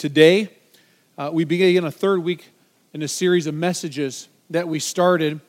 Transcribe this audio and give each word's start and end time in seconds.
Today, 0.00 0.48
uh, 1.18 1.28
we 1.30 1.44
begin 1.44 1.84
a 1.84 1.90
third 1.90 2.24
week 2.24 2.48
in 2.94 3.02
a 3.02 3.06
series 3.06 3.46
of 3.46 3.54
messages 3.54 4.30
that 4.48 4.66
we 4.66 4.78
started, 4.78 5.42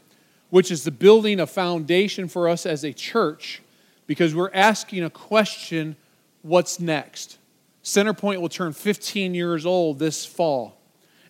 which 0.50 0.72
is 0.72 0.84
the 0.84 0.92
building 0.92 1.40
a 1.40 1.48
foundation 1.48 2.28
for 2.28 2.50
us 2.50 2.66
as 2.66 2.84
a 2.84 2.92
church 2.92 3.62
because 4.08 4.36
we're 4.36 4.52
asking 4.54 5.06
a 5.06 5.10
question 5.10 5.96
what's 6.42 6.82
next? 6.82 7.38
Centerpoint 7.82 8.42
will 8.42 8.50
turn 8.50 8.74
15 8.74 9.34
years 9.34 9.66
old 9.66 10.00
this 10.00 10.26
fall. 10.26 10.78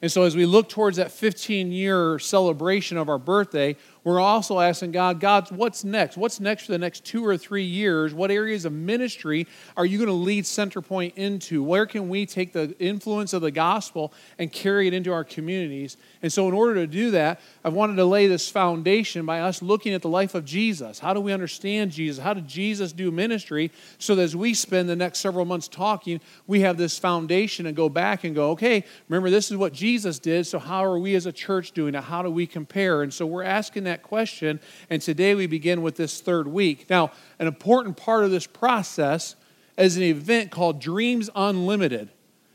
And 0.01 0.11
so, 0.11 0.23
as 0.23 0.35
we 0.35 0.47
look 0.47 0.67
towards 0.67 0.97
that 0.97 1.11
15 1.11 1.71
year 1.71 2.17
celebration 2.17 2.97
of 2.97 3.07
our 3.07 3.19
birthday, 3.19 3.77
we're 4.04 4.20
also 4.20 4.59
asking 4.59 4.93
God, 4.93 5.20
God, 5.20 5.52
what's 5.52 5.84
next? 5.84 6.17
What's 6.17 6.39
next 6.39 6.65
for 6.65 6.71
the 6.71 6.79
next 6.79 7.05
two 7.05 7.23
or 7.23 7.38
three 7.38 7.63
years? 7.63 8.16
What 8.16 8.31
areas 8.31 8.66
of 8.66 8.73
ministry 8.73 9.45
are 9.77 9.85
you 9.85 9.99
going 9.99 10.07
to 10.07 10.13
lead 10.13 10.45
Centerpoint 10.45 11.13
into? 11.16 11.61
Where 11.61 11.85
can 11.85 12.09
we 12.09 12.25
take 12.25 12.52
the 12.52 12.75
influence 12.79 13.34
of 13.34 13.43
the 13.43 13.52
gospel 13.52 14.11
and 14.39 14.52
carry 14.52 14.88
it 14.88 14.95
into 14.95 15.13
our 15.13 15.23
communities? 15.23 15.98
And 16.23 16.34
so, 16.34 16.48
in 16.48 16.55
order 16.55 16.75
to 16.75 16.88
do 16.88 17.11
that, 17.11 17.41
I 17.63 17.70
wanted 17.70 17.98
to 17.98 18.05
lay 18.05 18.25
this 18.25 18.49
foundation 18.49 19.23
by 19.23 19.41
us 19.41 19.61
looking 19.61 19.94
at 19.94 20.02
the 20.02 20.09
life 20.09 20.33
of 20.33 20.45
Jesus. 20.45 20.97
How 20.97 21.13
do 21.13 21.22
we 21.22 21.31
understand 21.31 21.91
Jesus? 21.91 22.23
How 22.23 22.33
did 22.33 22.47
Jesus 22.47 22.91
do 22.94 23.11
ministry? 23.11 23.72
So 23.99 24.16
that 24.16 24.23
as 24.23 24.36
we 24.36 24.55
spend 24.55 24.89
the 24.89 24.95
next 24.95 25.20
several 25.20 25.45
months 25.45 25.67
talking, 25.67 26.22
we 26.47 26.61
have 26.61 26.77
this 26.77 26.97
foundation 26.97 27.67
and 27.67 27.75
go 27.75 27.88
back 27.88 28.23
and 28.23 28.33
go, 28.33 28.52
okay, 28.52 28.83
remember, 29.09 29.30
this 29.30 29.52
is 29.52 29.58
what 29.58 29.73
Jesus 29.73 30.17
did. 30.17 30.47
So, 30.47 30.58
how 30.58 30.83
are 30.83 30.97
we 30.97 31.13
as 31.13 31.27
a 31.27 31.31
church 31.31 31.73
doing 31.73 31.94
it? 31.94 32.03
How 32.03 32.23
do 32.23 32.31
we 32.31 32.47
compare? 32.47 33.03
And 33.03 33.13
so, 33.13 33.27
we're 33.27 33.44
asking 33.44 33.83
that 33.83 33.91
that 33.91 34.04
question. 34.04 34.59
And 34.90 35.02
today 35.02 35.36
we 35.36 35.48
begin 35.48 35.81
with 35.81 35.98
this 35.98 36.22
third 36.22 36.48
week. 36.48 36.90
Now, 36.90 37.12
an 37.40 37.48
important 37.48 37.98
part 37.98 38.23
of 38.23 38.31
this 38.31 38.48
process 38.48 39.36
is 39.77 39.98
an 39.98 40.04
event 40.04 40.50
called 40.50 40.80
Dreams 40.80 41.30
Unlimited. 41.36 42.09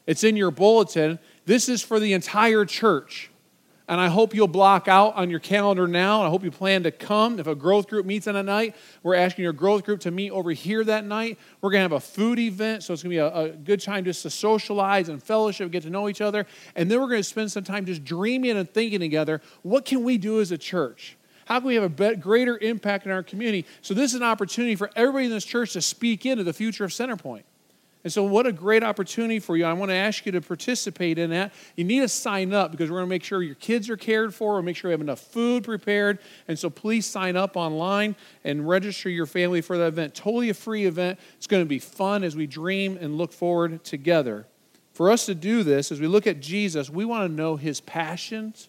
It's 0.07 0.25
in 0.25 0.37
your 0.37 0.51
bulletin. 0.51 1.19
This 1.45 1.69
is 1.69 1.83
for 1.83 2.01
the 2.01 2.12
entire 2.15 2.65
church. 2.65 3.31
And 3.89 4.01
I 4.01 4.09
hope 4.09 4.34
you'll 4.34 4.48
block 4.48 4.89
out 4.89 5.15
on 5.15 5.31
your 5.31 5.39
calendar 5.39 5.87
now. 5.87 6.23
I 6.23 6.28
hope 6.28 6.43
you 6.43 6.51
plan 6.51 6.83
to 6.83 6.91
come. 6.91 7.39
If 7.39 7.47
a 7.47 7.55
growth 7.55 7.89
group 7.89 8.05
meets 8.05 8.27
on 8.27 8.34
a 8.34 8.43
night, 8.43 8.75
we're 9.05 9.15
asking 9.15 9.45
your 9.45 9.53
growth 9.53 9.84
group 9.84 10.00
to 10.00 10.11
meet 10.11 10.33
over 10.33 10.50
here 10.50 10.83
that 10.83 11.05
night. 11.05 11.39
We're 11.61 11.71
going 11.71 11.78
to 11.78 11.84
have 11.84 11.93
a 11.93 12.00
food 12.00 12.41
event, 12.41 12.83
so 12.83 12.93
it's 12.93 13.05
going 13.05 13.15
to 13.15 13.15
be 13.15 13.19
a, 13.19 13.33
a, 13.33 13.48
good 13.50 13.81
time 13.81 14.05
just 14.05 14.23
to 14.23 14.31
socialize 14.31 15.09
and 15.09 15.23
fellowship, 15.23 15.71
get 15.71 15.84
to 15.84 15.91
know 15.91 16.09
each 16.09 16.21
other. 16.21 16.47
And 16.75 16.91
then 16.91 17.00
we're 17.00 17.06
going 17.06 17.21
to 17.21 17.25
spend 17.25 17.53
some 17.53 17.62
time 17.62 17.87
just 17.87 18.05
dreaming 18.05 18.56
and 18.56 18.69
thinking 18.69 18.98
together 18.98 19.41
what 19.62 19.84
can 19.84 20.03
we 20.03 20.19
do 20.19 20.41
as 20.41 20.50
a 20.50 20.59
church? 20.59 21.17
How 21.47 21.61
can 21.61 21.69
we 21.69 21.77
have 21.77 21.84
a 21.84 21.89
better, 21.89 22.16
greater 22.16 22.58
impact 22.58 23.06
in 23.06 23.12
our 23.12 23.22
community? 23.22 23.66
So, 23.80 23.94
this 23.94 24.12
is 24.12 24.20
an 24.20 24.27
opportunity 24.27 24.75
for 24.75 24.91
everybody 24.94 25.27
in 25.27 25.30
this 25.30 25.44
church 25.44 25.72
to 25.72 25.80
speak 25.80 26.27
into 26.27 26.44
the 26.44 26.53
future 26.53 26.84
of 26.84 26.91
Centerpoint. 26.91 27.44
And 28.03 28.12
so, 28.12 28.25
what 28.25 28.47
a 28.47 28.53
great 28.53 28.83
opportunity 28.83 29.38
for 29.38 29.56
you. 29.56 29.64
I 29.64 29.72
want 29.72 29.91
to 29.91 29.94
ask 29.94 30.27
you 30.27 30.33
to 30.33 30.41
participate 30.41 31.19
in 31.19 31.30
that. 31.30 31.53
You 31.77 31.84
need 31.84 32.00
to 32.00 32.08
sign 32.08 32.53
up 32.53 32.72
because 32.72 32.91
we're 32.91 32.98
going 32.98 33.06
to 33.06 33.11
make 33.11 33.22
sure 33.22 33.42
your 33.42 33.55
kids 33.55 33.88
are 33.88 33.97
cared 33.97 34.34
for. 34.34 34.55
We'll 34.55 34.62
make 34.62 34.77
sure 34.77 34.88
we 34.88 34.92
have 34.92 35.00
enough 35.00 35.20
food 35.20 35.62
prepared. 35.62 36.19
And 36.48 36.58
so, 36.58 36.69
please 36.69 37.06
sign 37.06 37.36
up 37.36 37.56
online 37.56 38.16
and 38.42 38.69
register 38.69 39.08
your 39.08 39.27
family 39.27 39.60
for 39.60 39.78
that 39.78 39.86
event. 39.86 40.16
Totally 40.16 40.50
a 40.50 40.55
free 40.55 40.84
event. 40.84 41.19
It's 41.36 41.47
going 41.47 41.62
to 41.62 41.69
be 41.69 41.78
fun 41.78 42.25
as 42.25 42.34
we 42.34 42.48
dream 42.48 42.98
and 43.00 43.16
look 43.16 43.33
forward 43.33 43.84
together. 43.84 44.47
For 44.94 45.12
us 45.12 45.27
to 45.27 45.34
do 45.34 45.62
this, 45.62 45.92
as 45.92 46.00
we 46.00 46.08
look 46.08 46.27
at 46.27 46.41
Jesus, 46.41 46.91
we 46.91 47.05
want 47.05 47.28
to 47.28 47.33
know 47.33 47.55
his 47.55 47.81
passions, 47.81 48.69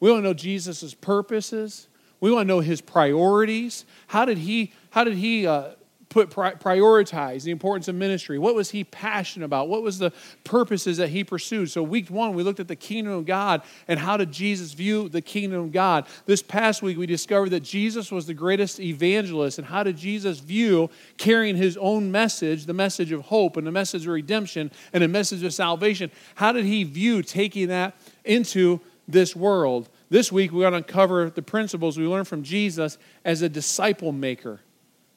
we 0.00 0.10
want 0.10 0.22
to 0.22 0.28
know 0.28 0.34
Jesus' 0.34 0.94
purposes. 0.94 1.86
We 2.22 2.30
want 2.30 2.46
to 2.46 2.48
know 2.48 2.60
his 2.60 2.80
priorities. 2.80 3.84
How 4.06 4.24
did 4.24 4.38
he, 4.38 4.72
how 4.90 5.02
did 5.02 5.14
he 5.14 5.44
uh, 5.44 5.70
put 6.08 6.30
prioritize 6.30 7.42
the 7.42 7.50
importance 7.50 7.88
of 7.88 7.96
ministry? 7.96 8.38
What 8.38 8.54
was 8.54 8.70
he 8.70 8.84
passionate 8.84 9.44
about? 9.44 9.68
What 9.68 9.82
was 9.82 9.98
the 9.98 10.12
purposes 10.44 10.98
that 10.98 11.08
he 11.08 11.24
pursued? 11.24 11.72
So 11.72 11.82
week 11.82 12.10
one, 12.10 12.34
we 12.34 12.44
looked 12.44 12.60
at 12.60 12.68
the 12.68 12.76
kingdom 12.76 13.12
of 13.12 13.26
God 13.26 13.62
and 13.88 13.98
how 13.98 14.16
did 14.16 14.30
Jesus 14.30 14.72
view 14.72 15.08
the 15.08 15.20
kingdom 15.20 15.64
of 15.64 15.72
God. 15.72 16.06
This 16.24 16.44
past 16.44 16.80
week, 16.80 16.96
we 16.96 17.06
discovered 17.06 17.50
that 17.50 17.64
Jesus 17.64 18.12
was 18.12 18.26
the 18.26 18.34
greatest 18.34 18.78
evangelist 18.78 19.58
and 19.58 19.66
how 19.66 19.82
did 19.82 19.96
Jesus 19.96 20.38
view 20.38 20.90
carrying 21.16 21.56
his 21.56 21.76
own 21.76 22.12
message, 22.12 22.66
the 22.66 22.72
message 22.72 23.10
of 23.10 23.22
hope 23.22 23.56
and 23.56 23.66
the 23.66 23.72
message 23.72 24.02
of 24.02 24.12
redemption 24.12 24.70
and 24.92 25.02
the 25.02 25.08
message 25.08 25.42
of 25.42 25.52
salvation? 25.52 26.08
How 26.36 26.52
did 26.52 26.66
he 26.66 26.84
view 26.84 27.24
taking 27.24 27.66
that 27.66 27.96
into 28.24 28.80
this 29.08 29.34
world? 29.34 29.88
This 30.12 30.30
week, 30.30 30.52
we're 30.52 30.68
going 30.68 30.72
to 30.72 30.76
uncover 30.76 31.30
the 31.30 31.40
principles 31.40 31.96
we 31.96 32.06
learned 32.06 32.28
from 32.28 32.42
Jesus 32.42 32.98
as 33.24 33.40
a 33.40 33.48
disciple 33.48 34.12
maker. 34.12 34.60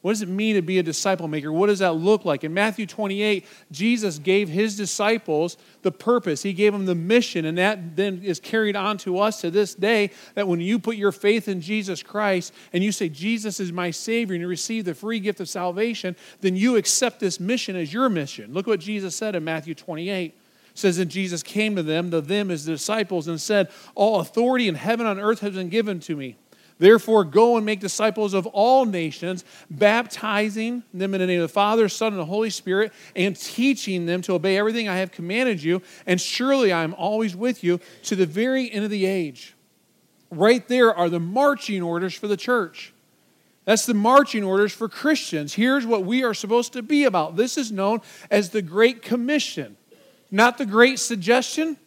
What 0.02 0.14
does 0.14 0.22
it 0.22 0.30
mean 0.30 0.56
to 0.56 0.62
be 0.62 0.80
a 0.80 0.84
disciple 0.84 1.28
maker? 1.28 1.52
What 1.52 1.68
does 1.68 1.80
that 1.80 1.96
look 1.96 2.24
like? 2.24 2.46
In 2.46 2.54
Matthew 2.54 2.86
28, 2.86 3.46
Jesus 3.74 4.20
gave 4.20 4.48
his 4.48 4.78
disciples 4.78 5.58
the 5.82 5.92
purpose, 5.92 6.44
he 6.44 6.54
gave 6.54 6.72
them 6.72 6.86
the 6.86 6.96
mission, 6.96 7.44
and 7.44 7.58
that 7.58 7.98
then 7.98 8.22
is 8.24 8.40
carried 8.40 8.78
on 8.78 8.98
to 9.00 9.20
us 9.20 9.42
to 9.42 9.52
this 9.52 9.76
day. 9.76 10.12
That 10.36 10.48
when 10.48 10.62
you 10.62 10.80
put 10.80 10.96
your 10.96 11.12
faith 11.12 11.50
in 11.50 11.60
Jesus 11.60 12.02
Christ 12.02 12.54
and 12.72 12.82
you 12.82 12.94
say, 12.94 13.10
Jesus 13.10 13.60
is 13.60 13.74
my 13.74 13.92
Savior, 13.92 14.34
and 14.36 14.42
you 14.42 14.48
receive 14.48 14.86
the 14.86 14.96
free 14.96 15.20
gift 15.20 15.42
of 15.42 15.50
salvation, 15.50 16.16
then 16.40 16.56
you 16.56 16.78
accept 16.78 17.20
this 17.20 17.38
mission 17.38 17.76
as 17.76 17.92
your 17.92 18.08
mission. 18.08 18.54
Look 18.54 18.66
what 18.66 18.80
Jesus 18.80 19.14
said 19.14 19.36
in 19.36 19.44
Matthew 19.44 19.76
28 19.76 20.40
says 20.76 20.98
that 20.98 21.06
Jesus 21.06 21.42
came 21.42 21.76
to 21.76 21.82
them, 21.82 22.12
the 22.12 22.22
them 22.22 22.52
as 22.52 22.66
the 22.66 22.74
disciples, 22.74 23.28
and 23.28 23.42
said, 23.42 23.70
All 23.96 24.20
authority 24.20 24.68
in 24.68 24.76
heaven 24.76 25.08
and 25.08 25.20
earth 25.20 25.40
has 25.40 25.56
been 25.56 25.70
given 25.70 26.00
to 26.02 26.16
me. 26.16 26.38
Therefore, 26.78 27.24
go 27.24 27.56
and 27.56 27.66
make 27.66 27.80
disciples 27.80 28.34
of 28.34 28.46
all 28.48 28.86
nations, 28.86 29.46
baptizing 29.70 30.84
them 30.94 31.14
in 31.14 31.22
the 31.22 31.28
name 31.28 31.40
of 31.40 31.48
the 31.48 31.54
Father, 31.54 31.88
Son, 31.88 32.12
and 32.12 32.20
the 32.20 32.26
Holy 32.26 32.50
Spirit, 32.50 32.92
and 33.16 33.36
teaching 33.36 34.06
them 34.06 34.22
to 34.24 34.34
obey 34.34 34.58
everything 34.58 34.90
I 34.90 34.98
have 34.98 35.12
commanded 35.12 35.64
you. 35.64 35.82
And 36.06 36.20
surely 36.20 36.74
I 36.74 36.84
am 36.84 36.94
always 36.96 37.36
with 37.36 37.64
you 37.64 37.80
to 38.04 38.16
the 38.18 38.26
very 38.26 38.70
end 38.70 38.84
of 38.84 38.92
the 38.92 39.06
age. 39.06 39.56
Right 40.30 40.68
there 40.68 40.94
are 40.94 41.10
the 41.10 41.20
marching 41.20 41.82
orders 41.82 42.14
for 42.14 42.28
the 42.28 42.36
church. 42.36 42.94
That's 43.64 43.86
the 43.86 43.94
marching 43.94 44.44
orders 44.44 44.74
for 44.74 44.90
Christians. 44.90 45.54
Here's 45.54 45.86
what 45.86 46.04
we 46.04 46.24
are 46.24 46.34
supposed 46.34 46.74
to 46.74 46.84
be 46.84 47.06
about. 47.06 47.38
This 47.38 47.58
is 47.58 47.72
known 47.72 48.02
as 48.30 48.50
the 48.50 48.62
Great 48.62 49.02
Commission. 49.02 49.78
Not 50.32 50.58
the 50.58 50.66
great 50.66 51.00
suggestion, 51.00 51.78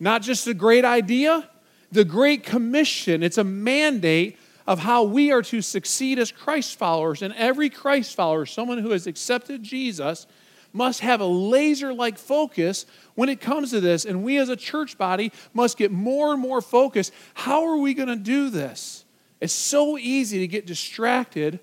not 0.00 0.22
just 0.22 0.46
a 0.46 0.54
great 0.54 0.84
idea, 0.84 1.48
the 1.92 2.04
great 2.04 2.42
commission. 2.44 3.22
It's 3.22 3.38
a 3.38 3.44
mandate 3.44 4.38
of 4.66 4.80
how 4.80 5.02
we 5.02 5.32
are 5.32 5.42
to 5.42 5.62
succeed 5.62 6.18
as 6.18 6.30
Christ 6.30 6.78
followers. 6.78 7.22
And 7.22 7.32
every 7.34 7.70
Christ 7.70 8.14
follower, 8.14 8.46
someone 8.46 8.78
who 8.78 8.90
has 8.90 9.06
accepted 9.06 9.62
Jesus, 9.62 10.26
must 10.72 11.00
have 11.00 11.20
a 11.20 11.26
laser 11.26 11.94
like 11.94 12.18
focus 12.18 12.84
when 13.14 13.28
it 13.28 13.40
comes 13.40 13.70
to 13.70 13.80
this. 13.80 14.04
And 14.04 14.22
we 14.22 14.36
as 14.38 14.48
a 14.48 14.56
church 14.56 14.98
body 14.98 15.32
must 15.54 15.78
get 15.78 15.90
more 15.90 16.32
and 16.32 16.40
more 16.40 16.60
focused. 16.60 17.12
How 17.34 17.66
are 17.66 17.78
we 17.78 17.94
going 17.94 18.08
to 18.08 18.16
do 18.16 18.50
this? 18.50 19.04
It's 19.40 19.52
so 19.52 19.96
easy 19.96 20.40
to 20.40 20.46
get 20.46 20.66
distracted 20.66 21.60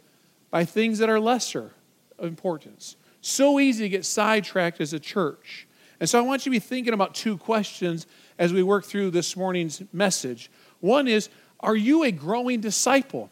by 0.49 0.65
things 0.65 0.99
that 0.99 1.09
are 1.09 1.19
lesser 1.19 1.71
importance. 2.19 2.95
So 3.21 3.59
easy 3.59 3.83
to 3.83 3.89
get 3.89 4.05
sidetracked 4.05 4.81
as 4.81 4.93
a 4.93 4.99
church. 4.99 5.67
And 5.99 6.09
so 6.09 6.19
I 6.19 6.21
want 6.21 6.45
you 6.45 6.51
to 6.51 6.55
be 6.55 6.59
thinking 6.59 6.93
about 6.93 7.15
two 7.15 7.37
questions 7.37 8.07
as 8.37 8.51
we 8.51 8.63
work 8.63 8.85
through 8.85 9.11
this 9.11 9.35
morning's 9.35 9.81
message. 9.93 10.51
One 10.79 11.07
is 11.07 11.29
Are 11.59 11.75
you 11.75 12.03
a 12.03 12.11
growing 12.11 12.61
disciple? 12.61 13.29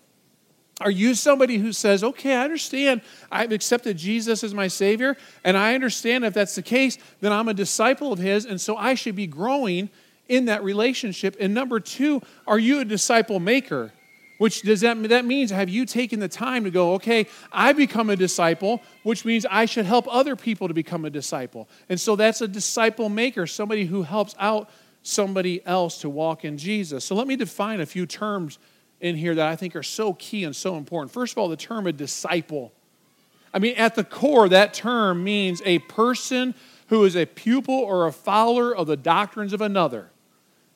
Are 0.82 0.92
you 0.92 1.14
somebody 1.14 1.58
who 1.60 1.72
says, 1.72 2.04
okay, 2.04 2.36
I 2.36 2.44
understand 2.44 3.02
I've 3.32 3.52
accepted 3.52 3.98
Jesus 3.98 4.44
as 4.44 4.54
my 4.54 4.68
Savior, 4.68 5.16
and 5.44 5.56
I 5.56 5.76
understand 5.76 6.26
if 6.26 6.34
that's 6.34 6.56
the 6.56 6.64
case, 6.64 6.98
then 7.22 7.32
I'm 7.32 7.48
a 7.48 7.54
disciple 7.54 8.12
of 8.12 8.20
His, 8.20 8.46
and 8.46 8.60
so 8.60 8.76
I 8.76 8.96
should 8.96 9.16
be 9.16 9.28
growing 9.28 9.90
in 10.28 10.46
that 10.46 10.64
relationship? 10.64 11.36
And 11.40 11.54
number 11.54 11.80
two, 11.80 12.22
are 12.48 12.60
you 12.60 12.80
a 12.80 12.86
disciple 12.86 13.40
maker? 13.40 13.94
Which 14.40 14.64
does 14.64 14.82
that, 14.82 14.98
mean 14.98 15.10
that 15.10 15.26
means 15.26 15.52
have 15.52 15.70
you 15.70 15.86
taken 15.86 16.20
the 16.20 16.28
time 16.28 16.64
to 16.64 16.72
go, 16.72 16.94
okay, 16.96 17.28
I 17.52 17.72
become 17.74 18.10
a 18.10 18.16
disciple, 18.16 18.82
which 19.04 19.26
means 19.26 19.46
I 19.50 19.66
should 19.66 19.86
help 19.86 20.08
other 20.10 20.36
people 20.36 20.68
to 20.68 20.74
become 20.74 21.06
a 21.06 21.10
disciple. 21.10 21.70
And 21.88 22.00
so 22.00 22.16
that's 22.16 22.42
a 22.42 22.48
disciple 22.48 23.10
maker, 23.10 23.46
somebody 23.46 23.86
who 23.86 24.04
helps 24.04 24.36
out 24.40 24.70
somebody 25.04 25.66
else 25.66 26.00
to 26.02 26.10
walk 26.10 26.46
in 26.46 26.58
Jesus. 26.58 27.06
So 27.06 27.16
let 27.16 27.28
me 27.28 27.36
define 27.36 27.80
a 27.80 27.86
few 27.86 28.06
terms 28.06 28.58
in 29.02 29.16
here 29.16 29.36
that 29.36 29.48
I 29.48 29.56
think 29.56 29.76
are 29.76 29.84
so 29.84 30.14
key 30.14 30.46
and 30.46 30.56
so 30.56 30.78
important. 30.78 31.12
First 31.12 31.34
of 31.34 31.38
all, 31.38 31.50
the 31.50 31.58
term 31.58 31.86
a 31.88 31.92
disciple. 31.92 32.72
I 33.54 33.60
mean, 33.60 33.76
at 33.76 33.96
the 33.96 34.04
core, 34.04 34.50
that 34.50 34.74
term 34.74 35.24
means 35.24 35.62
a 35.66 35.80
person 35.80 36.56
who 36.88 37.04
is 37.04 37.16
a 37.16 37.26
pupil 37.26 37.76
or 37.76 38.08
a 38.08 38.12
follower 38.12 38.76
of 38.76 38.88
the 38.88 38.98
doctrines 38.98 39.54
of 39.54 39.62
another. 39.62 40.10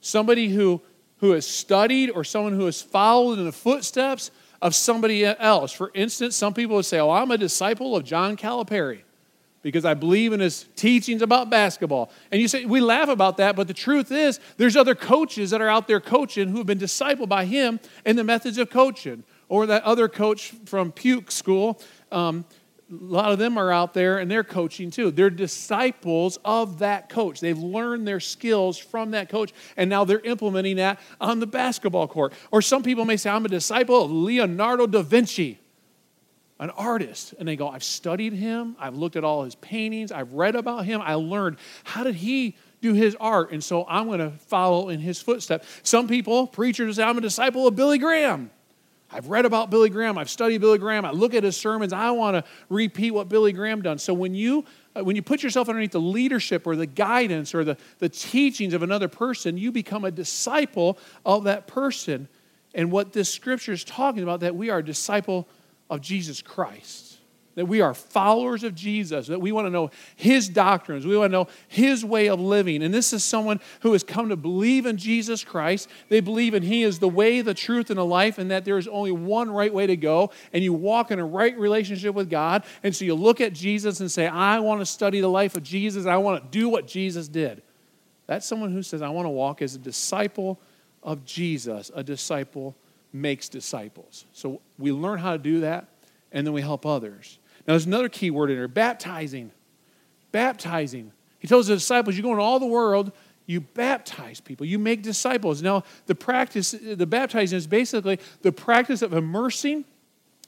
Somebody 0.01 0.50
who 0.50 0.81
who 1.19 1.31
has 1.31 1.47
studied 1.47 2.09
or 2.09 2.23
someone 2.23 2.53
who 2.53 2.65
has 2.65 2.81
followed 2.81 3.39
in 3.39 3.45
the 3.45 3.51
footsteps 3.51 4.31
of 4.61 4.75
somebody 4.75 5.25
else. 5.25 5.71
For 5.71 5.91
instance, 5.93 6.35
some 6.35 6.53
people 6.53 6.75
would 6.75 6.85
say, 6.85 6.99
Oh, 6.99 7.11
I'm 7.11 7.31
a 7.31 7.37
disciple 7.37 7.95
of 7.95 8.03
John 8.03 8.37
Calipari 8.37 9.01
because 9.61 9.85
I 9.85 9.95
believe 9.95 10.33
in 10.33 10.39
his 10.39 10.65
teachings 10.75 11.21
about 11.21 11.49
basketball. 11.49 12.09
And 12.31 12.41
you 12.41 12.47
say, 12.47 12.65
we 12.65 12.79
laugh 12.79 13.09
about 13.09 13.37
that, 13.37 13.55
but 13.55 13.67
the 13.67 13.73
truth 13.73 14.13
is, 14.13 14.39
there's 14.55 14.77
other 14.77 14.95
coaches 14.95 15.49
that 15.49 15.61
are 15.61 15.67
out 15.67 15.87
there 15.87 15.99
coaching 15.99 16.47
who 16.47 16.57
have 16.59 16.67
been 16.67 16.79
discipled 16.79 17.27
by 17.27 17.43
him 17.43 17.79
in 18.05 18.15
the 18.15 18.23
methods 18.23 18.57
of 18.57 18.69
coaching. 18.69 19.23
Or 19.49 19.65
that 19.65 19.83
other 19.83 20.07
coach 20.07 20.53
from 20.65 20.91
Puke 20.91 21.31
School, 21.31 21.81
um, 22.11 22.45
lot 22.89 23.31
of 23.31 23.39
them 23.39 23.57
are 23.57 23.72
out 23.72 23.94
there 23.94 24.18
and 24.18 24.30
they're 24.30 24.44
coaching 24.44 24.92
too. 24.92 25.12
They're 25.12 25.30
disciples 25.30 26.39
of 26.45 26.80
that 26.80 27.10
coach. 27.10 27.39
They've 27.39 27.57
learned 27.57 28.07
their 28.07 28.19
skills 28.19 28.78
from 28.78 29.12
that 29.12 29.30
coach, 29.30 29.54
and 29.75 29.89
now 29.89 30.06
they're 30.06 30.19
implementing 30.19 30.78
that 30.78 31.00
on 31.19 31.39
the 31.39 31.48
basketball 31.48 32.07
court. 32.07 32.34
Or 32.51 32.62
some 32.62 32.84
people 32.84 33.06
may 33.06 33.18
say, 33.18 33.30
I'm 33.30 33.45
a 33.45 33.50
disciple 33.50 34.06
of 34.06 34.12
Leonardo 34.12 34.88
da 34.88 35.01
Vinci, 35.01 35.60
an 36.60 36.69
artist. 36.72 37.34
And 37.38 37.48
they 37.48 37.56
go, 37.56 37.68
I've 37.68 37.84
studied 37.84 38.34
him, 38.34 38.75
I've 38.80 38.95
looked 38.95 39.16
at 39.16 39.24
all 39.24 39.44
his 39.44 39.56
paintings, 39.56 40.12
I've 40.12 40.34
read 40.34 40.56
about 40.56 40.86
him, 40.86 41.01
I 41.01 41.16
learned 41.16 41.57
how 41.84 42.04
did 42.04 42.16
he 42.16 42.56
do 42.81 42.94
his 42.94 43.16
art, 43.19 43.51
and 43.51 43.63
so 43.63 43.86
I'm 43.88 44.06
going 44.06 44.19
to 44.19 44.31
follow 44.31 44.89
in 44.89 45.00
his 45.00 45.22
footsteps. 45.22 45.68
Some 45.84 46.07
people, 46.07 46.48
preachers, 46.48 46.98
say, 46.98 47.04
I'm 47.04 47.18
a 47.18 47.22
disciple 47.22 47.68
of 47.68 47.75
Billy 47.75 47.98
Graham. 47.98 48.51
I've 49.09 49.27
read 49.30 49.45
about 49.45 49.69
Billy 49.69 49.89
Graham. 49.89 50.18
I've 50.18 50.30
studied 50.30 50.59
Billy 50.59 50.77
Graham. 50.77 51.06
I 51.06 51.12
look 51.12 51.33
at 51.33 51.44
his 51.44 51.56
sermons. 51.56 51.94
I 51.94 52.12
want 52.12 52.36
to 52.36 52.51
repeat 52.69 53.12
what 53.12 53.30
Billy 53.30 53.54
Graham 53.54 53.81
done. 53.81 53.98
So 53.98 54.13
when 54.13 54.36
you 54.36 54.65
uh, 54.95 55.04
when 55.04 55.15
you 55.15 55.21
put 55.21 55.44
yourself 55.44 55.69
underneath 55.69 55.92
the 55.92 56.01
leadership 56.01 56.68
or 56.68 56.75
the 56.75 56.86
guidance 56.86 57.56
or 57.56 57.63
the, 57.63 57.77
the 58.00 58.09
teachings 58.09 58.74
of 58.74 58.83
another 58.83 59.07
person, 59.07 59.57
you 59.57 59.71
become 59.71 60.04
a 60.04 60.12
disciple 60.12 60.98
of 61.25 61.45
that 61.45 61.68
person. 61.68 62.27
And 62.74 62.92
what 62.92 63.13
this 63.13 63.33
scripture 63.33 63.71
is 63.71 63.83
talking 63.83 64.24
about, 64.24 64.42
that 64.42 64.56
we 64.56 64.69
are 64.69 64.80
a 64.80 64.86
disciple 64.86 65.48
of 65.89 66.01
Jesus 66.01 66.42
Christ 66.42 67.16
that 67.57 67.65
we 67.65 67.81
are 67.81 67.95
followers 67.95 68.63
of 68.63 68.75
Jesus, 68.75 69.25
that 69.25 69.42
we 69.42 69.51
want 69.51 69.65
to 69.65 69.71
know 69.71 69.89
his 70.15 70.48
doctrines, 70.48 71.07
we 71.07 71.18
want 71.18 71.31
to 71.31 71.38
know 71.39 71.48
his 71.68 72.06
way 72.06 72.27
of 72.27 72.39
living. 72.39 72.83
And 72.83 72.94
this 72.94 73.13
is 73.13 73.24
someone 73.24 73.59
who 73.81 73.94
has 73.94 74.04
come 74.04 74.30
to 74.30 74.36
believe 74.36 74.86
in 74.86 74.95
Jesus 74.98 75.44
Christ. 75.44 75.89
They 76.07 76.19
believe 76.19 76.54
in 76.54 76.62
he 76.62 76.83
is 76.83 77.00
the 77.00 77.09
way, 77.09 77.42
the 77.42 77.56
truth, 77.56 77.89
and 77.89 77.98
the 77.98 78.06
life, 78.06 78.38
and 78.38 78.51
that 78.51 78.63
there 78.63 78.77
is 78.77 78.88
only 78.88 79.12
one 79.12 79.50
right 79.50 79.74
way 79.74 79.88
to 79.88 79.98
go. 79.98 80.30
And 80.54 80.63
you 80.63 80.71
walk 80.71 81.09
in 81.09 81.18
a 81.18 81.25
right 81.25 81.57
relationship 81.57 82.13
with 82.13 82.30
God. 82.30 82.63
And 82.83 82.95
so 82.95 83.06
you 83.06 83.15
look 83.15 83.42
at 83.42 83.54
Jesus 83.54 84.01
and 84.01 84.12
say, 84.12 84.27
I 84.27 84.60
want 84.60 84.81
to 84.81 84.86
study 84.86 85.19
the 85.19 85.27
life 85.27 85.57
of 85.57 85.63
Jesus, 85.63 86.06
I 86.06 86.18
want 86.18 86.44
to 86.44 86.50
do 86.56 86.69
what 86.69 86.88
Jesus 86.88 87.27
did. 87.27 87.63
That's 88.27 88.45
someone 88.45 88.71
who 88.71 88.83
says, 88.83 89.01
I 89.01 89.10
want 89.10 89.25
to 89.25 89.31
walk 89.31 89.63
as 89.63 89.74
a 89.74 89.80
disciple 89.80 90.60
of 91.01 91.25
Jesus. 91.25 91.89
A 91.95 92.03
disciple 92.03 92.75
makes 93.12 93.50
disciples. 93.50 94.25
So 94.31 94.62
we 94.77 94.92
learn 94.92 95.18
how 95.18 95.31
to 95.31 95.39
do 95.39 95.62
that, 95.62 95.88
and 96.31 96.45
then 96.45 96.53
we 96.53 96.62
help 96.62 96.86
others. 96.86 97.39
Now, 97.67 97.73
there's 97.73 97.85
another 97.85 98.09
key 98.09 98.31
word 98.31 98.49
in 98.49 98.55
there 98.55 98.67
baptizing. 98.67 99.51
Baptizing. 100.31 101.11
He 101.39 101.47
tells 101.47 101.67
the 101.67 101.75
disciples, 101.75 102.15
You 102.15 102.23
go 102.23 102.31
into 102.31 102.41
all 102.41 102.59
the 102.59 102.65
world, 102.65 103.11
you 103.45 103.61
baptize 103.61 104.39
people, 104.39 104.65
you 104.65 104.79
make 104.79 105.01
disciples. 105.01 105.61
Now, 105.61 105.83
the 106.05 106.15
practice, 106.15 106.71
the 106.71 107.05
baptizing 107.05 107.57
is 107.57 107.67
basically 107.67 108.19
the 108.41 108.51
practice 108.51 109.01
of 109.01 109.13
immersing 109.13 109.85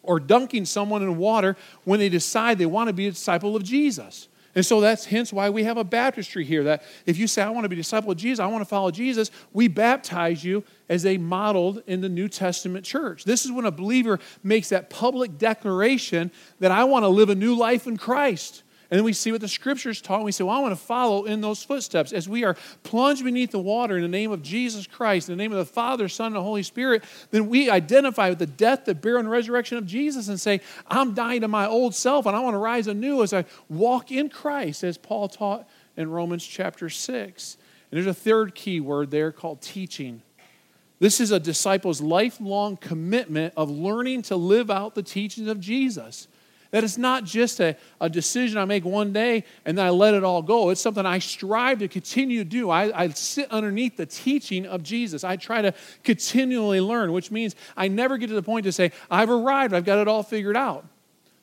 or 0.03 0.19
dunking 0.19 0.65
someone 0.65 1.01
in 1.01 1.17
water 1.17 1.57
when 1.83 1.99
they 1.99 2.09
decide 2.09 2.57
they 2.57 2.65
want 2.65 2.87
to 2.87 2.93
be 2.93 3.07
a 3.07 3.11
disciple 3.11 3.55
of 3.55 3.63
Jesus. 3.63 4.27
And 4.59 4.65
so 4.65 4.81
that's 4.81 5.05
hence 5.05 5.31
why 5.31 5.49
we 5.49 5.63
have 5.63 5.77
a 5.77 5.85
baptistry 5.85 6.43
here. 6.43 6.65
That 6.65 6.83
if 7.05 7.17
you 7.17 7.27
say, 7.27 7.41
I 7.41 7.49
want 7.49 7.63
to 7.63 7.69
be 7.69 7.77
a 7.77 7.79
disciple 7.79 8.11
of 8.11 8.17
Jesus, 8.17 8.41
I 8.41 8.47
want 8.47 8.59
to 8.59 8.65
follow 8.65 8.91
Jesus, 8.91 9.31
we 9.53 9.69
baptize 9.69 10.43
you 10.43 10.65
as 10.89 11.01
they 11.01 11.17
modeled 11.17 11.81
in 11.87 12.01
the 12.01 12.09
New 12.09 12.27
Testament 12.27 12.83
church. 12.83 13.23
This 13.23 13.45
is 13.45 13.53
when 13.53 13.63
a 13.63 13.71
believer 13.71 14.19
makes 14.43 14.67
that 14.67 14.89
public 14.89 15.37
declaration 15.37 16.29
that 16.59 16.71
I 16.71 16.83
want 16.83 17.03
to 17.03 17.07
live 17.07 17.29
a 17.29 17.35
new 17.35 17.55
life 17.55 17.87
in 17.87 17.95
Christ. 17.95 18.63
And 18.91 18.97
then 18.97 19.05
we 19.05 19.13
see 19.13 19.31
what 19.31 19.41
the 19.41 19.47
scriptures 19.47 20.01
taught, 20.01 20.15
and 20.15 20.25
we 20.25 20.31
say, 20.31 20.43
Well, 20.43 20.55
I 20.55 20.59
want 20.59 20.71
to 20.71 20.83
follow 20.83 21.25
in 21.25 21.41
those 21.41 21.61
footsteps. 21.61 22.11
As 22.11 22.27
we 22.27 22.43
are 22.43 22.55
plunged 22.81 23.23
beneath 23.23 23.51
the 23.51 23.59
water 23.59 23.97
in 23.97 24.01
the 24.01 24.07
name 24.07 24.31
of 24.31 24.41
Jesus 24.41 24.87
Christ, 24.87 25.29
in 25.29 25.37
the 25.37 25.43
name 25.43 25.51
of 25.51 25.59
the 25.59 25.71
Father, 25.71 26.07
Son, 26.09 26.27
and 26.27 26.35
the 26.35 26.41
Holy 26.41 26.63
Spirit, 26.63 27.03
then 27.29 27.49
we 27.49 27.69
identify 27.69 28.29
with 28.29 28.39
the 28.39 28.47
death, 28.47 28.85
the 28.85 28.95
burial, 28.95 29.19
and 29.19 29.29
resurrection 29.29 29.77
of 29.77 29.85
Jesus 29.85 30.27
and 30.27 30.39
say, 30.39 30.61
I'm 30.87 31.13
dying 31.13 31.41
to 31.41 31.47
my 31.47 31.67
old 31.67 31.93
self, 31.93 32.25
and 32.25 32.35
I 32.35 32.39
want 32.39 32.55
to 32.55 32.59
rise 32.59 32.87
anew 32.87 33.21
as 33.21 33.31
I 33.31 33.45
walk 33.67 34.11
in 34.11 34.27
Christ, 34.29 34.83
as 34.83 34.97
Paul 34.97 35.27
taught 35.27 35.67
in 35.95 36.09
Romans 36.09 36.43
chapter 36.43 36.89
6. 36.89 37.57
And 37.91 37.97
there's 37.97 38.07
a 38.07 38.13
third 38.13 38.55
key 38.55 38.79
word 38.79 39.11
there 39.11 39.31
called 39.31 39.61
teaching. 39.61 40.23
This 40.99 41.19
is 41.19 41.31
a 41.31 41.39
disciple's 41.39 42.01
lifelong 42.01 42.75
commitment 42.75 43.53
of 43.55 43.69
learning 43.69 44.23
to 44.23 44.35
live 44.35 44.71
out 44.71 44.95
the 44.95 45.03
teachings 45.03 45.47
of 45.47 45.59
Jesus. 45.59 46.27
That 46.71 46.83
it's 46.83 46.99
not 46.99 47.23
just 47.23 47.59
a, 47.59 47.75
a 47.99 48.09
decision 48.09 48.59
I 48.59 48.65
make 48.65 48.85
one 48.85 49.11
day 49.11 49.43
and 49.65 49.75
then 49.75 49.85
I 49.85 49.89
let 49.89 50.13
it 50.13 50.23
all 50.23 50.43
go. 50.43 50.69
It's 50.69 50.81
something 50.81 51.05
I 51.05 51.17
strive 51.17 51.79
to 51.79 51.87
continue 51.87 52.39
to 52.43 52.49
do. 52.49 52.69
I, 52.69 53.03
I 53.03 53.09
sit 53.09 53.49
underneath 53.51 53.97
the 53.97 54.05
teaching 54.05 54.67
of 54.67 54.83
Jesus. 54.83 55.23
I 55.23 55.35
try 55.35 55.63
to 55.63 55.73
continually 56.03 56.79
learn, 56.79 57.11
which 57.11 57.31
means 57.31 57.55
I 57.75 57.87
never 57.87 58.17
get 58.17 58.27
to 58.27 58.35
the 58.35 58.43
point 58.43 58.65
to 58.65 58.71
say, 58.71 58.91
I've 59.09 59.31
arrived, 59.31 59.73
I've 59.73 59.85
got 59.85 59.97
it 59.97 60.07
all 60.07 60.21
figured 60.21 60.55
out. 60.55 60.85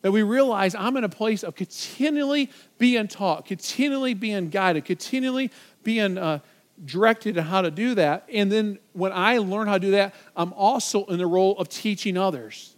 That 0.03 0.13
we 0.13 0.23
realize 0.23 0.77
I'm 0.77 0.97
in 0.97 1.03
a 1.03 1.09
place 1.09 1.43
of 1.43 1.57
continually 1.57 2.51
being 2.79 3.09
taught, 3.09 3.47
continually 3.47 4.15
being 4.15 4.51
guided, 4.51 4.85
continually 4.85 5.51
being 5.83 6.19
uh, 6.19 6.39
directed 6.85 7.37
on 7.37 7.47
how 7.47 7.63
to 7.63 7.73
do 7.73 7.97
that. 7.97 8.29
And 8.33 8.53
then 8.53 8.79
when 8.93 9.11
I 9.11 9.39
learn 9.39 9.67
how 9.67 9.75
to 9.75 9.81
do 9.81 9.91
that, 9.93 10.15
I'm 10.37 10.53
also 10.53 11.05
in 11.07 11.19
the 11.19 11.27
role 11.27 11.59
of 11.59 11.69
teaching 11.69 12.17
others 12.17 12.76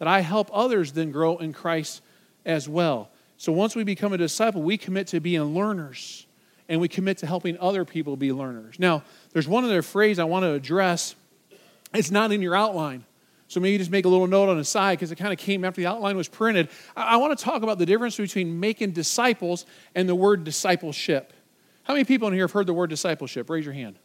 that 0.00 0.08
I 0.08 0.20
help 0.20 0.50
others 0.52 0.92
then 0.92 1.12
grow 1.12 1.36
in 1.36 1.52
Christ 1.52 2.02
as 2.44 2.68
well. 2.68 3.10
So 3.36 3.52
once 3.52 3.76
we 3.76 3.84
become 3.84 4.12
a 4.12 4.18
disciple, 4.18 4.62
we 4.62 4.76
commit 4.76 5.06
to 5.08 5.20
being 5.20 5.54
learners 5.54 6.26
and 6.68 6.80
we 6.80 6.88
commit 6.88 7.18
to 7.18 7.26
helping 7.26 7.58
other 7.58 7.84
people 7.84 8.16
be 8.16 8.32
learners. 8.32 8.78
Now, 8.78 9.04
there's 9.32 9.46
one 9.46 9.64
other 9.64 9.82
phrase 9.82 10.18
I 10.18 10.24
want 10.24 10.44
to 10.44 10.52
address. 10.52 11.14
It's 11.94 12.10
not 12.10 12.32
in 12.32 12.42
your 12.42 12.56
outline. 12.56 13.04
So 13.48 13.60
maybe 13.60 13.78
just 13.78 13.90
make 13.90 14.04
a 14.04 14.08
little 14.08 14.26
note 14.26 14.48
on 14.48 14.56
the 14.56 14.64
side 14.64 14.98
because 14.98 15.10
it 15.10 15.16
kind 15.16 15.32
of 15.32 15.38
came 15.38 15.64
after 15.64 15.80
the 15.80 15.86
outline 15.86 16.16
was 16.16 16.28
printed. 16.28 16.68
I, 16.96 17.14
I 17.14 17.16
want 17.16 17.36
to 17.36 17.44
talk 17.44 17.62
about 17.62 17.78
the 17.78 17.86
difference 17.86 18.16
between 18.16 18.58
making 18.58 18.92
disciples 18.92 19.66
and 19.94 20.08
the 20.08 20.14
word 20.14 20.44
discipleship. 20.44 21.32
How 21.82 21.92
many 21.92 22.04
people 22.04 22.28
in 22.28 22.34
here 22.34 22.44
have 22.44 22.52
heard 22.52 22.66
the 22.66 22.72
word 22.72 22.88
discipleship? 22.88 23.50
Raise 23.50 23.64
your 23.64 23.74
hand. 23.74 23.98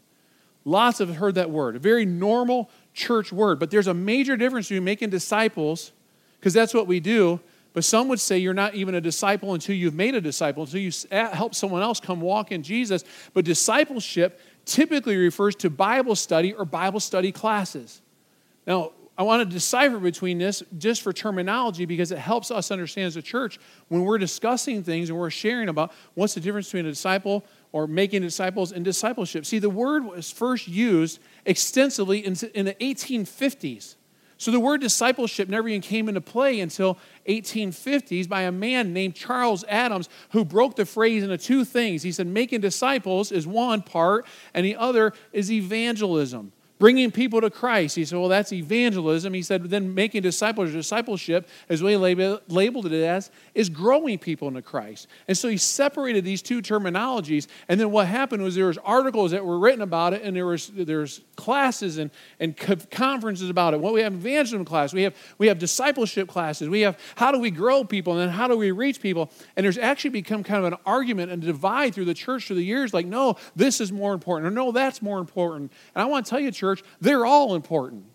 Lots 0.65 0.97
have 0.97 1.15
heard 1.15 1.35
that 1.35 1.51
word. 1.51 1.75
A 1.75 1.79
very 1.79 2.05
normal 2.05 2.71
church 2.95 3.31
word. 3.31 3.59
But 3.59 3.69
there's 3.69 3.87
a 3.87 3.93
major 3.93 4.35
difference 4.35 4.69
between 4.69 4.85
making 4.85 5.11
disciples, 5.11 5.91
because 6.39 6.53
that's 6.53 6.73
what 6.73 6.87
we 6.87 6.99
do. 6.99 7.39
But 7.73 7.83
some 7.83 8.07
would 8.07 8.21
say 8.21 8.37
you're 8.37 8.53
not 8.53 8.73
even 8.73 8.95
a 8.95 9.01
disciple 9.01 9.53
until 9.53 9.75
you've 9.75 9.93
made 9.93 10.15
a 10.15 10.21
disciple, 10.21 10.63
until 10.63 10.79
you 10.79 10.91
help 11.11 11.53
someone 11.53 11.81
else 11.81 11.99
come 11.99 12.21
walk 12.21 12.53
in 12.53 12.63
Jesus. 12.63 13.03
But 13.33 13.43
discipleship 13.43 14.39
typically 14.63 15.17
refers 15.17 15.55
to 15.57 15.69
Bible 15.69 16.15
study 16.15 16.53
or 16.53 16.63
Bible 16.63 17.01
study 17.01 17.33
classes. 17.33 18.01
Now, 18.65 18.93
I 19.17 19.23
want 19.23 19.47
to 19.47 19.53
decipher 19.53 19.99
between 19.99 20.37
this 20.37 20.63
just 20.77 21.01
for 21.01 21.13
terminology 21.13 21.85
because 21.85 22.11
it 22.11 22.17
helps 22.17 22.51
us 22.51 22.69
understand 22.71 23.07
as 23.07 23.15
a 23.15 23.21
church 23.21 23.59
when 23.87 24.01
we're 24.01 24.17
discussing 24.17 24.83
things 24.83 25.09
and 25.09 25.17
we're 25.17 25.29
sharing 25.29 25.69
about 25.69 25.93
what's 26.15 26.33
the 26.33 26.41
difference 26.41 26.67
between 26.67 26.85
a 26.85 26.89
disciple 26.89 27.45
or 27.71 27.87
making 27.87 28.21
disciples 28.21 28.71
and 28.73 28.83
discipleship. 28.83 29.45
See, 29.45 29.59
the 29.59 29.69
word 29.69 30.03
was 30.03 30.31
first 30.31 30.67
used 30.67 31.19
extensively 31.45 32.19
in, 32.25 32.33
the 32.33 32.75
1850s. 32.81 33.95
So 34.37 34.51
the 34.51 34.59
word 34.59 34.81
discipleship 34.81 35.47
never 35.47 35.69
even 35.69 35.81
came 35.81 36.09
into 36.09 36.21
play 36.21 36.59
until 36.59 36.97
1850s 37.27 38.27
by 38.27 38.41
a 38.41 38.51
man 38.51 38.91
named 38.91 39.15
Charles 39.15 39.63
Adams 39.69 40.09
who 40.31 40.43
broke 40.43 40.75
the 40.75 40.85
phrase 40.85 41.23
into 41.23 41.37
two 41.37 41.63
things. 41.63 42.03
He 42.03 42.11
said 42.11 42.27
making 42.27 42.61
disciples 42.61 43.31
is 43.31 43.47
one 43.47 43.81
part 43.81 44.25
and 44.53 44.65
the 44.65 44.75
other 44.75 45.13
is 45.31 45.51
evangelism 45.51 46.51
bringing 46.77 47.11
people 47.11 47.41
to 47.41 47.49
Christ. 47.49 47.95
He 47.95 48.05
said, 48.05 48.19
well, 48.19 48.27
that's 48.27 48.51
evangelism. 48.51 49.33
He 49.33 49.41
said, 49.41 49.63
then 49.69 49.93
making 49.93 50.23
disciples, 50.23 50.71
discipleship, 50.71 51.47
as 51.69 51.81
we 51.81 51.95
labeled 51.95 52.85
it 52.85 53.03
as, 53.03 53.31
is 53.53 53.69
growing 53.69 54.19
people 54.19 54.47
into 54.47 54.61
Christ. 54.61 55.07
And 55.27 55.37
so 55.37 55.47
he 55.47 55.57
separated 55.57 56.23
these 56.23 56.41
two 56.41 56.61
terminologies. 56.61 57.47
And 57.69 57.79
then 57.79 57.91
what 57.91 58.07
happened 58.07 58.43
was 58.43 58.55
there 58.55 58.67
was 58.67 58.77
articles 58.79 59.31
that 59.31 59.45
were 59.45 59.57
written 59.57 59.81
about 59.81 60.13
it, 60.13 60.21
and 60.23 60.35
there 60.35 60.45
was 60.45 60.67
there's 60.73 61.21
classes 61.35 61.97
and, 61.97 62.11
and 62.39 62.55
conferences 62.91 63.49
about 63.49 63.73
it. 63.73 63.79
Well, 63.79 63.93
we 63.93 64.01
have 64.01 64.13
evangelism 64.13 64.65
class, 64.65 64.93
we 64.93 65.03
have 65.03 65.15
we 65.37 65.47
have 65.47 65.57
discipleship 65.57 66.27
classes, 66.27 66.67
we 66.67 66.81
have 66.81 66.99
how 67.15 67.31
do 67.31 67.39
we 67.39 67.51
grow 67.51 67.83
people, 67.83 68.13
and 68.13 68.21
then 68.21 68.29
how 68.29 68.47
do 68.47 68.57
we 68.57 68.71
reach 68.71 69.01
people. 69.01 69.31
And 69.55 69.63
there's 69.63 69.77
actually 69.77 70.11
become 70.11 70.43
kind 70.43 70.65
of 70.65 70.73
an 70.73 70.79
argument 70.85 71.31
and 71.31 71.41
divide 71.41 71.95
through 71.95 72.05
the 72.05 72.13
church 72.13 72.47
through 72.47 72.57
the 72.57 72.65
years, 72.65 72.93
like, 72.93 73.05
no, 73.05 73.37
this 73.55 73.79
is 73.79 73.91
more 73.91 74.13
important, 74.13 74.51
or 74.51 74.51
no, 74.51 74.71
that's 74.71 75.01
more 75.01 75.19
important. 75.19 75.71
And 75.95 76.01
I 76.01 76.05
want 76.05 76.25
to 76.25 76.29
tell 76.29 76.39
you, 76.39 76.51
church, 76.51 76.65
church, 76.65 76.87
they're 77.01 77.25
all 77.25 77.55
important. 77.55 78.05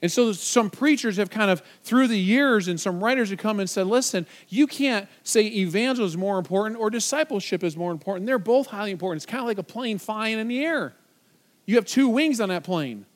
And 0.00 0.10
so 0.10 0.32
some 0.32 0.68
preachers 0.68 1.16
have 1.18 1.30
kind 1.30 1.48
of, 1.48 1.62
through 1.84 2.08
the 2.08 2.18
years, 2.18 2.66
and 2.66 2.80
some 2.80 3.02
writers 3.02 3.30
have 3.30 3.38
come 3.38 3.60
and 3.60 3.70
said, 3.70 3.86
listen, 3.86 4.26
you 4.48 4.66
can't 4.66 5.08
say 5.22 5.46
evangelism 5.46 6.04
is 6.04 6.16
more 6.16 6.38
important 6.38 6.80
or 6.80 6.90
discipleship 6.90 7.62
is 7.62 7.76
more 7.76 7.92
important. 7.92 8.26
They're 8.26 8.40
both 8.40 8.66
highly 8.66 8.90
important. 8.90 9.22
It's 9.22 9.30
kind 9.30 9.40
of 9.40 9.46
like 9.46 9.58
a 9.58 9.62
plane 9.62 9.98
flying 9.98 10.40
in 10.40 10.48
the 10.48 10.64
air. 10.64 10.94
You 11.72 11.78
have 11.78 11.86
two 11.86 12.10
wings 12.10 12.38
on 12.38 12.50
that 12.50 12.64
plane. 12.64 13.06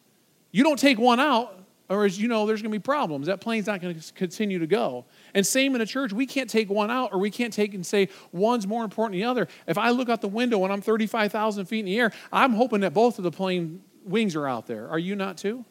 You 0.50 0.64
don't 0.64 0.78
take 0.78 0.98
one 0.98 1.20
out, 1.20 1.62
or 1.90 2.06
as 2.06 2.18
you 2.18 2.26
know, 2.26 2.46
there's 2.46 2.62
going 2.62 2.72
to 2.72 2.78
be 2.78 2.82
problems. 2.82 3.26
That 3.26 3.38
plane's 3.38 3.66
not 3.66 3.82
going 3.82 4.00
to 4.00 4.12
continue 4.14 4.58
to 4.60 4.66
go. 4.66 5.04
And 5.34 5.46
same 5.46 5.74
in 5.74 5.82
a 5.82 5.86
church, 5.86 6.10
we 6.10 6.24
can't 6.24 6.48
take 6.48 6.70
one 6.70 6.90
out, 6.90 7.12
or 7.12 7.18
we 7.18 7.30
can't 7.30 7.52
take 7.52 7.74
and 7.74 7.84
say 7.84 8.08
one's 8.32 8.66
more 8.66 8.82
important 8.82 9.12
than 9.12 9.20
the 9.20 9.30
other. 9.30 9.46
If 9.66 9.76
I 9.76 9.90
look 9.90 10.08
out 10.08 10.22
the 10.22 10.28
window 10.28 10.56
when 10.56 10.72
I'm 10.72 10.80
35,000 10.80 11.66
feet 11.66 11.80
in 11.80 11.84
the 11.84 12.00
air, 12.00 12.12
I'm 12.32 12.54
hoping 12.54 12.80
that 12.80 12.94
both 12.94 13.18
of 13.18 13.24
the 13.24 13.30
plane 13.30 13.82
wings 14.06 14.34
are 14.34 14.48
out 14.48 14.66
there. 14.66 14.88
Are 14.88 14.98
you 14.98 15.16
not 15.16 15.36
too? 15.36 15.66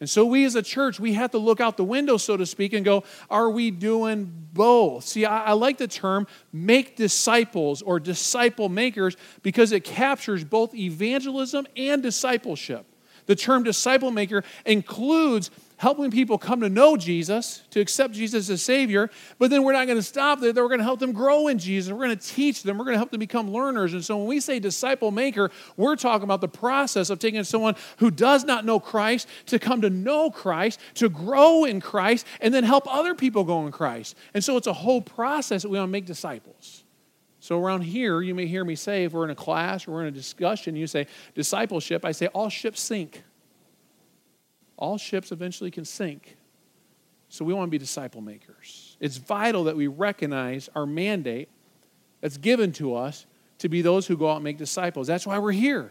And 0.00 0.08
so, 0.08 0.24
we 0.24 0.44
as 0.44 0.54
a 0.54 0.62
church, 0.62 1.00
we 1.00 1.14
have 1.14 1.32
to 1.32 1.38
look 1.38 1.60
out 1.60 1.76
the 1.76 1.84
window, 1.84 2.16
so 2.18 2.36
to 2.36 2.46
speak, 2.46 2.72
and 2.72 2.84
go, 2.84 3.02
are 3.28 3.50
we 3.50 3.70
doing 3.70 4.32
both? 4.52 5.04
See, 5.04 5.24
I, 5.24 5.46
I, 5.46 5.52
like 5.52 5.78
the 5.78 5.88
term 5.88 6.26
make 6.52 6.94
disciples 6.94 7.82
or 7.82 7.98
disciple 7.98 8.68
makers 8.68 9.16
because 9.42 9.72
it 9.72 9.82
captures 9.82 10.44
both 10.44 10.74
evangelism 10.74 11.66
and 11.76 12.02
discipleship. 12.02 12.86
The 13.26 13.34
term 13.34 13.62
disciple 13.64 14.10
maker 14.10 14.44
includes 14.64 15.50
helping 15.78 16.10
people 16.10 16.36
come 16.38 16.60
to 16.60 16.68
know 16.68 16.96
Jesus, 16.96 17.62
to 17.70 17.80
accept 17.80 18.12
Jesus 18.12 18.50
as 18.50 18.62
Savior, 18.62 19.10
but 19.38 19.48
then 19.48 19.62
we're 19.62 19.72
not 19.72 19.86
going 19.86 19.98
to 19.98 20.02
stop 20.02 20.40
there. 20.40 20.52
We're 20.52 20.68
going 20.68 20.78
to 20.78 20.84
help 20.84 20.98
them 21.00 21.12
grow 21.12 21.48
in 21.48 21.58
Jesus. 21.58 21.92
We're 21.92 22.04
going 22.04 22.18
to 22.18 22.28
teach 22.28 22.64
them. 22.64 22.78
We're 22.78 22.84
going 22.84 22.94
to 22.94 22.98
help 22.98 23.10
them 23.10 23.20
become 23.20 23.50
learners. 23.52 23.94
And 23.94 24.04
so 24.04 24.18
when 24.18 24.26
we 24.26 24.40
say 24.40 24.58
disciple 24.58 25.10
maker, 25.10 25.50
we're 25.76 25.96
talking 25.96 26.24
about 26.24 26.40
the 26.40 26.48
process 26.48 27.10
of 27.10 27.20
taking 27.20 27.42
someone 27.44 27.76
who 27.98 28.10
does 28.10 28.44
not 28.44 28.64
know 28.64 28.80
Christ 28.80 29.28
to 29.46 29.58
come 29.58 29.80
to 29.82 29.90
know 29.90 30.30
Christ, 30.30 30.80
to 30.94 31.08
grow 31.08 31.64
in 31.64 31.80
Christ, 31.80 32.26
and 32.40 32.52
then 32.52 32.64
help 32.64 32.92
other 32.92 33.14
people 33.14 33.44
go 33.44 33.64
in 33.64 33.72
Christ. 33.72 34.16
And 34.34 34.42
so 34.42 34.56
it's 34.56 34.66
a 34.66 34.72
whole 34.72 35.00
process 35.00 35.62
that 35.62 35.68
we 35.68 35.78
want 35.78 35.88
to 35.88 35.92
make 35.92 36.06
disciples. 36.06 36.84
So 37.38 37.62
around 37.62 37.82
here, 37.82 38.20
you 38.20 38.34
may 38.34 38.46
hear 38.46 38.64
me 38.64 38.74
say, 38.74 39.04
if 39.04 39.12
we're 39.12 39.24
in 39.24 39.30
a 39.30 39.36
class 39.36 39.86
or 39.86 39.92
we're 39.92 40.02
in 40.02 40.08
a 40.08 40.10
discussion, 40.10 40.74
you 40.74 40.88
say 40.88 41.06
discipleship, 41.36 42.04
I 42.04 42.10
say 42.10 42.26
all 42.26 42.48
ships 42.48 42.80
sink 42.80 43.22
all 44.78 44.96
ships 44.96 45.32
eventually 45.32 45.70
can 45.70 45.84
sink. 45.84 46.36
So 47.28 47.44
we 47.44 47.52
want 47.52 47.66
to 47.66 47.70
be 47.70 47.78
disciple 47.78 48.22
makers. 48.22 48.96
It's 49.00 49.18
vital 49.18 49.64
that 49.64 49.76
we 49.76 49.86
recognize 49.86 50.70
our 50.74 50.86
mandate 50.86 51.48
that's 52.22 52.38
given 52.38 52.72
to 52.72 52.94
us 52.94 53.26
to 53.58 53.68
be 53.68 53.82
those 53.82 54.06
who 54.06 54.16
go 54.16 54.30
out 54.30 54.36
and 54.36 54.44
make 54.44 54.56
disciples. 54.56 55.06
That's 55.06 55.26
why 55.26 55.38
we're 55.38 55.52
here. 55.52 55.90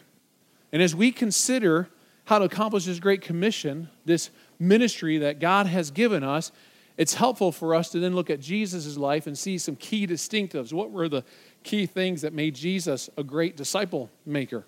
And 0.72 0.82
as 0.82 0.96
we 0.96 1.12
consider 1.12 1.89
how 2.25 2.39
to 2.39 2.46
accomplish 2.46 2.86
this 2.86 3.00
great 3.00 3.22
commission, 3.22 3.89
this 4.06 4.29
ministry 4.60 5.20
that 5.20 5.39
God 5.39 5.67
has 5.67 5.91
given 5.91 6.24
us, 6.24 6.51
it's 6.98 7.13
helpful 7.13 7.51
for 7.51 7.75
us 7.75 7.89
to 7.91 8.00
then 8.00 8.15
look 8.15 8.29
at 8.29 8.39
Jesus' 8.39 8.98
life 8.98 9.27
and 9.27 9.38
see 9.38 9.58
some 9.58 9.75
key 9.75 10.08
distinctives. 10.08 10.74
What 10.74 10.91
were 10.91 11.08
the 11.08 11.24
key 11.63 11.86
things 11.86 12.22
that 12.22 12.34
made 12.34 12.56
Jesus 12.56 13.10
a 13.17 13.24
great 13.24 13.56
disciple 13.56 14.10
maker? 14.25 14.65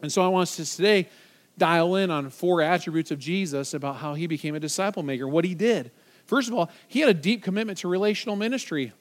And 0.00 0.12
so 0.12 0.22
I 0.22 0.28
want 0.28 0.42
us 0.42 0.56
to 0.56 0.76
today 0.76 1.08
dial 1.58 1.96
in 1.96 2.10
on 2.10 2.30
four 2.30 2.62
attributes 2.62 3.10
of 3.10 3.18
Jesus 3.18 3.74
about 3.74 3.96
how 3.96 4.14
he 4.14 4.26
became 4.26 4.54
a 4.54 4.60
disciple 4.60 5.02
maker, 5.02 5.28
what 5.28 5.44
he 5.44 5.54
did. 5.54 5.90
First 6.26 6.48
of 6.48 6.54
all, 6.54 6.70
he 6.86 7.00
had 7.00 7.08
a 7.08 7.14
deep 7.14 7.42
commitment 7.42 7.78
to 7.78 7.88
relational 7.88 8.36
ministry. 8.36 8.92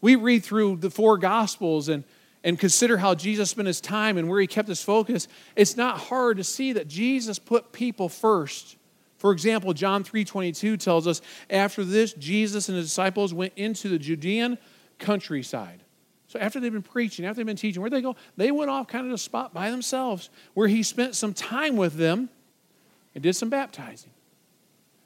We 0.00 0.16
read 0.16 0.44
through 0.44 0.76
the 0.76 0.90
four 0.90 1.18
gospels 1.18 1.88
and, 1.88 2.04
and 2.44 2.58
consider 2.58 2.98
how 2.98 3.14
Jesus 3.14 3.50
spent 3.50 3.66
his 3.66 3.80
time 3.80 4.18
and 4.18 4.28
where 4.28 4.40
he 4.40 4.46
kept 4.46 4.68
his 4.68 4.82
focus. 4.82 5.26
It's 5.56 5.76
not 5.76 5.98
hard 5.98 6.36
to 6.36 6.44
see 6.44 6.72
that 6.74 6.86
Jesus 6.86 7.38
put 7.38 7.72
people 7.72 8.08
first. 8.08 8.76
For 9.16 9.32
example, 9.32 9.72
John 9.72 10.04
3:22 10.04 10.78
tells 10.78 11.06
us 11.06 11.22
after 11.48 11.84
this 11.84 12.12
Jesus 12.12 12.68
and 12.68 12.76
his 12.76 12.88
disciples 12.88 13.32
went 13.32 13.54
into 13.56 13.88
the 13.88 13.98
Judean 13.98 14.58
countryside. 14.98 15.82
So 16.36 16.42
after 16.42 16.60
they've 16.60 16.72
been 16.72 16.82
preaching, 16.82 17.24
after 17.24 17.36
they've 17.36 17.46
been 17.46 17.56
teaching, 17.56 17.80
where'd 17.80 17.94
they 17.94 18.02
go? 18.02 18.14
They 18.36 18.50
went 18.50 18.70
off 18.70 18.88
kind 18.88 19.06
of 19.06 19.12
a 19.12 19.16
spot 19.16 19.54
by 19.54 19.70
themselves 19.70 20.28
where 20.52 20.68
he 20.68 20.82
spent 20.82 21.14
some 21.14 21.32
time 21.32 21.76
with 21.76 21.94
them 21.94 22.28
and 23.14 23.22
did 23.22 23.34
some 23.34 23.48
baptizing. 23.48 24.10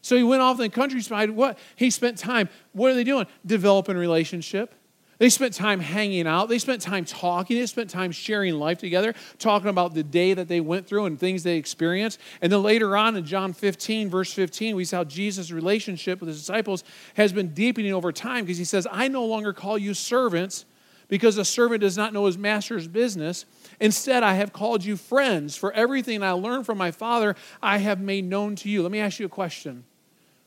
So 0.02 0.16
he 0.16 0.24
went 0.24 0.42
off 0.42 0.56
in 0.58 0.62
the 0.62 0.70
countryside. 0.70 1.30
What? 1.30 1.56
He 1.76 1.90
spent 1.90 2.18
time. 2.18 2.48
What 2.72 2.90
are 2.90 2.94
they 2.94 3.04
doing? 3.04 3.26
Developing 3.46 3.96
relationship. 3.96 4.74
They 5.18 5.28
spent 5.28 5.54
time 5.54 5.78
hanging 5.78 6.26
out. 6.26 6.48
They 6.48 6.58
spent 6.58 6.82
time 6.82 7.04
talking. 7.04 7.58
They 7.58 7.66
spent 7.66 7.90
time 7.90 8.10
sharing 8.10 8.54
life 8.54 8.78
together, 8.78 9.14
talking 9.38 9.68
about 9.68 9.94
the 9.94 10.02
day 10.02 10.34
that 10.34 10.48
they 10.48 10.60
went 10.60 10.88
through 10.88 11.04
and 11.04 11.16
things 11.16 11.44
they 11.44 11.58
experienced. 11.58 12.18
And 12.42 12.50
then 12.50 12.64
later 12.64 12.96
on 12.96 13.14
in 13.14 13.24
John 13.24 13.52
15, 13.52 14.10
verse 14.10 14.32
15, 14.32 14.74
we 14.74 14.84
see 14.84 14.96
how 14.96 15.04
Jesus' 15.04 15.52
relationship 15.52 16.18
with 16.18 16.28
his 16.28 16.40
disciples 16.40 16.82
has 17.14 17.32
been 17.32 17.54
deepening 17.54 17.92
over 17.92 18.10
time 18.10 18.44
because 18.44 18.58
he 18.58 18.64
says, 18.64 18.88
I 18.90 19.06
no 19.06 19.24
longer 19.26 19.52
call 19.52 19.78
you 19.78 19.94
servants 19.94 20.64
because 21.10 21.36
a 21.36 21.44
servant 21.44 21.82
does 21.82 21.98
not 21.98 22.14
know 22.14 22.24
his 22.24 22.38
master's 22.38 22.88
business. 22.88 23.44
Instead, 23.80 24.22
I 24.22 24.34
have 24.34 24.54
called 24.54 24.82
you 24.82 24.96
friends, 24.96 25.56
for 25.56 25.72
everything 25.72 26.22
I 26.22 26.30
learned 26.32 26.64
from 26.64 26.78
my 26.78 26.92
Father 26.92 27.36
I 27.62 27.78
have 27.78 28.00
made 28.00 28.24
known 28.24 28.56
to 28.56 28.70
you. 28.70 28.82
Let 28.82 28.92
me 28.92 29.00
ask 29.00 29.20
you 29.20 29.26
a 29.26 29.28
question. 29.28 29.84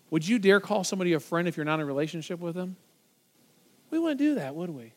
Would 0.09 0.27
you 0.27 0.39
dare 0.39 0.59
call 0.59 0.83
somebody 0.83 1.13
a 1.13 1.19
friend 1.19 1.47
if 1.47 1.57
you're 1.57 1.65
not 1.65 1.75
in 1.75 1.81
a 1.81 1.85
relationship 1.85 2.39
with 2.39 2.55
them? 2.55 2.77
We 3.91 3.99
wouldn't 3.99 4.19
do 4.19 4.35
that, 4.35 4.55
would 4.55 4.69
we? 4.71 4.93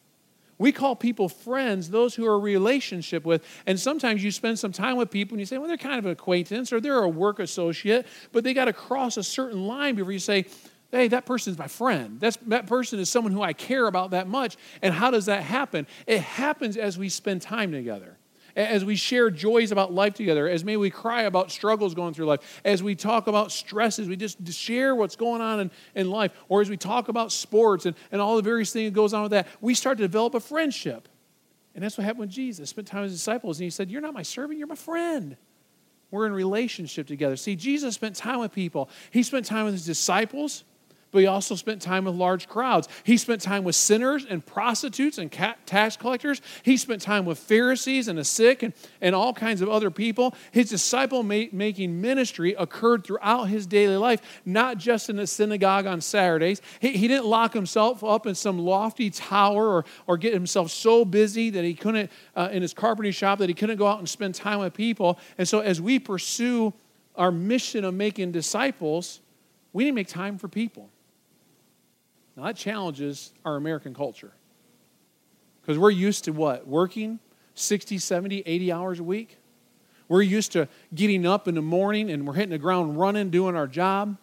We 0.58 0.72
call 0.72 0.96
people 0.96 1.28
friends, 1.28 1.90
those 1.90 2.14
who 2.14 2.26
are 2.26 2.38
relationship 2.38 3.26
with. 3.26 3.44
And 3.66 3.78
sometimes 3.78 4.24
you 4.24 4.30
spend 4.30 4.58
some 4.58 4.72
time 4.72 4.96
with 4.96 5.10
people 5.10 5.34
and 5.34 5.40
you 5.40 5.46
say, 5.46 5.58
well, 5.58 5.68
they're 5.68 5.76
kind 5.76 5.98
of 5.98 6.06
an 6.06 6.12
acquaintance 6.12 6.72
or 6.72 6.80
they're 6.80 7.02
a 7.02 7.08
work 7.08 7.40
associate, 7.40 8.06
but 8.32 8.42
they 8.42 8.54
got 8.54 8.66
to 8.66 8.72
cross 8.72 9.18
a 9.18 9.22
certain 9.22 9.66
line 9.66 9.96
before 9.96 10.12
you 10.12 10.18
say, 10.18 10.46
hey, 10.96 11.08
that 11.08 11.26
person 11.26 11.52
is 11.52 11.58
my 11.58 11.68
friend. 11.68 12.18
That's, 12.20 12.36
that 12.46 12.66
person 12.66 12.98
is 12.98 13.08
someone 13.08 13.32
who 13.32 13.42
I 13.42 13.52
care 13.52 13.86
about 13.86 14.10
that 14.10 14.28
much. 14.28 14.56
And 14.82 14.92
how 14.94 15.10
does 15.10 15.26
that 15.26 15.42
happen? 15.42 15.86
It 16.06 16.20
happens 16.20 16.76
as 16.76 16.98
we 16.98 17.08
spend 17.08 17.42
time 17.42 17.72
together, 17.72 18.16
as 18.54 18.84
we 18.84 18.96
share 18.96 19.30
joys 19.30 19.72
about 19.72 19.92
life 19.92 20.14
together, 20.14 20.48
as 20.48 20.64
maybe 20.64 20.78
we 20.78 20.90
cry 20.90 21.22
about 21.22 21.50
struggles 21.50 21.94
going 21.94 22.14
through 22.14 22.26
life, 22.26 22.60
as 22.64 22.82
we 22.82 22.94
talk 22.94 23.26
about 23.26 23.52
stresses, 23.52 24.08
we 24.08 24.16
just 24.16 24.46
share 24.52 24.94
what's 24.94 25.16
going 25.16 25.40
on 25.40 25.60
in, 25.60 25.70
in 25.94 26.10
life, 26.10 26.32
or 26.48 26.60
as 26.60 26.70
we 26.70 26.76
talk 26.76 27.08
about 27.08 27.32
sports 27.32 27.86
and, 27.86 27.94
and 28.10 28.20
all 28.20 28.36
the 28.36 28.42
various 28.42 28.72
things 28.72 28.88
that 28.88 28.94
goes 28.94 29.12
on 29.12 29.22
with 29.22 29.32
that, 29.32 29.46
we 29.60 29.74
start 29.74 29.98
to 29.98 30.04
develop 30.04 30.34
a 30.34 30.40
friendship. 30.40 31.08
And 31.74 31.84
that's 31.84 31.98
what 31.98 32.04
happened 32.04 32.20
with 32.20 32.30
Jesus. 32.30 32.70
He 32.70 32.72
spent 32.72 32.86
time 32.86 33.02
with 33.02 33.10
his 33.10 33.20
disciples, 33.20 33.58
and 33.58 33.64
he 33.64 33.70
said, 33.70 33.90
You're 33.90 34.00
not 34.00 34.14
my 34.14 34.22
servant, 34.22 34.58
you're 34.58 34.66
my 34.66 34.74
friend. 34.74 35.36
We're 36.10 36.26
in 36.26 36.32
relationship 36.32 37.06
together. 37.06 37.36
See, 37.36 37.56
Jesus 37.56 37.94
spent 37.94 38.16
time 38.16 38.38
with 38.38 38.52
people. 38.52 38.88
He 39.10 39.22
spent 39.22 39.44
time 39.44 39.64
with 39.64 39.74
his 39.74 39.84
disciples 39.84 40.64
but 41.16 41.20
he 41.20 41.26
also 41.28 41.54
spent 41.54 41.80
time 41.80 42.04
with 42.04 42.14
large 42.14 42.46
crowds. 42.46 42.88
He 43.02 43.16
spent 43.16 43.40
time 43.40 43.64
with 43.64 43.74
sinners 43.74 44.26
and 44.28 44.44
prostitutes 44.44 45.16
and 45.16 45.32
tax 45.32 45.96
collectors. 45.96 46.42
He 46.62 46.76
spent 46.76 47.00
time 47.00 47.24
with 47.24 47.38
Pharisees 47.38 48.08
and 48.08 48.18
the 48.18 48.24
sick 48.24 48.62
and, 48.62 48.74
and 49.00 49.14
all 49.14 49.32
kinds 49.32 49.62
of 49.62 49.70
other 49.70 49.90
people. 49.90 50.34
His 50.50 50.68
disciple 50.68 51.22
making 51.22 52.02
ministry 52.02 52.52
occurred 52.52 53.04
throughout 53.04 53.44
his 53.44 53.66
daily 53.66 53.96
life, 53.96 54.42
not 54.44 54.76
just 54.76 55.08
in 55.08 55.16
the 55.16 55.26
synagogue 55.26 55.86
on 55.86 56.02
Saturdays. 56.02 56.60
He, 56.80 56.92
he 56.92 57.08
didn't 57.08 57.24
lock 57.24 57.54
himself 57.54 58.04
up 58.04 58.26
in 58.26 58.34
some 58.34 58.58
lofty 58.58 59.08
tower 59.08 59.68
or, 59.68 59.84
or 60.06 60.18
get 60.18 60.34
himself 60.34 60.70
so 60.70 61.06
busy 61.06 61.48
that 61.48 61.64
he 61.64 61.72
couldn't, 61.72 62.10
uh, 62.34 62.50
in 62.52 62.60
his 62.60 62.74
carpentry 62.74 63.10
shop, 63.10 63.38
that 63.38 63.48
he 63.48 63.54
couldn't 63.54 63.78
go 63.78 63.86
out 63.86 64.00
and 64.00 64.06
spend 64.06 64.34
time 64.34 64.58
with 64.58 64.74
people. 64.74 65.18
And 65.38 65.48
so, 65.48 65.60
as 65.60 65.80
we 65.80 65.98
pursue 65.98 66.74
our 67.14 67.32
mission 67.32 67.86
of 67.86 67.94
making 67.94 68.32
disciples, 68.32 69.22
we 69.72 69.84
need 69.84 69.92
to 69.92 69.94
make 69.94 70.08
time 70.08 70.36
for 70.36 70.48
people. 70.48 70.90
Now, 72.36 72.44
that 72.44 72.56
challenges 72.56 73.32
our 73.44 73.56
American 73.56 73.94
culture. 73.94 74.32
Because 75.60 75.78
we're 75.78 75.90
used 75.90 76.24
to 76.24 76.32
what? 76.32 76.66
Working 76.66 77.18
60, 77.54 77.98
70, 77.98 78.42
80 78.44 78.72
hours 78.72 79.00
a 79.00 79.04
week? 79.04 79.38
We're 80.08 80.22
used 80.22 80.52
to 80.52 80.68
getting 80.94 81.26
up 81.26 81.48
in 81.48 81.54
the 81.54 81.62
morning 81.62 82.10
and 82.10 82.26
we're 82.26 82.34
hitting 82.34 82.50
the 82.50 82.58
ground 82.58 82.98
running, 82.98 83.30
doing 83.30 83.56
our 83.56 83.66
job 83.66 84.16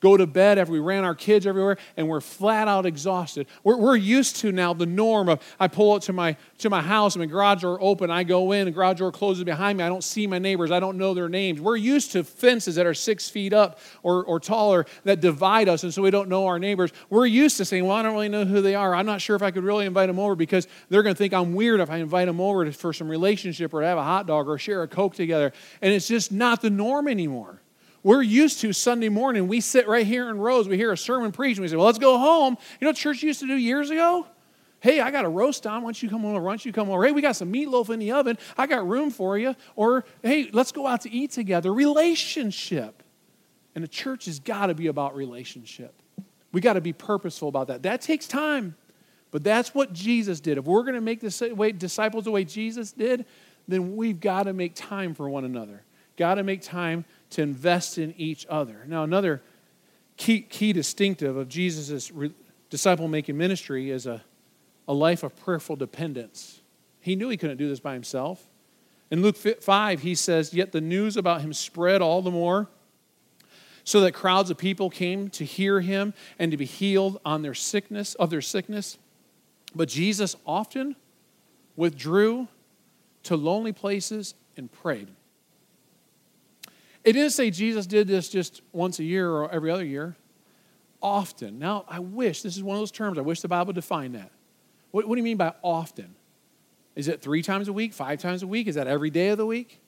go 0.00 0.16
to 0.16 0.26
bed 0.26 0.58
after 0.58 0.72
we 0.72 0.80
ran 0.80 1.04
our 1.04 1.14
kids 1.14 1.46
everywhere, 1.46 1.76
and 1.96 2.08
we're 2.08 2.20
flat 2.20 2.68
out 2.68 2.86
exhausted. 2.86 3.46
We're, 3.62 3.76
we're 3.76 3.96
used 3.96 4.36
to 4.36 4.52
now 4.52 4.72
the 4.72 4.86
norm 4.86 5.28
of 5.28 5.40
I 5.58 5.68
pull 5.68 5.92
up 5.92 6.02
to 6.02 6.12
my 6.12 6.36
to 6.58 6.70
my 6.70 6.82
house, 6.82 7.14
and 7.14 7.20
my 7.20 7.26
garage 7.26 7.62
door 7.62 7.78
open, 7.80 8.10
I 8.10 8.24
go 8.24 8.52
in, 8.52 8.66
the 8.66 8.70
garage 8.70 8.98
door 8.98 9.12
closes 9.12 9.44
behind 9.44 9.78
me. 9.78 9.84
I 9.84 9.88
don't 9.88 10.04
see 10.04 10.26
my 10.26 10.38
neighbors, 10.38 10.70
I 10.70 10.80
don't 10.80 10.98
know 10.98 11.14
their 11.14 11.28
names. 11.28 11.60
We're 11.60 11.76
used 11.76 12.12
to 12.12 12.24
fences 12.24 12.74
that 12.74 12.86
are 12.86 12.94
six 12.94 13.28
feet 13.28 13.52
up 13.52 13.78
or, 14.02 14.24
or 14.24 14.40
taller 14.40 14.86
that 15.04 15.20
divide 15.20 15.68
us, 15.68 15.82
and 15.82 15.92
so 15.92 16.02
we 16.02 16.10
don't 16.10 16.28
know 16.28 16.46
our 16.46 16.58
neighbors. 16.58 16.92
We're 17.08 17.26
used 17.26 17.56
to 17.58 17.64
saying, 17.64 17.84
Well, 17.84 17.96
I 17.96 18.02
don't 18.02 18.14
really 18.14 18.28
know 18.28 18.44
who 18.44 18.62
they 18.62 18.74
are. 18.74 18.94
I'm 18.94 19.06
not 19.06 19.20
sure 19.20 19.36
if 19.36 19.42
I 19.42 19.50
could 19.50 19.64
really 19.64 19.86
invite 19.86 20.08
them 20.08 20.18
over 20.18 20.34
because 20.34 20.66
they're 20.88 21.02
going 21.02 21.14
to 21.14 21.18
think 21.18 21.34
I'm 21.34 21.54
weird 21.54 21.80
if 21.80 21.90
I 21.90 21.98
invite 21.98 22.26
them 22.26 22.40
over 22.40 22.70
for 22.72 22.92
some 22.92 23.08
relationship 23.08 23.74
or 23.74 23.80
to 23.80 23.86
have 23.86 23.98
a 23.98 24.04
hot 24.04 24.26
dog 24.26 24.48
or 24.48 24.58
share 24.58 24.82
a 24.82 24.88
Coke 24.88 25.14
together. 25.14 25.52
And 25.82 25.92
it's 25.92 26.08
just 26.08 26.32
not 26.32 26.62
the 26.62 26.70
norm 26.70 27.08
anymore. 27.08 27.60
We're 28.02 28.22
used 28.22 28.60
to 28.60 28.72
Sunday 28.72 29.10
morning, 29.10 29.46
we 29.46 29.60
sit 29.60 29.86
right 29.86 30.06
here 30.06 30.30
in 30.30 30.38
rows, 30.38 30.68
we 30.68 30.76
hear 30.76 30.92
a 30.92 30.96
sermon 30.96 31.32
preached, 31.32 31.58
and 31.58 31.62
we 31.62 31.68
say, 31.68 31.76
Well, 31.76 31.86
let's 31.86 31.98
go 31.98 32.18
home. 32.18 32.56
You 32.80 32.86
know 32.86 32.90
what 32.90 32.96
church 32.96 33.22
used 33.22 33.40
to 33.40 33.46
do 33.46 33.56
years 33.56 33.90
ago? 33.90 34.26
Hey, 34.80 35.00
I 35.00 35.10
got 35.10 35.26
a 35.26 35.28
roast 35.28 35.66
on. 35.66 35.82
Why 35.82 35.88
don't 35.88 36.02
you 36.02 36.08
come 36.08 36.24
over? 36.24 36.40
Why 36.40 36.52
don't 36.52 36.64
you 36.64 36.72
come 36.72 36.88
over? 36.88 37.04
Hey, 37.04 37.12
we 37.12 37.20
got 37.20 37.36
some 37.36 37.52
meatloaf 37.52 37.90
in 37.90 37.98
the 37.98 38.12
oven. 38.12 38.38
I 38.56 38.66
got 38.66 38.88
room 38.88 39.10
for 39.10 39.36
you. 39.36 39.54
Or, 39.76 40.06
hey, 40.22 40.48
let's 40.54 40.72
go 40.72 40.86
out 40.86 41.02
to 41.02 41.10
eat 41.10 41.32
together. 41.32 41.72
Relationship. 41.72 43.02
And 43.74 43.84
the 43.84 43.88
church 43.88 44.24
has 44.24 44.40
got 44.40 44.66
to 44.66 44.74
be 44.74 44.86
about 44.86 45.14
relationship. 45.14 45.94
We 46.50 46.62
got 46.62 46.72
to 46.72 46.80
be 46.80 46.94
purposeful 46.94 47.48
about 47.48 47.66
that. 47.66 47.82
That 47.82 48.00
takes 48.00 48.26
time. 48.26 48.74
But 49.30 49.44
that's 49.44 49.74
what 49.74 49.92
Jesus 49.92 50.40
did. 50.40 50.56
If 50.56 50.64
we're 50.64 50.82
going 50.82 50.94
to 50.94 51.00
make 51.02 51.20
the 51.20 51.74
disciples 51.76 52.24
the 52.24 52.30
way 52.30 52.44
Jesus 52.44 52.92
did, 52.92 53.26
then 53.68 53.96
we've 53.96 54.18
got 54.18 54.44
to 54.44 54.54
make 54.54 54.74
time 54.74 55.14
for 55.14 55.28
one 55.28 55.44
another. 55.44 55.82
Got 56.16 56.36
to 56.36 56.42
make 56.42 56.62
time 56.62 57.04
to 57.30 57.42
invest 57.42 57.98
in 57.98 58.14
each 58.16 58.46
other. 58.48 58.84
Now, 58.86 59.04
another 59.04 59.42
key, 60.16 60.40
key 60.42 60.72
distinctive 60.72 61.36
of 61.36 61.48
Jesus' 61.48 62.12
disciple 62.68 63.08
making 63.08 63.36
ministry 63.36 63.90
is 63.90 64.06
a, 64.06 64.22
a 64.86 64.92
life 64.92 65.22
of 65.22 65.34
prayerful 65.36 65.76
dependence. 65.76 66.60
He 67.00 67.16
knew 67.16 67.28
he 67.28 67.36
couldn't 67.36 67.56
do 67.56 67.68
this 67.68 67.80
by 67.80 67.94
himself. 67.94 68.46
In 69.10 69.22
Luke 69.22 69.36
5, 69.36 70.02
he 70.02 70.14
says, 70.14 70.54
Yet 70.54 70.72
the 70.72 70.80
news 70.80 71.16
about 71.16 71.40
him 71.40 71.52
spread 71.52 72.02
all 72.02 72.22
the 72.22 72.30
more, 72.30 72.68
so 73.82 74.00
that 74.02 74.12
crowds 74.12 74.50
of 74.50 74.58
people 74.58 74.90
came 74.90 75.30
to 75.30 75.44
hear 75.44 75.80
him 75.80 76.14
and 76.38 76.50
to 76.50 76.56
be 76.56 76.66
healed 76.66 77.20
on 77.24 77.42
their 77.42 77.54
sickness 77.54 78.14
of 78.16 78.30
their 78.30 78.42
sickness. 78.42 78.98
But 79.74 79.88
Jesus 79.88 80.36
often 80.46 80.96
withdrew 81.76 82.48
to 83.24 83.36
lonely 83.36 83.72
places 83.72 84.34
and 84.56 84.70
prayed. 84.70 85.08
It 87.04 87.12
didn't 87.14 87.30
say 87.30 87.50
Jesus 87.50 87.86
did 87.86 88.08
this 88.08 88.28
just 88.28 88.62
once 88.72 88.98
a 88.98 89.04
year 89.04 89.30
or 89.30 89.50
every 89.50 89.70
other 89.70 89.84
year. 89.84 90.16
Often. 91.02 91.58
Now, 91.58 91.84
I 91.88 91.98
wish, 91.98 92.42
this 92.42 92.56
is 92.56 92.62
one 92.62 92.76
of 92.76 92.80
those 92.80 92.90
terms, 92.90 93.16
I 93.16 93.22
wish 93.22 93.40
the 93.40 93.48
Bible 93.48 93.72
defined 93.72 94.14
that. 94.14 94.30
What, 94.90 95.08
what 95.08 95.14
do 95.14 95.18
you 95.18 95.24
mean 95.24 95.38
by 95.38 95.54
often? 95.62 96.14
Is 96.94 97.08
it 97.08 97.22
three 97.22 97.42
times 97.42 97.68
a 97.68 97.72
week, 97.72 97.94
five 97.94 98.20
times 98.20 98.42
a 98.42 98.46
week? 98.46 98.66
Is 98.66 98.74
that 98.74 98.86
every 98.86 99.10
day 99.10 99.28
of 99.28 99.38
the 99.38 99.46
week? 99.46 99.80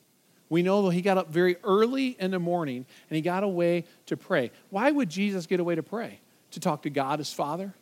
We 0.49 0.63
know 0.63 0.83
that 0.83 0.95
he 0.95 1.03
got 1.03 1.19
up 1.19 1.31
very 1.31 1.57
early 1.65 2.17
in 2.19 2.31
the 2.31 2.39
morning 2.39 2.87
and 3.09 3.17
he 3.17 3.23
got 3.23 3.43
away 3.43 3.85
to 4.07 4.17
pray. 4.17 4.51
Why 4.71 4.91
would 4.91 5.09
Jesus 5.09 5.47
get 5.47 5.61
away 5.61 5.75
to 5.75 5.83
pray? 5.83 6.21
To 6.53 6.61
talk 6.61 6.83
to 6.83 6.91
God, 6.91 7.19
his 7.19 7.33
Father? 7.33 7.75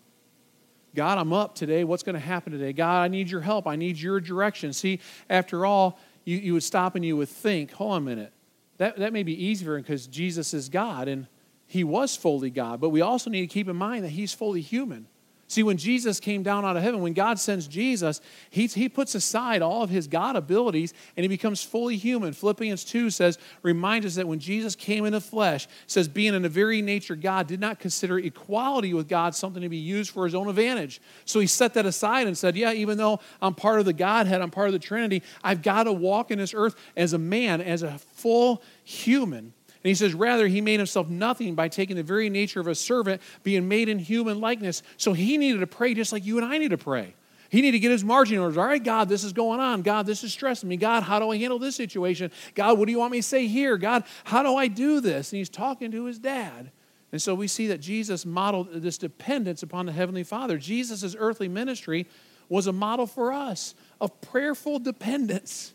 God, 0.95 1.19
I'm 1.19 1.33
up 1.33 1.55
today. 1.55 1.85
What's 1.85 2.03
going 2.03 2.15
to 2.15 2.21
happen 2.21 2.53
today? 2.53 2.73
God, 2.73 3.03
I 3.03 3.09
need 3.09 3.31
your 3.31 3.41
help. 3.41 3.67
I 3.67 3.77
need 3.77 3.99
your 3.99 4.21
direction. 4.21 4.73
See, 4.73 5.01
after 5.29 5.67
all, 5.67 5.99
you, 6.25 6.37
you 6.37 6.53
would 6.55 6.63
stop 6.63 6.95
and 6.95 7.05
you 7.05 7.17
would 7.17 7.29
think, 7.29 7.73
hold 7.73 7.93
on 7.93 8.03
a 8.03 8.05
minute. 8.05 8.33
That, 8.81 8.97
that 8.97 9.13
may 9.13 9.25
be 9.25 9.45
easier 9.45 9.77
because 9.77 10.07
Jesus 10.07 10.55
is 10.55 10.71
God 10.71 11.07
and 11.07 11.27
he 11.67 11.85
was 11.85 12.17
fully 12.17 12.49
God. 12.49 12.81
But 12.81 12.89
we 12.89 13.03
also 13.03 13.29
need 13.29 13.43
to 13.43 13.47
keep 13.47 13.69
in 13.69 13.77
mind 13.77 14.05
that 14.05 14.09
he's 14.09 14.33
fully 14.33 14.63
human. 14.63 15.07
See, 15.51 15.65
when 15.65 15.79
Jesus 15.79 16.21
came 16.21 16.45
down 16.45 16.65
out 16.65 16.77
of 16.77 16.85
heaven, 16.85 17.01
when 17.01 17.13
God 17.13 17.37
sends 17.41 17.67
Jesus, 17.67 18.21
he, 18.51 18.69
he 18.69 18.89
puts 18.89 19.17
aside 19.17 19.63
all 19.63 19.83
of 19.83 19.91
his 19.91 20.07
God 20.07 20.37
abilities 20.37 20.95
and 21.17 21.25
he 21.25 21.29
becomes 21.29 21.61
fully 21.61 21.97
human. 21.97 22.33
Philippians 22.33 22.85
2 22.85 23.11
says, 23.11 23.37
reminds 23.65 24.07
us 24.07 24.15
that 24.15 24.29
when 24.29 24.39
Jesus 24.39 24.77
came 24.77 25.07
in 25.07 25.13
the 25.13 25.21
flesh, 25.21 25.67
says, 25.89 26.07
being 26.07 26.35
in 26.35 26.43
the 26.43 26.49
very 26.49 26.83
nature 26.83 27.17
God, 27.17 27.49
did 27.49 27.59
not 27.59 27.81
consider 27.81 28.17
equality 28.17 28.95
with 28.95 29.09
God 29.09 29.35
something 29.35 29.61
to 29.61 29.69
be 29.69 29.77
used 29.77 30.13
for 30.13 30.25
his 30.25 30.37
own 30.37 30.49
advantage. 30.49 31.01
So 31.25 31.41
he 31.41 31.49
set 31.49 31.75
that 31.75 31.85
aside 31.85 32.29
and 32.29 32.39
said, 32.39 32.55
Yeah, 32.57 32.73
even 32.73 32.97
though 32.97 33.19
I'm 33.43 33.57
part 33.57 33.81
of 33.81 33.87
the 33.87 33.93
Godhead, 33.93 34.41
I'm 34.41 34.53
part 34.53 34.69
of 34.69 34.73
the 34.73 34.79
Trinity, 34.79 35.25
I've 35.43 35.63
got 35.63 35.83
to 35.83 35.93
walk 35.93 36.31
in 36.31 36.39
this 36.39 36.55
earth 36.55 36.77
as 36.97 37.13
a 37.13 37.19
man, 37.19 37.61
as 37.61 37.83
a 37.83 37.99
full 37.99 38.63
human. 38.85 39.53
And 39.83 39.89
he 39.89 39.95
says, 39.95 40.13
rather, 40.13 40.47
he 40.47 40.61
made 40.61 40.79
himself 40.79 41.09
nothing 41.09 41.55
by 41.55 41.69
taking 41.69 41.97
the 41.97 42.03
very 42.03 42.29
nature 42.29 42.61
of 42.61 42.67
a 42.67 42.75
servant, 42.75 43.23
being 43.43 43.67
made 43.67 43.89
in 43.89 43.99
human 43.99 44.41
likeness. 44.41 44.83
So 44.99 45.15
he 45.15 45.39
needed 45.39 45.61
to 45.61 45.67
pray 45.67 45.95
just 45.95 46.13
like 46.13 46.25
you 46.27 46.37
and 46.37 46.47
I 46.47 46.59
need 46.59 46.71
to 46.71 46.79
pray. 46.79 47.15
He 47.49 47.63
needed 47.63 47.73
to 47.73 47.79
get 47.81 47.91
his 47.91 48.05
margin 48.05 48.39
orders. 48.39 48.59
All 48.59 48.67
right, 48.67 48.83
God, 48.83 49.09
this 49.09 49.25
is 49.25 49.33
going 49.33 49.59
on. 49.59 49.83
God, 49.83 50.07
this 50.07 50.23
is 50.23 50.33
stressing 50.33 50.69
me. 50.69 50.77
God, 50.77 51.03
how 51.03 51.19
do 51.19 51.31
I 51.31 51.39
handle 51.39 51.59
this 51.59 51.77
situation? 51.77 52.31
God, 52.55 52.79
what 52.79 52.87
do 52.87 52.93
you 52.93 52.99
want 52.99 53.11
me 53.11 53.19
to 53.19 53.27
say 53.27 53.49
here? 53.49 53.77
God, 53.77 54.05
how 54.25 54.43
do 54.43 54.55
I 54.55 54.69
do 54.69 55.01
this? 55.01 55.33
And 55.33 55.39
he's 55.39 55.49
talking 55.49 55.91
to 55.91 56.05
his 56.05 56.19
dad. 56.19 56.71
And 57.11 57.21
so 57.21 57.35
we 57.35 57.49
see 57.49 57.67
that 57.69 57.81
Jesus 57.81 58.25
modeled 58.25 58.69
this 58.73 58.99
dependence 58.99 59.65
upon 59.65 59.87
the 59.87 59.93
Heavenly 59.93 60.23
Father. 60.23 60.59
Jesus' 60.59 61.17
earthly 61.19 61.49
ministry 61.49 62.07
was 62.49 62.67
a 62.67 62.73
model 62.73 63.07
for 63.07 63.33
us 63.33 63.75
of 64.01 64.21
prayerful 64.21 64.79
dependence. 64.79 65.73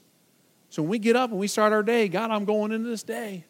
So 0.69 0.81
when 0.81 0.91
we 0.91 0.99
get 0.99 1.15
up 1.15 1.31
and 1.31 1.39
we 1.39 1.47
start 1.47 1.73
our 1.73 1.83
day, 1.83 2.07
God, 2.07 2.31
I'm 2.31 2.45
going 2.45 2.71
into 2.71 2.87
this 2.87 3.03
day. 3.03 3.45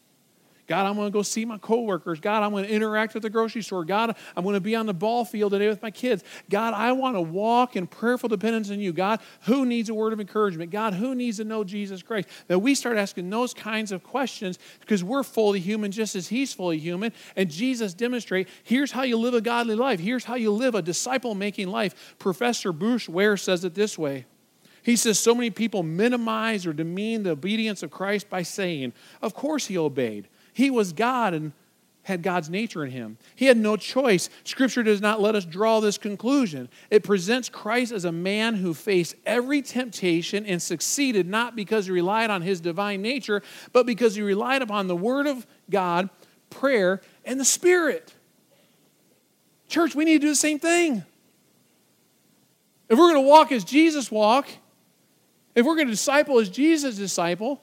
God, 0.68 0.88
I'm 0.88 0.96
going 0.96 1.08
to 1.08 1.12
go 1.12 1.22
see 1.22 1.46
my 1.46 1.60
coworkers. 1.60 2.20
God, 2.20 2.42
I'm 2.42 2.52
going 2.52 2.66
to 2.66 2.72
interact 2.72 3.16
at 3.16 3.22
the 3.22 3.30
grocery 3.30 3.62
store. 3.62 3.86
God, 3.86 4.16
I'm 4.36 4.44
going 4.44 4.56
to 4.56 4.62
be 4.62 4.76
on 4.76 4.88
the 4.88 4.94
ball 4.94 5.24
field 5.24 5.52
today 5.52 5.68
with 5.68 5.82
my 5.84 5.92
kids. 5.92 6.24
God, 6.50 6.74
I 6.74 6.92
want 6.92 7.16
to 7.16 7.22
walk 7.22 7.76
in 7.76 7.86
prayerful 7.86 8.30
dependence 8.30 8.72
on 8.72 8.80
you. 8.80 8.92
God, 8.92 9.20
who 9.42 9.66
needs 9.66 9.90
a 9.90 9.94
word 9.94 10.12
of 10.12 10.20
encouragement? 10.20 10.72
God, 10.72 10.96
who 10.96 11.14
needs 11.14 11.38
to 11.38 11.44
know 11.44 11.64
Jesus 11.64 12.02
Christ? 12.02 12.28
That 12.48 12.60
we 12.60 12.74
start 12.74 12.98
asking 12.98 13.30
those 13.30 13.54
kinds 13.54 13.92
of 13.92 14.04
questions 14.04 14.58
because 14.80 15.04
we're 15.04 15.24
fully 15.24 15.60
human 15.60 15.92
just 15.92 16.16
as 16.16 16.30
he's 16.30 16.52
fully 16.52 16.80
human. 16.80 17.14
And 17.36 17.52
Jesus 17.52 17.94
demonstrate, 17.94 18.48
here's 18.64 18.92
how 18.92 19.04
you 19.04 19.18
live 19.18 19.36
a 19.36 19.42
godly 19.42 19.76
life. 19.76 20.00
Here's 20.00 20.24
how 20.24 20.36
you 20.36 20.52
live 20.52 20.74
a 20.74 20.82
disciple-making 20.82 21.68
life. 21.68 22.16
Professor 22.18 22.72
Bruce 22.72 23.08
Ware 23.08 23.38
says 23.38 23.64
it 23.66 23.76
this 23.76 24.00
way. 24.00 24.26
He 24.82 24.96
says 24.96 25.18
so 25.18 25.34
many 25.34 25.50
people 25.50 25.82
minimize 25.82 26.68
or 26.68 26.74
demean 26.74 27.24
the 27.24 27.32
obedience 27.32 27.82
of 27.82 27.90
Christ 27.90 28.30
by 28.30 28.44
saying, 28.44 28.94
Of 29.20 29.34
course 29.34 29.66
he 29.66 29.78
obeyed. 29.78 30.28
He 30.56 30.72
was 30.72 30.94
God 30.94 31.34
and 31.34 31.52
had 32.04 32.24
God's 32.24 32.50
nature 32.50 32.86
in 32.86 32.92
him. 32.92 33.18
He 33.36 33.48
had 33.48 33.58
no 33.58 33.76
choice. 33.76 34.30
Scripture 34.46 34.84
does 34.84 35.02
not 35.02 35.20
let 35.20 35.36
us 35.36 35.44
draw 35.44 35.82
this 35.82 35.98
conclusion. 35.98 36.70
It 36.90 37.04
presents 37.04 37.50
Christ 37.50 37.92
as 37.92 38.06
a 38.06 38.12
man 38.12 38.56
who 38.56 38.74
faced 38.74 39.16
every 39.26 39.62
temptation 39.62 40.46
and 40.46 40.62
succeeded 40.62 41.28
not 41.28 41.58
because 41.58 41.88
he 41.88 41.92
relied 41.92 42.30
on 42.30 42.42
his 42.42 42.62
divine 42.62 43.02
nature, 43.02 43.44
but 43.74 43.86
because 43.86 44.16
he 44.16 44.22
relied 44.22 44.62
upon 44.62 44.88
the 44.88 44.96
Word 44.96 45.28
of 45.28 45.46
God, 45.70 46.10
prayer, 46.50 47.02
and 47.26 47.38
the 47.38 47.44
Spirit. 47.46 48.14
Church, 49.68 49.94
we 49.94 50.06
need 50.06 50.22
to 50.22 50.28
do 50.28 50.30
the 50.30 50.36
same 50.36 50.60
thing. 50.60 51.04
If 52.88 52.98
we're 52.98 53.12
going 53.12 53.26
to 53.26 53.30
walk 53.30 53.52
as 53.52 53.66
Jesus 53.66 54.10
walked, 54.10 54.58
if 55.54 55.66
we're 55.66 55.76
going 55.76 55.88
to 55.88 55.94
disciple 55.94 56.40
as 56.40 56.48
Jesus 56.48 56.96
disciple, 56.96 57.62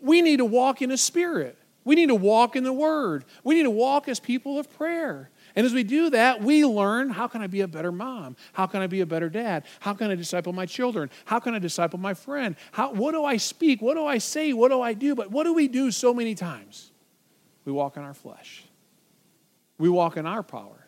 we 0.00 0.22
need 0.22 0.38
to 0.38 0.44
walk 0.44 0.82
in 0.82 0.90
a 0.90 0.96
spirit. 0.96 1.56
We 1.84 1.94
need 1.94 2.08
to 2.08 2.14
walk 2.14 2.56
in 2.56 2.64
the 2.64 2.72
Word. 2.72 3.24
We 3.42 3.54
need 3.54 3.62
to 3.62 3.70
walk 3.70 4.08
as 4.08 4.20
people 4.20 4.58
of 4.58 4.70
prayer. 4.76 5.30
And 5.56 5.66
as 5.66 5.72
we 5.72 5.82
do 5.82 6.10
that, 6.10 6.42
we 6.42 6.64
learn 6.64 7.10
how 7.10 7.26
can 7.26 7.42
I 7.42 7.46
be 7.46 7.62
a 7.62 7.68
better 7.68 7.90
mom? 7.90 8.36
How 8.52 8.66
can 8.66 8.82
I 8.82 8.86
be 8.86 9.00
a 9.00 9.06
better 9.06 9.28
dad? 9.28 9.64
How 9.80 9.94
can 9.94 10.10
I 10.10 10.14
disciple 10.14 10.52
my 10.52 10.66
children? 10.66 11.10
How 11.24 11.40
can 11.40 11.54
I 11.54 11.58
disciple 11.58 11.98
my 11.98 12.14
friend? 12.14 12.54
How, 12.72 12.92
what 12.92 13.12
do 13.12 13.24
I 13.24 13.36
speak? 13.38 13.80
What 13.80 13.94
do 13.94 14.06
I 14.06 14.18
say? 14.18 14.52
What 14.52 14.68
do 14.68 14.80
I 14.80 14.92
do? 14.92 15.14
But 15.14 15.30
what 15.30 15.44
do 15.44 15.54
we 15.54 15.68
do 15.68 15.90
so 15.90 16.12
many 16.12 16.34
times? 16.34 16.90
We 17.64 17.72
walk 17.72 17.96
in 17.96 18.02
our 18.02 18.14
flesh, 18.14 18.64
we 19.78 19.88
walk 19.88 20.16
in 20.16 20.26
our 20.26 20.42
power. 20.42 20.86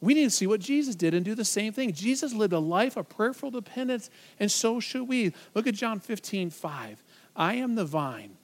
We 0.00 0.14
need 0.14 0.24
to 0.24 0.30
see 0.30 0.46
what 0.46 0.60
Jesus 0.60 0.94
did 0.94 1.12
and 1.12 1.24
do 1.24 1.34
the 1.34 1.44
same 1.44 1.72
thing. 1.72 1.92
Jesus 1.92 2.32
lived 2.32 2.52
a 2.52 2.60
life 2.60 2.96
of 2.96 3.08
prayerful 3.08 3.50
dependence, 3.50 4.10
and 4.38 4.48
so 4.48 4.78
should 4.78 5.08
we. 5.08 5.32
Look 5.54 5.66
at 5.66 5.74
John 5.74 5.98
15, 5.98 6.50
5. 6.50 7.02
I 7.34 7.54
am 7.54 7.74
the 7.74 7.84
vine 7.84 8.36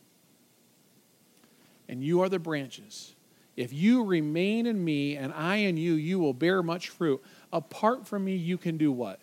and 1.89 2.03
you 2.03 2.21
are 2.23 2.29
the 2.29 2.39
branches. 2.39 3.15
If 3.57 3.73
you 3.73 4.05
remain 4.05 4.67
in 4.67 4.83
me 4.85 5.17
and 5.17 5.33
I 5.33 5.57
in 5.57 5.77
you, 5.77 5.95
you 5.95 6.19
will 6.19 6.35
bear 6.35 6.63
much 6.63 6.89
fruit. 6.89 7.23
Apart 7.53 8.07
from 8.07 8.25
me, 8.25 8.35
you 8.35 8.59
can 8.59 8.77
do 8.77 8.91
what? 8.91 9.21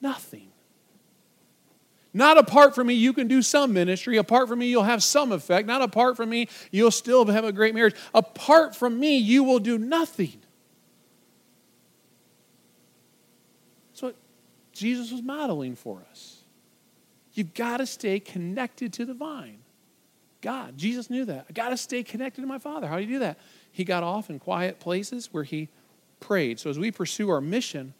Nothing. 0.00 0.48
Not 2.14 2.38
apart 2.38 2.74
from 2.74 2.86
me, 2.86 2.94
you 2.94 3.12
can 3.12 3.28
do 3.28 3.42
some 3.42 3.72
ministry. 3.72 4.16
Apart 4.16 4.48
from 4.48 4.60
me, 4.60 4.66
you'll 4.66 4.82
have 4.84 5.02
some 5.02 5.30
effect. 5.30 5.66
Not 5.66 5.82
apart 5.82 6.16
from 6.16 6.30
me, 6.30 6.48
you'll 6.70 6.90
still 6.90 7.26
have 7.26 7.44
a 7.44 7.52
great 7.52 7.74
marriage. 7.74 7.94
Apart 8.14 8.74
from 8.74 8.98
me, 8.98 9.18
you 9.18 9.44
will 9.44 9.58
do 9.58 9.76
nothing. 9.76 10.40
That's 13.90 14.02
what 14.02 14.16
Jesus 14.72 15.12
was 15.12 15.22
modeling 15.22 15.76
for 15.76 16.06
us. 16.10 16.38
You've 17.34 17.52
got 17.54 17.76
to 17.76 17.86
stay 17.86 18.18
connected 18.18 18.94
to 18.94 19.04
the 19.04 19.14
vine. 19.14 19.58
God. 20.40 20.78
Jesus 20.78 21.10
knew 21.10 21.24
that. 21.24 21.46
I 21.48 21.52
got 21.52 21.70
to 21.70 21.76
stay 21.76 22.02
connected 22.02 22.40
to 22.40 22.46
my 22.46 22.58
Father. 22.58 22.86
How 22.86 22.96
do 22.96 23.02
you 23.02 23.08
do 23.08 23.18
that? 23.20 23.38
He 23.72 23.84
got 23.84 24.02
off 24.02 24.30
in 24.30 24.38
quiet 24.38 24.78
places 24.78 25.28
where 25.32 25.44
he 25.44 25.68
prayed. 26.20 26.58
So 26.58 26.70
as 26.70 26.78
we 26.78 26.90
pursue 26.90 27.30
our 27.30 27.40
mission 27.40 27.94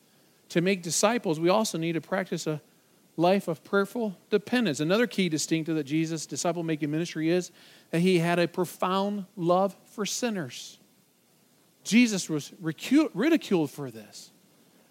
to 0.51 0.61
make 0.61 0.83
disciples, 0.83 1.41
we 1.41 1.49
also 1.49 1.79
need 1.79 1.93
to 1.93 2.01
practice 2.01 2.47
a 2.47 2.61
life 3.17 3.49
of 3.49 3.65
prayerful 3.65 4.17
dependence. 4.31 4.79
Another 4.81 5.07
key 5.07 5.29
distinctive 5.29 5.75
that 5.75 5.85
Jesus' 5.85 6.27
disciple 6.27 6.63
making 6.63 6.91
ministry 6.91 7.31
is 7.31 7.51
that 7.91 8.01
he 8.01 8.19
had 8.21 8.39
a 8.39 8.47
profound 8.47 9.27
love 9.37 9.77
for 9.87 10.07
sinners. 10.07 10.79
Jesus 11.83 12.31
was 12.31 12.53
ridiculed 12.61 13.71
for 13.71 13.91
this. 13.91 14.31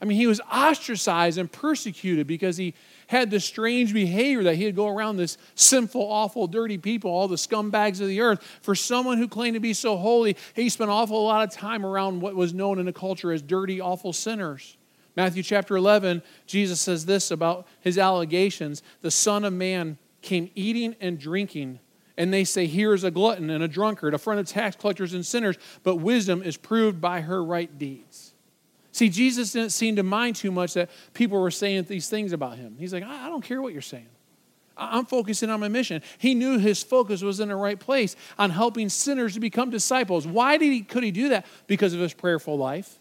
I 0.02 0.06
mean, 0.06 0.18
he 0.18 0.28
was 0.28 0.40
ostracized 0.42 1.40
and 1.40 1.52
persecuted 1.52 2.28
because 2.28 2.58
he 2.58 2.76
had 3.08 3.32
this 3.32 3.46
strange 3.46 3.94
behavior 3.94 4.44
that 4.44 4.56
he'd 4.56 4.76
go 4.76 4.88
around 4.88 5.18
this 5.18 5.38
sinful, 5.56 6.02
awful, 6.02 6.46
dirty 6.46 6.78
people, 6.78 7.10
all 7.10 7.28
the 7.28 7.36
scumbags 7.36 8.00
of 8.00 8.08
the 8.08 8.22
earth. 8.22 8.44
For 8.62 8.76
someone 8.76 9.18
who 9.18 9.28
claimed 9.28 9.56
to 9.56 9.60
be 9.60 9.74
so 9.74 9.98
holy, 9.98 10.38
he 10.54 10.70
spent 10.70 10.92
an 10.92 10.96
awful 10.96 11.24
lot 11.24 11.48
of 11.48 11.52
time 11.52 11.84
around 11.84 12.22
what 12.22 12.36
was 12.36 12.54
known 12.54 12.78
in 12.78 12.86
the 12.86 12.94
culture 12.94 13.32
as 13.32 13.42
dirty, 13.42 13.82
awful 13.82 14.14
sinners. 14.14 14.78
Matthew 15.16 15.42
chapter 15.42 15.76
11, 15.76 16.22
Jesus 16.46 16.80
says 16.80 17.08
this 17.08 17.32
about 17.32 17.66
his 17.80 17.98
allegations 17.98 18.84
The 19.02 19.10
Son 19.10 19.46
of 19.46 19.54
Man 19.54 19.98
came 20.22 20.52
eating 20.54 20.96
and 21.02 21.18
drinking 21.18 21.80
and 22.18 22.34
they 22.34 22.44
say, 22.44 22.66
Here 22.66 22.94
is 22.94 23.04
a 23.04 23.12
glutton 23.12 23.50
and 23.50 23.64
a 23.64 23.68
drunkard, 23.68 24.14
a 24.14 24.18
friend 24.18 24.40
of 24.40 24.48
tax 24.48 24.76
collectors 24.76 25.14
and 25.14 25.26
sinners, 25.26 25.56
but 25.84 25.98
wisdom 25.98 26.42
is 26.42 26.58
proved 26.58 27.00
by 27.00 27.22
her 27.22 27.44
right 27.44 27.78
deeds. 27.78 28.27
See, 28.98 29.10
Jesus 29.10 29.52
didn't 29.52 29.74
seem 29.74 29.98
to 29.98 30.04
mind 30.04 30.38
too 30.38 30.50
much 30.50 30.74
that 30.74 30.90
people 31.14 31.40
were 31.40 31.52
saying 31.52 31.84
these 31.84 32.10
things 32.10 32.34
about 32.34 32.58
him. 32.58 32.78
He's 32.80 32.92
like, 32.92 33.04
I 33.04 33.30
don't 33.30 33.44
care 33.44 33.62
what 33.62 33.72
you're 33.72 33.84
saying. 33.84 34.08
I'm 34.76 35.06
focusing 35.06 35.52
on 35.52 35.60
my 35.60 35.68
mission. 35.68 36.02
He 36.18 36.34
knew 36.34 36.58
his 36.58 36.82
focus 36.82 37.22
was 37.22 37.40
in 37.40 37.50
the 37.50 37.56
right 37.56 37.80
place 37.80 38.16
on 38.40 38.50
helping 38.50 38.90
sinners 38.90 39.36
to 39.36 39.40
become 39.40 39.70
disciples. 39.70 40.26
Why 40.26 40.58
did 40.58 40.72
he, 40.72 40.82
could 40.82 41.04
he 41.04 41.12
do 41.12 41.30
that? 41.30 41.46
Because 41.68 41.94
of 41.94 42.00
his 42.00 42.16
prayerful 42.16 42.58
life. 42.58 42.98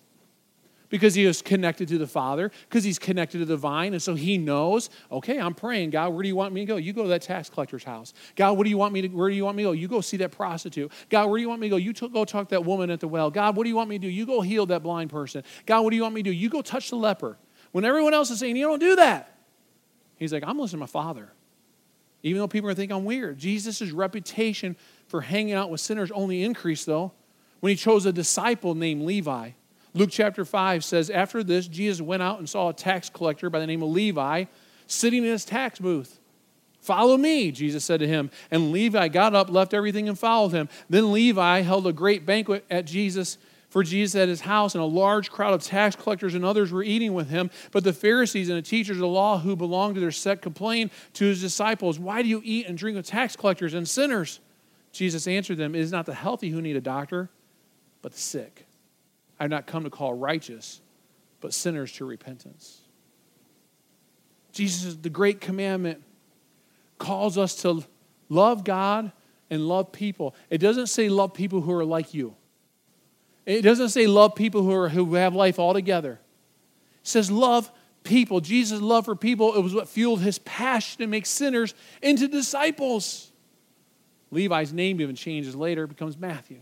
Because 0.88 1.14
he 1.14 1.25
is 1.25 1.42
connected 1.42 1.88
to 1.88 1.99
the 1.99 2.07
Father, 2.07 2.51
because 2.68 2.85
he's 2.85 2.99
connected 2.99 3.38
to 3.38 3.44
the 3.44 3.57
vine. 3.57 3.92
And 3.92 4.03
so 4.03 4.14
he 4.14 4.38
knows, 4.38 4.90
okay, 5.11 5.38
I'm 5.38 5.55
praying, 5.55 5.90
God, 5.90 6.12
where 6.12 6.22
do 6.22 6.29
you 6.29 6.37
want 6.37 6.53
me 6.55 6.62
to 6.62 6.66
go? 6.66 6.77
You 6.77 6.92
go 6.92 7.03
to 7.03 7.09
that 7.09 7.22
tax 7.22 7.51
collector's 7.51 7.85
house. 7.85 8.14
God, 8.35 8.57
what 8.57 8.64
do 8.64 8.70
you 8.70 8.79
want 8.79 8.92
me 8.92 9.03
to, 9.03 9.09
where 9.09 9.29
do 9.29 9.35
you 9.35 9.44
want 9.44 9.57
me 9.57 9.64
to 9.64 9.68
go? 9.68 9.72
You 9.72 9.88
go 9.88 10.01
see 10.01 10.16
that 10.18 10.33
prostitute. 10.33 10.92
God, 11.09 11.29
where 11.29 11.38
do 11.38 11.42
you 11.42 11.49
want 11.49 11.61
me 11.61 11.68
to 11.68 11.70
go? 11.70 11.77
You 11.77 11.92
t- 11.92 12.09
go 12.09 12.25
talk 12.25 12.49
to 12.49 12.55
that 12.55 12.64
woman 12.64 12.90
at 12.90 13.01
the 13.01 13.09
well. 13.09 13.31
God, 13.31 13.57
what 13.57 13.64
do 13.64 13.70
you 13.70 13.77
want 13.77 13.90
me 13.90 13.99
to 13.99 14.07
do? 14.07 14.11
You 14.11 14.27
go 14.27 14.40
heal 14.40 14.66
that 14.66 14.83
blind 14.83 15.11
person. 15.11 15.42
God, 15.66 15.83
what 15.83 15.90
do 15.90 15.96
you 15.96 16.03
want 16.03 16.14
me 16.14 16.22
to 16.22 16.31
do? 16.31 16.35
You 16.35 16.49
go 16.49 16.62
touch 16.62 16.90
the 16.90 16.96
leper. 16.96 17.38
When 17.72 17.85
everyone 17.85 18.14
else 18.14 18.31
is 18.31 18.38
saying, 18.38 18.57
you 18.57 18.66
don't 18.66 18.79
do 18.79 18.96
that. 18.96 19.38
He's 20.16 20.33
like, 20.33 20.44
I'm 20.46 20.59
listening 20.59 20.79
to 20.79 20.83
my 20.83 20.87
Father. 20.87 21.33
Even 22.22 22.40
though 22.40 22.49
people 22.49 22.70
are 22.70 22.75
thinking 22.75 22.96
I'm 22.96 23.05
weird. 23.05 23.38
Jesus' 23.38 23.90
reputation 23.90 24.77
for 25.07 25.20
hanging 25.20 25.55
out 25.55 25.70
with 25.70 25.81
sinners 25.81 26.11
only 26.11 26.42
increased, 26.42 26.87
though, 26.87 27.12
when 27.61 27.70
he 27.70 27.77
chose 27.77 28.07
a 28.07 28.12
disciple 28.12 28.75
named 28.75 29.03
Levi. 29.03 29.51
Luke 29.96 30.11
chapter 30.12 30.44
5 30.44 30.85
says, 30.85 31.09
After 31.09 31.42
this, 31.42 31.66
Jesus 31.66 32.02
went 32.02 32.22
out 32.22 32.38
and 32.38 32.46
saw 32.46 32.68
a 32.68 32.74
tax 32.74 33.09
collector 33.09 33.48
by 33.48 33.59
the 33.59 33.66
name 33.66 33.82
of 33.82 33.88
Levi 33.88 34.44
sitting 34.87 35.24
in 35.24 35.30
his 35.30 35.46
tax 35.46 35.78
booth. 35.78 36.20
Follow 36.80 37.16
me, 37.16 37.50
Jesus 37.50 37.82
said 37.82 38.00
to 38.00 38.06
him. 38.06 38.30
And 38.50 38.72
Levi 38.72 39.09
got 39.09 39.35
up, 39.35 39.50
left 39.50 39.72
everything, 39.72 40.06
and 40.06 40.18
followed 40.18 40.52
him. 40.52 40.68
Then 40.90 41.12
Levi 41.12 41.62
held 41.62 41.87
a 41.87 41.94
great 41.94 42.26
banquet 42.26 42.66
at 42.70 42.85
Jesus 42.85 43.38
for 43.70 43.82
Jesus 43.82 44.14
at 44.20 44.28
his 44.28 44.42
house, 44.42 44.74
and 44.74 44.82
a 44.82 44.87
large 44.87 45.30
crowd 45.30 45.54
of 45.54 45.62
tax 45.62 45.96
collectors 45.96 46.35
and 46.35 46.44
others 46.44 46.70
were 46.70 46.82
eating 46.82 47.14
with 47.14 47.30
him. 47.30 47.50
But 47.72 47.82
the 47.82 47.92
Pharisees 47.94 48.50
and 48.50 48.59
the 48.59 48.62
teachers 48.62 48.98
of 48.98 49.00
the 49.00 49.09
law 49.09 49.38
who 49.38 49.56
belonged 49.56 49.94
to 49.94 50.00
their 50.00 50.12
sect 50.12 50.42
complained 50.42 50.90
to 51.14 51.24
his 51.24 51.40
disciples, 51.40 51.98
Why 51.98 52.22
do 52.22 52.28
you 52.28 52.42
eat 52.44 52.66
and 52.66 52.76
drink 52.76 52.96
with 52.96 53.06
tax 53.06 53.35
collectors 53.35 53.72
and 53.72 53.88
sinners? 53.88 54.40
Jesus 54.92 55.26
answered 55.26 55.56
them, 55.56 55.74
It 55.74 55.80
is 55.80 55.90
not 55.90 56.04
the 56.04 56.14
healthy 56.14 56.50
who 56.50 56.61
need 56.61 56.76
a 56.76 56.82
doctor, 56.82 57.30
but 58.02 58.12
the 58.12 58.18
sick. 58.18 58.65
I 59.38 59.44
have 59.44 59.51
not 59.51 59.66
come 59.66 59.85
to 59.85 59.90
call 59.90 60.14
righteous, 60.14 60.81
but 61.40 61.53
sinners 61.53 61.92
to 61.92 62.05
repentance. 62.05 62.81
Jesus, 64.53 64.96
the 64.96 65.11
great 65.11 65.40
commandment, 65.40 66.03
calls 66.99 67.37
us 67.37 67.57
to 67.57 67.85
love 68.29 68.64
God 68.64 69.12
and 69.51 69.68
love 69.68 69.92
people. 69.92 70.35
It 70.51 70.59
doesn't 70.59 70.87
say 70.87 71.09
love 71.09 71.35
people 71.35 71.61
who 71.61 71.72
are 71.72 71.85
like 71.85 72.14
you. 72.14 72.35
It 73.44 73.62
doesn't 73.62 73.90
say 73.90 74.07
love 74.07 74.35
people 74.35 74.62
who, 74.62 74.72
are, 74.72 74.88
who 74.88 75.14
have 75.14 75.35
life 75.35 75.59
all 75.59 75.72
together. 75.72 76.18
It 77.03 77.07
says 77.07 77.31
love 77.31 77.70
people. 78.03 78.40
Jesus' 78.40 78.81
love 78.81 79.05
for 79.05 79.14
people, 79.14 79.55
it 79.55 79.61
was 79.61 79.75
what 79.75 79.88
fueled 79.88 80.20
his 80.20 80.38
passion 80.40 81.01
to 81.01 81.07
make 81.07 81.27
sinners 81.27 81.75
into 82.03 82.27
disciples. 82.27 83.31
Levi's 84.31 84.72
name 84.72 85.01
even 85.01 85.14
changes 85.14 85.55
later, 85.55 85.87
becomes 85.87 86.16
Matthew. 86.16 86.61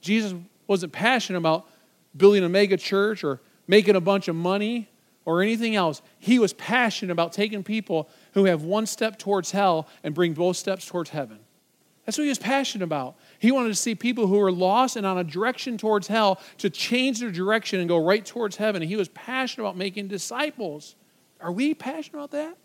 Jesus 0.00 0.34
wasn't 0.66 0.92
passionate 0.92 1.38
about 1.38 1.68
building 2.16 2.44
a 2.44 2.48
mega 2.48 2.76
church 2.76 3.24
or 3.24 3.40
making 3.66 3.96
a 3.96 4.00
bunch 4.00 4.28
of 4.28 4.36
money 4.36 4.88
or 5.24 5.42
anything 5.42 5.74
else. 5.74 6.02
He 6.18 6.38
was 6.38 6.52
passionate 6.54 7.12
about 7.12 7.32
taking 7.32 7.62
people 7.62 8.08
who 8.32 8.44
have 8.44 8.62
one 8.62 8.86
step 8.86 9.18
towards 9.18 9.50
hell 9.50 9.88
and 10.02 10.14
bring 10.14 10.32
both 10.32 10.56
steps 10.56 10.86
towards 10.86 11.10
heaven. 11.10 11.40
That's 12.06 12.16
what 12.16 12.22
he 12.22 12.28
was 12.28 12.38
passionate 12.38 12.84
about. 12.84 13.16
He 13.40 13.50
wanted 13.50 13.70
to 13.70 13.74
see 13.74 13.96
people 13.96 14.28
who 14.28 14.38
were 14.38 14.52
lost 14.52 14.94
and 14.94 15.04
on 15.04 15.18
a 15.18 15.24
direction 15.24 15.76
towards 15.76 16.06
hell 16.06 16.40
to 16.58 16.70
change 16.70 17.18
their 17.18 17.32
direction 17.32 17.80
and 17.80 17.88
go 17.88 18.02
right 18.02 18.24
towards 18.24 18.54
heaven. 18.56 18.80
He 18.80 18.94
was 18.94 19.08
passionate 19.08 19.64
about 19.64 19.76
making 19.76 20.06
disciples. 20.06 20.94
Are 21.40 21.50
we 21.50 21.74
passionate 21.74 22.18
about 22.18 22.30
that? 22.30 22.56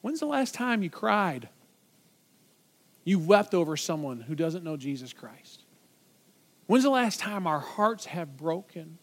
When's 0.00 0.20
the 0.20 0.26
last 0.26 0.54
time 0.54 0.82
you 0.82 0.88
cried? 0.88 1.50
You 3.04 3.18
wept 3.18 3.52
over 3.52 3.76
someone 3.76 4.22
who 4.22 4.34
doesn't 4.34 4.64
know 4.64 4.78
Jesus 4.78 5.12
Christ? 5.12 5.65
When's 6.66 6.84
the 6.84 6.90
last 6.90 7.20
time 7.20 7.46
our 7.46 7.60
hearts 7.60 8.06
have 8.06 8.36
broken? 8.36 8.98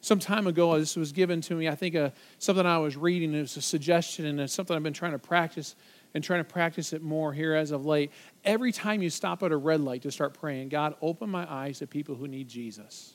Some 0.00 0.20
time 0.20 0.46
ago, 0.46 0.78
this 0.78 0.96
was 0.96 1.12
given 1.12 1.40
to 1.42 1.54
me. 1.54 1.68
I 1.68 1.74
think 1.74 1.96
uh, 1.96 2.10
something 2.38 2.64
I 2.64 2.78
was 2.78 2.96
reading. 2.96 3.34
It 3.34 3.40
was 3.40 3.56
a 3.56 3.62
suggestion, 3.62 4.26
and 4.26 4.40
it's 4.40 4.52
something 4.52 4.76
I've 4.76 4.82
been 4.82 4.92
trying 4.92 5.12
to 5.12 5.18
practice 5.18 5.74
and 6.14 6.22
trying 6.22 6.40
to 6.40 6.48
practice 6.48 6.92
it 6.92 7.02
more 7.02 7.32
here 7.32 7.54
as 7.54 7.72
of 7.72 7.84
late. 7.84 8.12
Every 8.44 8.70
time 8.70 9.02
you 9.02 9.10
stop 9.10 9.42
at 9.42 9.50
a 9.50 9.56
red 9.56 9.80
light 9.80 10.02
to 10.02 10.10
start 10.10 10.34
praying, 10.34 10.68
God, 10.68 10.94
open 11.02 11.28
my 11.28 11.50
eyes 11.52 11.80
to 11.80 11.86
people 11.86 12.14
who 12.14 12.28
need 12.28 12.48
Jesus. 12.48 13.14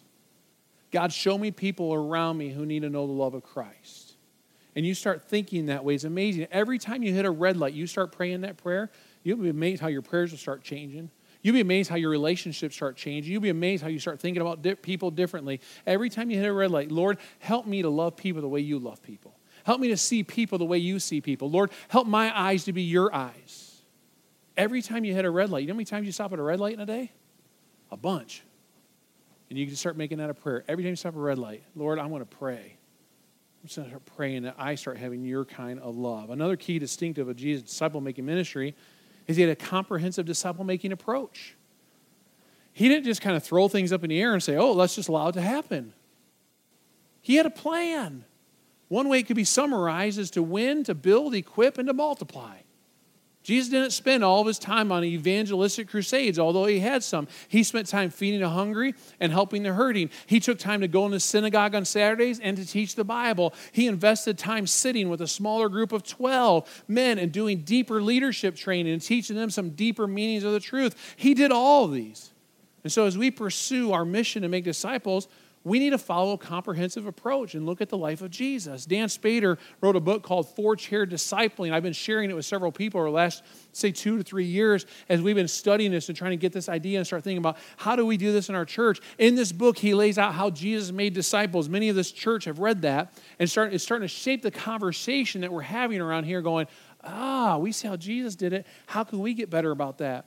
God, 0.91 1.11
show 1.11 1.37
me 1.37 1.51
people 1.51 1.93
around 1.93 2.37
me 2.37 2.49
who 2.49 2.65
need 2.65 2.81
to 2.81 2.89
know 2.89 3.07
the 3.07 3.13
love 3.13 3.33
of 3.33 3.43
Christ. 3.43 4.13
And 4.75 4.85
you 4.85 4.93
start 4.93 5.23
thinking 5.23 5.67
that 5.67 5.85
way. 5.85 5.95
It's 5.95 6.03
amazing. 6.03 6.47
Every 6.51 6.79
time 6.79 7.01
you 7.01 7.13
hit 7.13 7.25
a 7.25 7.31
red 7.31 7.57
light, 7.57 7.73
you 7.73 7.87
start 7.87 8.11
praying 8.11 8.41
that 8.41 8.57
prayer, 8.57 8.91
you'll 9.23 9.37
be 9.37 9.49
amazed 9.49 9.81
how 9.81 9.87
your 9.87 10.01
prayers 10.01 10.31
will 10.31 10.37
start 10.37 10.63
changing. 10.63 11.09
You'll 11.43 11.53
be 11.53 11.61
amazed 11.61 11.89
how 11.89 11.97
your 11.97 12.09
relationships 12.09 12.73
start 12.73 12.95
changing. 12.95 13.31
You'll 13.31 13.41
be 13.41 13.49
amazed 13.49 13.83
how 13.83 13.89
you 13.89 13.99
start 13.99 14.21
thinking 14.21 14.41
about 14.41 14.61
di- 14.61 14.75
people 14.75 15.11
differently. 15.11 15.59
Every 15.85 16.09
time 16.09 16.31
you 16.31 16.39
hit 16.39 16.47
a 16.47 16.53
red 16.53 16.71
light, 16.71 16.89
Lord, 16.89 17.17
help 17.39 17.67
me 17.67 17.81
to 17.81 17.89
love 17.89 18.15
people 18.15 18.41
the 18.41 18.47
way 18.47 18.61
you 18.61 18.79
love 18.79 19.03
people. 19.03 19.37
Help 19.65 19.81
me 19.81 19.89
to 19.89 19.97
see 19.97 20.23
people 20.23 20.57
the 20.57 20.65
way 20.65 20.77
you 20.77 20.99
see 20.99 21.19
people. 21.19 21.49
Lord, 21.49 21.71
help 21.89 22.07
my 22.07 22.37
eyes 22.37 22.63
to 22.63 22.73
be 22.73 22.81
your 22.81 23.13
eyes. 23.13 23.81
Every 24.55 24.81
time 24.81 25.03
you 25.03 25.13
hit 25.13 25.25
a 25.25 25.29
red 25.29 25.49
light, 25.49 25.59
you 25.59 25.67
know 25.67 25.73
how 25.73 25.77
many 25.77 25.85
times 25.85 26.05
you 26.05 26.13
stop 26.13 26.31
at 26.31 26.39
a 26.39 26.43
red 26.43 26.61
light 26.61 26.75
in 26.75 26.79
a 26.79 26.85
day? 26.85 27.11
A 27.91 27.97
bunch. 27.97 28.43
And 29.49 29.59
you 29.59 29.65
can 29.67 29.75
start 29.75 29.97
making 29.97 30.19
that 30.19 30.29
a 30.29 30.33
prayer. 30.33 30.63
Every 30.69 30.83
time 30.83 30.91
you 30.91 30.95
stop 30.95 31.13
at 31.13 31.17
a 31.17 31.21
red 31.21 31.37
light, 31.37 31.63
Lord, 31.75 31.99
I 31.99 32.05
want 32.05 32.29
to 32.29 32.37
pray. 32.37 32.77
I'm 33.61 33.67
just 33.67 33.75
going 33.75 33.89
to 33.89 33.91
start 33.91 34.05
praying 34.15 34.43
that 34.43 34.55
I 34.57 34.75
start 34.75 34.97
having 34.97 35.25
your 35.25 35.43
kind 35.43 35.79
of 35.79 35.97
love. 35.97 36.29
Another 36.29 36.55
key 36.55 36.79
distinctive 36.79 37.27
of 37.27 37.35
Jesus' 37.35 37.63
disciple 37.63 37.99
making 37.99 38.25
ministry 38.25 38.75
is 39.27 39.37
he 39.37 39.43
had 39.43 39.51
a 39.51 39.55
comprehensive 39.55 40.25
disciple 40.25 40.63
making 40.63 40.91
approach. 40.91 41.55
He 42.73 42.89
didn't 42.89 43.05
just 43.05 43.21
kind 43.21 43.35
of 43.35 43.43
throw 43.43 43.67
things 43.67 43.93
up 43.93 44.03
in 44.03 44.09
the 44.09 44.19
air 44.19 44.33
and 44.33 44.41
say, 44.41 44.55
oh, 44.55 44.71
let's 44.71 44.95
just 44.95 45.07
allow 45.09 45.27
it 45.29 45.33
to 45.33 45.41
happen. 45.41 45.93
He 47.21 47.35
had 47.35 47.45
a 47.45 47.51
plan. 47.51 48.25
One 48.87 49.07
way 49.07 49.19
it 49.19 49.23
could 49.23 49.35
be 49.35 49.43
summarized 49.43 50.19
is 50.19 50.31
to 50.31 50.43
win, 50.43 50.83
to 50.85 50.95
build, 50.95 51.35
equip, 51.35 51.77
and 51.77 51.87
to 51.87 51.93
multiply. 51.93 52.57
Jesus 53.43 53.69
didn't 53.69 53.91
spend 53.91 54.23
all 54.23 54.39
of 54.39 54.47
his 54.47 54.57
time 54.57 54.89
on 54.91 55.03
evangelistic 55.03 55.89
crusades, 55.89 56.39
although 56.39 56.65
he 56.65 56.79
had 56.79 57.03
some. 57.03 57.27
He 57.49 57.63
spent 57.63 57.87
time 57.87 58.09
feeding 58.09 58.39
the 58.39 58.49
hungry 58.49 58.95
and 59.19 59.33
helping 59.33 59.63
the 59.63 59.73
hurting. 59.73 60.09
He 60.25 60.39
took 60.39 60.57
time 60.57 60.79
to 60.79 60.87
go 60.87 61.05
in 61.05 61.11
the 61.11 61.19
synagogue 61.19 61.75
on 61.75 61.83
Saturdays 61.83 62.39
and 62.39 62.55
to 62.55 62.65
teach 62.65 62.95
the 62.95 63.03
Bible. 63.03 63.53
He 63.73 63.87
invested 63.87 64.37
time 64.37 64.65
sitting 64.65 65.09
with 65.09 65.21
a 65.21 65.27
smaller 65.27 65.67
group 65.67 65.91
of 65.91 66.03
12 66.03 66.85
men 66.87 67.19
and 67.19 67.33
doing 67.33 67.59
deeper 67.59 68.01
leadership 68.01 68.55
training 68.55 68.93
and 68.93 69.01
teaching 69.01 69.35
them 69.35 69.49
some 69.49 69.71
deeper 69.71 70.07
meanings 70.07 70.45
of 70.45 70.53
the 70.53 70.61
truth. 70.61 70.95
He 71.17 71.33
did 71.33 71.51
all 71.51 71.83
of 71.83 71.91
these. 71.91 72.31
And 72.83 72.91
so, 72.91 73.05
as 73.05 73.17
we 73.17 73.31
pursue 73.31 73.93
our 73.93 74.05
mission 74.05 74.41
to 74.41 74.49
make 74.49 74.63
disciples, 74.63 75.27
we 75.63 75.79
need 75.79 75.91
to 75.91 75.97
follow 75.97 76.33
a 76.33 76.37
comprehensive 76.37 77.05
approach 77.05 77.55
and 77.55 77.65
look 77.65 77.79
at 77.79 77.89
the 77.89 77.97
life 77.97 78.21
of 78.21 78.29
Jesus. 78.29 78.85
Dann 78.85 79.07
Spader 79.07 79.57
wrote 79.79 79.95
a 79.95 80.01
book 80.01 80.21
called 80.21 80.53
Four 80.55 80.75
Chair 80.75 81.05
Discipling. 81.05 81.71
I've 81.71 81.83
been 81.83 81.93
sharing 81.93 82.29
it 82.29 82.33
with 82.33 82.45
several 82.45 82.71
people 82.71 82.99
over 82.99 83.09
the 83.09 83.15
last, 83.15 83.43
say, 83.71 83.91
two 83.91 84.17
to 84.17 84.23
three 84.23 84.45
years 84.45 84.85
as 85.07 85.21
we've 85.21 85.35
been 85.35 85.47
studying 85.47 85.91
this 85.91 86.09
and 86.09 86.17
trying 86.17 86.31
to 86.31 86.37
get 86.37 86.51
this 86.51 86.67
idea 86.67 86.97
and 86.97 87.07
start 87.07 87.23
thinking 87.23 87.37
about 87.37 87.57
how 87.77 87.95
do 87.95 88.05
we 88.05 88.17
do 88.17 88.33
this 88.33 88.49
in 88.49 88.55
our 88.55 88.65
church. 88.65 88.99
In 89.17 89.35
this 89.35 89.51
book, 89.53 89.77
he 89.77 89.93
lays 89.93 90.17
out 90.17 90.33
how 90.33 90.49
Jesus 90.49 90.91
made 90.91 91.13
disciples. 91.13 91.69
Many 91.69 91.87
of 91.87 91.95
this 91.95 92.11
church 92.11 92.45
have 92.45 92.59
read 92.59 92.81
that 92.81 93.13
and 93.39 93.49
start, 93.49 93.73
it's 93.73 93.83
starting 93.83 94.07
to 94.07 94.13
shape 94.13 94.41
the 94.41 94.51
conversation 94.51 95.41
that 95.41 95.51
we're 95.51 95.61
having 95.61 96.01
around 96.01 96.25
here, 96.25 96.41
going, 96.41 96.67
ah, 97.03 97.57
we 97.57 97.71
see 97.71 97.87
how 97.87 97.95
Jesus 97.95 98.35
did 98.35 98.51
it. 98.51 98.67
How 98.87 99.03
can 99.05 99.19
we 99.19 99.33
get 99.33 99.49
better 99.49 99.71
about 99.71 99.99
that? 99.99 100.25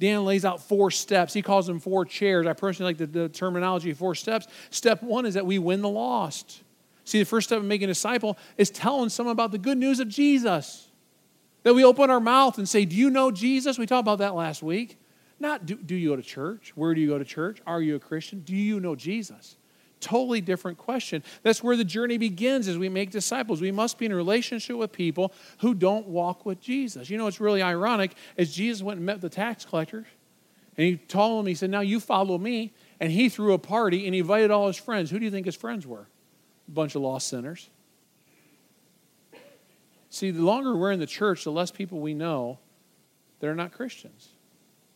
Dann 0.00 0.24
lays 0.24 0.46
out 0.46 0.62
four 0.62 0.90
steps. 0.90 1.34
He 1.34 1.42
calls 1.42 1.66
them 1.66 1.78
four 1.78 2.06
chairs. 2.06 2.46
I 2.46 2.54
personally 2.54 2.94
like 2.94 2.98
the, 2.98 3.06
the 3.06 3.28
terminology 3.28 3.92
four 3.92 4.14
steps. 4.14 4.48
Step 4.70 5.02
one 5.02 5.26
is 5.26 5.34
that 5.34 5.44
we 5.44 5.58
win 5.58 5.82
the 5.82 5.88
lost. 5.90 6.62
See, 7.04 7.18
the 7.18 7.26
first 7.26 7.48
step 7.48 7.58
of 7.58 7.64
making 7.64 7.84
a 7.84 7.88
disciple 7.88 8.38
is 8.56 8.70
telling 8.70 9.10
someone 9.10 9.32
about 9.32 9.52
the 9.52 9.58
good 9.58 9.76
news 9.76 10.00
of 10.00 10.08
Jesus. 10.08 10.88
That 11.64 11.74
we 11.74 11.84
open 11.84 12.08
our 12.08 12.20
mouth 12.20 12.56
and 12.56 12.66
say, 12.66 12.86
Do 12.86 12.96
you 12.96 13.10
know 13.10 13.30
Jesus? 13.30 13.78
We 13.78 13.84
talked 13.84 14.00
about 14.00 14.18
that 14.18 14.34
last 14.34 14.62
week. 14.62 14.96
Not 15.38 15.66
do, 15.66 15.76
do 15.76 15.94
you 15.94 16.10
go 16.10 16.16
to 16.16 16.22
church? 16.22 16.72
Where 16.74 16.94
do 16.94 17.00
you 17.00 17.08
go 17.08 17.18
to 17.18 17.24
church? 17.24 17.60
Are 17.66 17.82
you 17.82 17.96
a 17.96 18.00
Christian? 18.00 18.40
Do 18.40 18.56
you 18.56 18.80
know 18.80 18.96
Jesus? 18.96 19.56
Totally 20.00 20.40
different 20.40 20.78
question. 20.78 21.22
That's 21.42 21.62
where 21.62 21.76
the 21.76 21.84
journey 21.84 22.16
begins 22.16 22.68
as 22.68 22.78
we 22.78 22.88
make 22.88 23.10
disciples. 23.10 23.60
We 23.60 23.70
must 23.70 23.98
be 23.98 24.06
in 24.06 24.12
a 24.12 24.16
relationship 24.16 24.76
with 24.76 24.92
people 24.92 25.32
who 25.58 25.74
don't 25.74 26.06
walk 26.06 26.46
with 26.46 26.60
Jesus. 26.60 27.10
You 27.10 27.18
know, 27.18 27.26
it's 27.26 27.40
really 27.40 27.62
ironic 27.62 28.12
as 28.38 28.52
Jesus 28.52 28.82
went 28.82 28.96
and 28.96 29.06
met 29.06 29.20
the 29.20 29.28
tax 29.28 29.64
collectors, 29.64 30.06
and 30.76 30.86
he 30.86 30.96
told 30.96 31.40
them, 31.40 31.46
he 31.46 31.54
said, 31.54 31.68
Now 31.68 31.80
you 31.80 32.00
follow 32.00 32.38
me. 32.38 32.72
And 33.00 33.12
he 33.12 33.28
threw 33.28 33.54
a 33.54 33.58
party 33.58 34.06
and 34.06 34.14
he 34.14 34.20
invited 34.20 34.50
all 34.50 34.66
his 34.66 34.76
friends. 34.76 35.10
Who 35.10 35.18
do 35.18 35.24
you 35.24 35.30
think 35.30 35.46
his 35.46 35.56
friends 35.56 35.86
were? 35.86 36.06
A 36.68 36.70
bunch 36.70 36.94
of 36.94 37.02
lost 37.02 37.28
sinners. 37.28 37.68
See, 40.10 40.30
the 40.30 40.42
longer 40.42 40.76
we're 40.76 40.92
in 40.92 41.00
the 41.00 41.06
church, 41.06 41.44
the 41.44 41.52
less 41.52 41.70
people 41.70 42.00
we 42.00 42.14
know 42.14 42.58
that 43.38 43.48
are 43.48 43.54
not 43.54 43.72
Christians. 43.72 44.28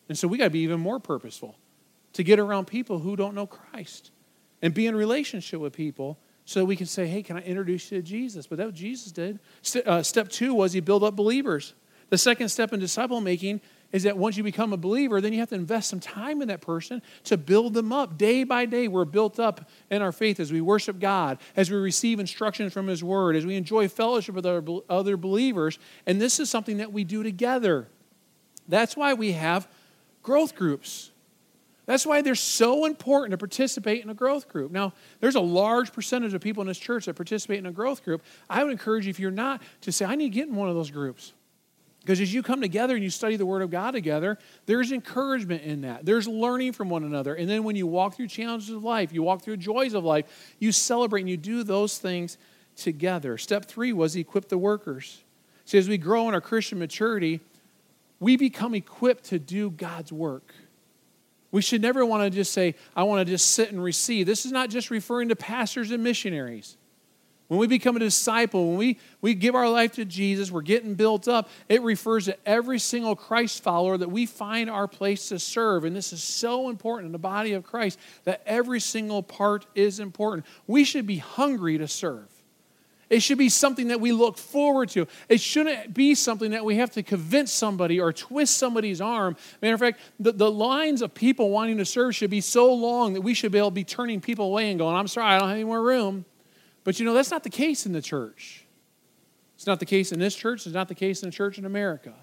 And 0.08 0.18
so 0.18 0.28
we 0.28 0.36
got 0.36 0.44
to 0.44 0.50
be 0.50 0.60
even 0.60 0.80
more 0.80 0.98
purposeful 0.98 1.56
to 2.14 2.22
get 2.22 2.38
around 2.38 2.66
people 2.66 2.98
who 2.98 3.16
don't 3.16 3.34
know 3.34 3.46
Christ 3.46 4.10
and 4.62 4.72
be 4.72 4.86
in 4.86 4.96
relationship 4.96 5.60
with 5.60 5.72
people 5.72 6.18
so 6.44 6.64
we 6.64 6.76
can 6.76 6.86
say, 6.86 7.06
hey, 7.06 7.22
can 7.22 7.36
I 7.36 7.40
introduce 7.40 7.90
you 7.90 7.98
to 8.00 8.06
Jesus? 8.06 8.46
But 8.46 8.58
that's 8.58 8.66
what 8.68 8.74
Jesus 8.74 9.12
did. 9.12 9.38
Uh, 9.86 10.02
step 10.02 10.28
two 10.28 10.54
was 10.54 10.72
he 10.72 10.80
built 10.80 11.02
up 11.02 11.16
believers. 11.16 11.74
The 12.10 12.18
second 12.18 12.48
step 12.50 12.72
in 12.72 12.80
disciple 12.80 13.20
making 13.20 13.60
is 13.90 14.02
that 14.02 14.18
once 14.18 14.36
you 14.36 14.42
become 14.42 14.72
a 14.72 14.76
believer, 14.76 15.20
then 15.20 15.32
you 15.32 15.38
have 15.38 15.48
to 15.50 15.54
invest 15.54 15.88
some 15.88 16.00
time 16.00 16.42
in 16.42 16.48
that 16.48 16.60
person 16.60 17.00
to 17.22 17.36
build 17.36 17.74
them 17.74 17.92
up. 17.92 18.18
Day 18.18 18.44
by 18.44 18.66
day, 18.66 18.88
we're 18.88 19.04
built 19.04 19.38
up 19.38 19.68
in 19.90 20.02
our 20.02 20.12
faith 20.12 20.40
as 20.40 20.52
we 20.52 20.60
worship 20.60 20.98
God, 20.98 21.38
as 21.56 21.70
we 21.70 21.76
receive 21.76 22.18
instructions 22.18 22.72
from 22.72 22.88
His 22.88 23.04
Word, 23.04 23.36
as 23.36 23.46
we 23.46 23.56
enjoy 23.56 23.88
fellowship 23.88 24.34
with 24.34 24.46
our 24.46 24.62
other 24.90 25.16
believers. 25.16 25.78
And 26.06 26.20
this 26.20 26.40
is 26.40 26.50
something 26.50 26.78
that 26.78 26.92
we 26.92 27.04
do 27.04 27.22
together. 27.22 27.88
That's 28.66 28.96
why 28.96 29.14
we 29.14 29.32
have 29.32 29.68
growth 30.22 30.56
groups. 30.56 31.10
That's 31.86 32.06
why 32.06 32.22
they're 32.22 32.34
so 32.34 32.86
important 32.86 33.32
to 33.32 33.38
participate 33.38 34.02
in 34.02 34.10
a 34.10 34.14
growth 34.14 34.48
group. 34.48 34.72
Now, 34.72 34.94
there's 35.20 35.34
a 35.34 35.40
large 35.40 35.92
percentage 35.92 36.32
of 36.32 36.40
people 36.40 36.62
in 36.62 36.66
this 36.66 36.78
church 36.78 37.06
that 37.06 37.14
participate 37.14 37.58
in 37.58 37.66
a 37.66 37.72
growth 37.72 38.04
group. 38.04 38.22
I 38.48 38.62
would 38.62 38.72
encourage 38.72 39.06
you, 39.06 39.10
if 39.10 39.20
you're 39.20 39.30
not, 39.30 39.62
to 39.82 39.92
say, 39.92 40.04
I 40.04 40.14
need 40.14 40.30
to 40.30 40.34
get 40.34 40.48
in 40.48 40.56
one 40.56 40.68
of 40.68 40.74
those 40.74 40.90
groups. 40.90 41.34
Because 42.00 42.20
as 42.20 42.34
you 42.34 42.42
come 42.42 42.60
together 42.60 42.94
and 42.94 43.02
you 43.02 43.08
study 43.08 43.36
the 43.36 43.46
Word 43.46 43.62
of 43.62 43.70
God 43.70 43.92
together, 43.92 44.38
there's 44.66 44.92
encouragement 44.92 45.62
in 45.62 45.82
that. 45.82 46.04
There's 46.04 46.28
learning 46.28 46.72
from 46.72 46.90
one 46.90 47.02
another. 47.02 47.34
And 47.34 47.48
then 47.48 47.64
when 47.64 47.76
you 47.76 47.86
walk 47.86 48.16
through 48.16 48.28
challenges 48.28 48.70
of 48.70 48.84
life, 48.84 49.12
you 49.12 49.22
walk 49.22 49.42
through 49.42 49.56
joys 49.56 49.94
of 49.94 50.04
life, 50.04 50.26
you 50.58 50.70
celebrate 50.70 51.22
and 51.22 51.30
you 51.30 51.38
do 51.38 51.62
those 51.62 51.96
things 51.96 52.36
together. 52.76 53.38
Step 53.38 53.64
three 53.64 53.92
was 53.92 54.16
equip 54.16 54.48
the 54.48 54.58
workers. 54.58 55.22
See, 55.64 55.78
as 55.78 55.88
we 55.88 55.96
grow 55.96 56.28
in 56.28 56.34
our 56.34 56.42
Christian 56.42 56.78
maturity, 56.78 57.40
we 58.20 58.36
become 58.36 58.74
equipped 58.74 59.24
to 59.24 59.38
do 59.38 59.70
God's 59.70 60.12
work. 60.12 60.54
We 61.54 61.62
should 61.62 61.82
never 61.82 62.04
want 62.04 62.24
to 62.24 62.30
just 62.30 62.52
say, 62.52 62.74
I 62.96 63.04
want 63.04 63.24
to 63.24 63.32
just 63.32 63.52
sit 63.52 63.70
and 63.70 63.80
receive. 63.80 64.26
This 64.26 64.44
is 64.44 64.50
not 64.50 64.70
just 64.70 64.90
referring 64.90 65.28
to 65.28 65.36
pastors 65.36 65.92
and 65.92 66.02
missionaries. 66.02 66.76
When 67.46 67.60
we 67.60 67.68
become 67.68 67.94
a 67.94 68.00
disciple, 68.00 68.70
when 68.70 68.76
we, 68.76 68.98
we 69.20 69.34
give 69.34 69.54
our 69.54 69.68
life 69.68 69.92
to 69.92 70.04
Jesus, 70.04 70.50
we're 70.50 70.62
getting 70.62 70.96
built 70.96 71.28
up. 71.28 71.48
It 71.68 71.80
refers 71.82 72.24
to 72.24 72.36
every 72.44 72.80
single 72.80 73.14
Christ 73.14 73.62
follower 73.62 73.96
that 73.96 74.10
we 74.10 74.26
find 74.26 74.68
our 74.68 74.88
place 74.88 75.28
to 75.28 75.38
serve. 75.38 75.84
And 75.84 75.94
this 75.94 76.12
is 76.12 76.24
so 76.24 76.70
important 76.70 77.06
in 77.06 77.12
the 77.12 77.18
body 77.18 77.52
of 77.52 77.62
Christ 77.62 78.00
that 78.24 78.42
every 78.46 78.80
single 78.80 79.22
part 79.22 79.64
is 79.76 80.00
important. 80.00 80.46
We 80.66 80.82
should 80.82 81.06
be 81.06 81.18
hungry 81.18 81.78
to 81.78 81.86
serve. 81.86 82.33
It 83.10 83.20
should 83.20 83.38
be 83.38 83.48
something 83.48 83.88
that 83.88 84.00
we 84.00 84.12
look 84.12 84.38
forward 84.38 84.88
to. 84.90 85.06
It 85.28 85.40
shouldn't 85.40 85.94
be 85.94 86.14
something 86.14 86.52
that 86.52 86.64
we 86.64 86.76
have 86.76 86.90
to 86.92 87.02
convince 87.02 87.52
somebody 87.52 88.00
or 88.00 88.12
twist 88.12 88.56
somebody's 88.56 89.00
arm. 89.00 89.36
Matter 89.60 89.74
of 89.74 89.80
fact, 89.80 90.00
the, 90.18 90.32
the 90.32 90.50
lines 90.50 91.02
of 91.02 91.14
people 91.14 91.50
wanting 91.50 91.78
to 91.78 91.84
serve 91.84 92.14
should 92.14 92.30
be 92.30 92.40
so 92.40 92.72
long 92.72 93.14
that 93.14 93.20
we 93.20 93.34
should 93.34 93.52
be 93.52 93.58
able 93.58 93.70
to 93.70 93.74
be 93.74 93.84
turning 93.84 94.20
people 94.20 94.46
away 94.46 94.70
and 94.70 94.78
going, 94.78 94.96
I'm 94.96 95.08
sorry, 95.08 95.34
I 95.34 95.38
don't 95.38 95.48
have 95.48 95.56
any 95.56 95.64
more 95.64 95.82
room. 95.82 96.24
But 96.82 96.98
you 96.98 97.06
know, 97.06 97.14
that's 97.14 97.30
not 97.30 97.42
the 97.42 97.50
case 97.50 97.86
in 97.86 97.92
the 97.92 98.02
church. 98.02 98.64
It's 99.56 99.66
not 99.66 99.80
the 99.80 99.86
case 99.86 100.12
in 100.12 100.18
this 100.18 100.34
church, 100.34 100.66
it's 100.66 100.74
not 100.74 100.88
the 100.88 100.94
case 100.94 101.22
in 101.22 101.30
the 101.30 101.34
church 101.34 101.58
in 101.58 101.64
America. 101.64 102.14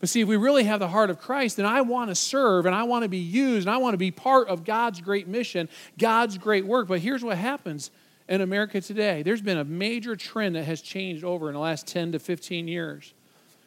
But 0.00 0.08
see, 0.10 0.20
if 0.20 0.28
we 0.28 0.36
really 0.36 0.64
have 0.64 0.80
the 0.80 0.88
heart 0.88 1.08
of 1.08 1.18
Christ, 1.18 1.56
then 1.56 1.64
I 1.64 1.80
want 1.80 2.10
to 2.10 2.14
serve 2.14 2.66
and 2.66 2.74
I 2.74 2.82
want 2.82 3.04
to 3.04 3.08
be 3.08 3.16
used 3.16 3.66
and 3.66 3.74
I 3.74 3.78
want 3.78 3.94
to 3.94 3.98
be 3.98 4.10
part 4.10 4.48
of 4.48 4.64
God's 4.64 5.00
great 5.00 5.28
mission, 5.28 5.68
God's 5.98 6.36
great 6.36 6.66
work. 6.66 6.88
But 6.88 7.00
here's 7.00 7.24
what 7.24 7.38
happens 7.38 7.90
in 8.28 8.40
America 8.40 8.80
today 8.80 9.22
there's 9.22 9.42
been 9.42 9.58
a 9.58 9.64
major 9.64 10.16
trend 10.16 10.56
that 10.56 10.64
has 10.64 10.80
changed 10.80 11.24
over 11.24 11.48
in 11.48 11.54
the 11.54 11.60
last 11.60 11.86
10 11.86 12.12
to 12.12 12.18
15 12.18 12.68
years. 12.68 13.14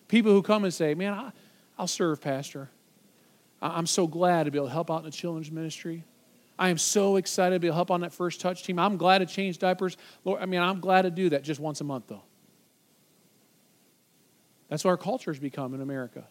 People 0.08 0.32
who 0.32 0.41
come 0.41 0.63
and 0.63 0.74
say, 0.74 0.93
Man, 0.96 1.32
I'll 1.78 1.88
serve, 1.88 2.22
Pastor. 2.22 2.70
I'm 3.62 3.88
so 3.88 4.08
glad 4.08 4.43
to 4.43 4.52
be 4.52 4.58
able 4.58 4.67
to 4.67 4.74
help 4.74 4.91
out 4.91 5.00
in 5.00 5.06
the 5.06 5.12
children's 5.12 5.52
ministry. 5.52 6.04
I 6.60 6.70
am 6.70 6.78
so 6.78 7.17
excited 7.17 7.56
to 7.56 7.60
be 7.60 7.67
able 7.67 7.74
to 7.74 7.76
help 7.76 7.91
on 7.91 8.02
that 8.02 8.13
first 8.13 8.39
touch 8.39 8.63
team. 8.63 8.80
I'm 8.80 8.98
glad 8.98 9.20
to 9.20 9.26
change 9.26 9.60
diapers. 9.60 9.98
Lord, 10.26 10.41
I 10.41 10.46
mean, 10.46 10.60
I'm 10.60 10.80
glad 10.80 11.04
to 11.04 11.12
do 11.12 11.30
that 11.30 11.43
just 11.43 11.60
once 11.60 11.82
a 11.82 11.84
month, 11.84 12.06
though. 12.08 12.24
That's 14.70 14.84
what 14.84 14.91
our 14.91 14.98
culture 14.98 15.32
has 15.32 15.39
become 15.39 15.74
in 15.74 15.82
America. 15.82 16.28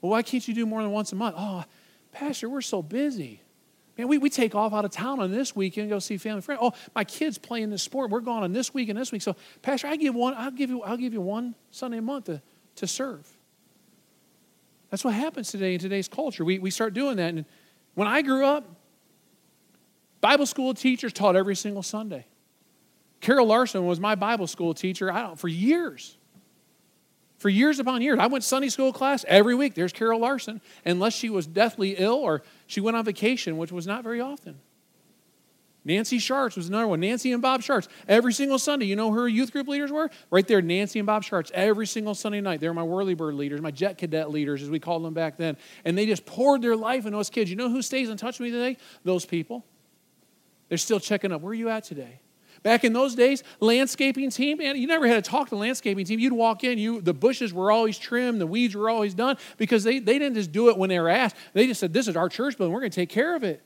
Well, 0.00 0.10
why 0.10 0.22
can't 0.22 0.46
you 0.46 0.54
do 0.54 0.66
more 0.66 0.82
than 0.82 0.90
once 0.90 1.12
a 1.12 1.16
month? 1.16 1.36
Oh, 1.38 1.64
Pastor, 2.12 2.48
we're 2.48 2.60
so 2.60 2.82
busy. 2.82 3.40
Man, 3.96 4.08
we, 4.08 4.18
we 4.18 4.28
take 4.28 4.54
off 4.54 4.72
out 4.72 4.84
of 4.84 4.90
town 4.90 5.20
on 5.20 5.30
this 5.30 5.54
weekend 5.54 5.88
go 5.88 6.00
see 6.00 6.16
family 6.16 6.40
friends. 6.40 6.60
Oh, 6.62 6.72
my 6.94 7.04
kids 7.04 7.38
playing 7.38 7.70
this 7.70 7.82
sport. 7.82 8.10
We're 8.10 8.20
going 8.20 8.42
on 8.42 8.52
this 8.52 8.74
week 8.74 8.88
and 8.88 8.98
this 8.98 9.12
week. 9.12 9.22
So, 9.22 9.36
Pastor, 9.62 9.86
I 9.86 9.96
give 9.96 10.14
one, 10.14 10.34
I'll 10.34 10.50
give 10.50 10.70
you, 10.70 10.82
I'll 10.82 10.96
give 10.96 11.12
you 11.12 11.20
one 11.20 11.54
Sunday 11.70 11.98
a 11.98 12.02
month 12.02 12.24
to, 12.24 12.42
to 12.76 12.86
serve. 12.86 13.28
That's 14.90 15.04
what 15.04 15.14
happens 15.14 15.50
today 15.50 15.74
in 15.74 15.80
today's 15.80 16.08
culture. 16.08 16.44
We, 16.44 16.58
we 16.58 16.70
start 16.70 16.92
doing 16.94 17.16
that. 17.18 17.34
And 17.34 17.44
when 17.94 18.08
I 18.08 18.22
grew 18.22 18.44
up, 18.44 18.64
Bible 20.20 20.46
school 20.46 20.74
teachers 20.74 21.12
taught 21.12 21.36
every 21.36 21.56
single 21.56 21.82
Sunday. 21.82 22.26
Carol 23.20 23.46
Larson 23.46 23.86
was 23.86 24.00
my 24.00 24.14
Bible 24.14 24.46
school 24.46 24.74
teacher 24.74 25.10
I 25.12 25.22
don't, 25.22 25.38
for 25.38 25.48
years. 25.48 26.16
For 27.38 27.48
years 27.48 27.78
upon 27.78 28.00
years. 28.00 28.18
I 28.18 28.26
went 28.26 28.44
Sunday 28.44 28.68
school 28.68 28.92
class 28.92 29.24
every 29.28 29.54
week. 29.54 29.74
There's 29.74 29.92
Carol 29.92 30.20
Larson, 30.20 30.60
unless 30.84 31.14
she 31.14 31.28
was 31.28 31.46
deathly 31.46 31.96
ill 31.98 32.14
or 32.14 32.42
she 32.66 32.80
went 32.80 32.96
on 32.96 33.04
vacation, 33.04 33.58
which 33.58 33.72
was 33.72 33.86
not 33.86 34.02
very 34.02 34.20
often. 34.20 34.60
Nancy 35.86 36.16
Sharts 36.16 36.56
was 36.56 36.68
another 36.68 36.86
one. 36.86 37.00
Nancy 37.00 37.32
and 37.32 37.42
Bob 37.42 37.60
Sharts. 37.60 37.88
Every 38.08 38.32
single 38.32 38.58
Sunday, 38.58 38.86
you 38.86 38.96
know 38.96 39.10
who 39.12 39.18
her 39.18 39.28
youth 39.28 39.52
group 39.52 39.68
leaders 39.68 39.92
were? 39.92 40.08
Right 40.30 40.46
there, 40.48 40.62
Nancy 40.62 40.98
and 40.98 41.06
Bob 41.06 41.22
Sharts. 41.22 41.50
Every 41.50 41.86
single 41.86 42.14
Sunday 42.14 42.40
night. 42.40 42.60
They 42.60 42.68
were 42.68 42.74
my 42.74 42.82
Whirly 42.82 43.14
Bird 43.14 43.34
leaders, 43.34 43.60
my 43.60 43.70
Jet 43.70 43.98
Cadet 43.98 44.30
leaders, 44.30 44.62
as 44.62 44.70
we 44.70 44.80
called 44.80 45.04
them 45.04 45.12
back 45.12 45.36
then. 45.36 45.58
And 45.84 45.98
they 45.98 46.06
just 46.06 46.24
poured 46.24 46.62
their 46.62 46.76
life 46.76 47.04
into 47.04 47.18
us 47.18 47.28
kids. 47.28 47.50
You 47.50 47.56
know 47.56 47.68
who 47.68 47.82
stays 47.82 48.08
in 48.08 48.16
touch 48.16 48.38
with 48.38 48.50
me 48.50 48.52
today? 48.52 48.78
Those 49.04 49.26
people. 49.26 49.66
They're 50.70 50.78
still 50.78 51.00
checking 51.00 51.32
up. 51.32 51.42
Where 51.42 51.50
are 51.50 51.54
you 51.54 51.68
at 51.68 51.84
today? 51.84 52.20
Back 52.64 52.82
in 52.82 52.94
those 52.94 53.14
days, 53.14 53.44
landscaping 53.60 54.30
team, 54.30 54.56
man, 54.56 54.76
you 54.76 54.86
never 54.86 55.06
had 55.06 55.22
to 55.22 55.30
talk 55.30 55.48
to 55.48 55.50
the 55.50 55.60
landscaping 55.60 56.06
team. 56.06 56.18
You'd 56.18 56.32
walk 56.32 56.64
in, 56.64 56.78
you 56.78 57.02
the 57.02 57.12
bushes 57.12 57.52
were 57.52 57.70
always 57.70 57.98
trimmed, 57.98 58.40
the 58.40 58.46
weeds 58.46 58.74
were 58.74 58.88
always 58.88 59.12
done 59.12 59.36
because 59.58 59.84
they, 59.84 59.98
they 59.98 60.18
didn't 60.18 60.34
just 60.34 60.50
do 60.50 60.70
it 60.70 60.78
when 60.78 60.88
they 60.88 60.98
were 60.98 61.10
asked. 61.10 61.36
They 61.52 61.66
just 61.66 61.78
said, 61.78 61.92
This 61.92 62.08
is 62.08 62.16
our 62.16 62.30
church 62.30 62.56
building, 62.56 62.72
we're 62.72 62.80
going 62.80 62.90
to 62.90 62.96
take 62.96 63.10
care 63.10 63.36
of 63.36 63.44
it. 63.44 63.62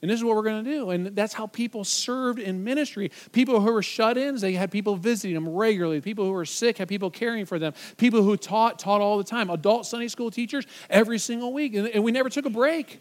And 0.00 0.08
this 0.08 0.20
is 0.20 0.24
what 0.24 0.36
we're 0.36 0.44
going 0.44 0.64
to 0.64 0.70
do. 0.70 0.90
And 0.90 1.08
that's 1.16 1.34
how 1.34 1.48
people 1.48 1.82
served 1.82 2.38
in 2.38 2.62
ministry. 2.62 3.10
People 3.32 3.60
who 3.60 3.72
were 3.72 3.82
shut 3.82 4.16
ins, 4.16 4.40
they 4.40 4.52
had 4.52 4.70
people 4.70 4.94
visiting 4.94 5.34
them 5.34 5.48
regularly. 5.48 6.00
People 6.00 6.24
who 6.24 6.30
were 6.30 6.44
sick 6.44 6.78
had 6.78 6.86
people 6.86 7.10
caring 7.10 7.44
for 7.44 7.58
them. 7.58 7.72
People 7.96 8.22
who 8.22 8.36
taught, 8.36 8.78
taught 8.78 9.00
all 9.00 9.18
the 9.18 9.24
time. 9.24 9.50
Adult 9.50 9.86
Sunday 9.86 10.06
school 10.06 10.30
teachers 10.30 10.64
every 10.88 11.18
single 11.18 11.52
week. 11.52 11.74
And, 11.74 11.88
and 11.88 12.04
we 12.04 12.12
never 12.12 12.28
took 12.28 12.46
a 12.46 12.50
break. 12.50 13.00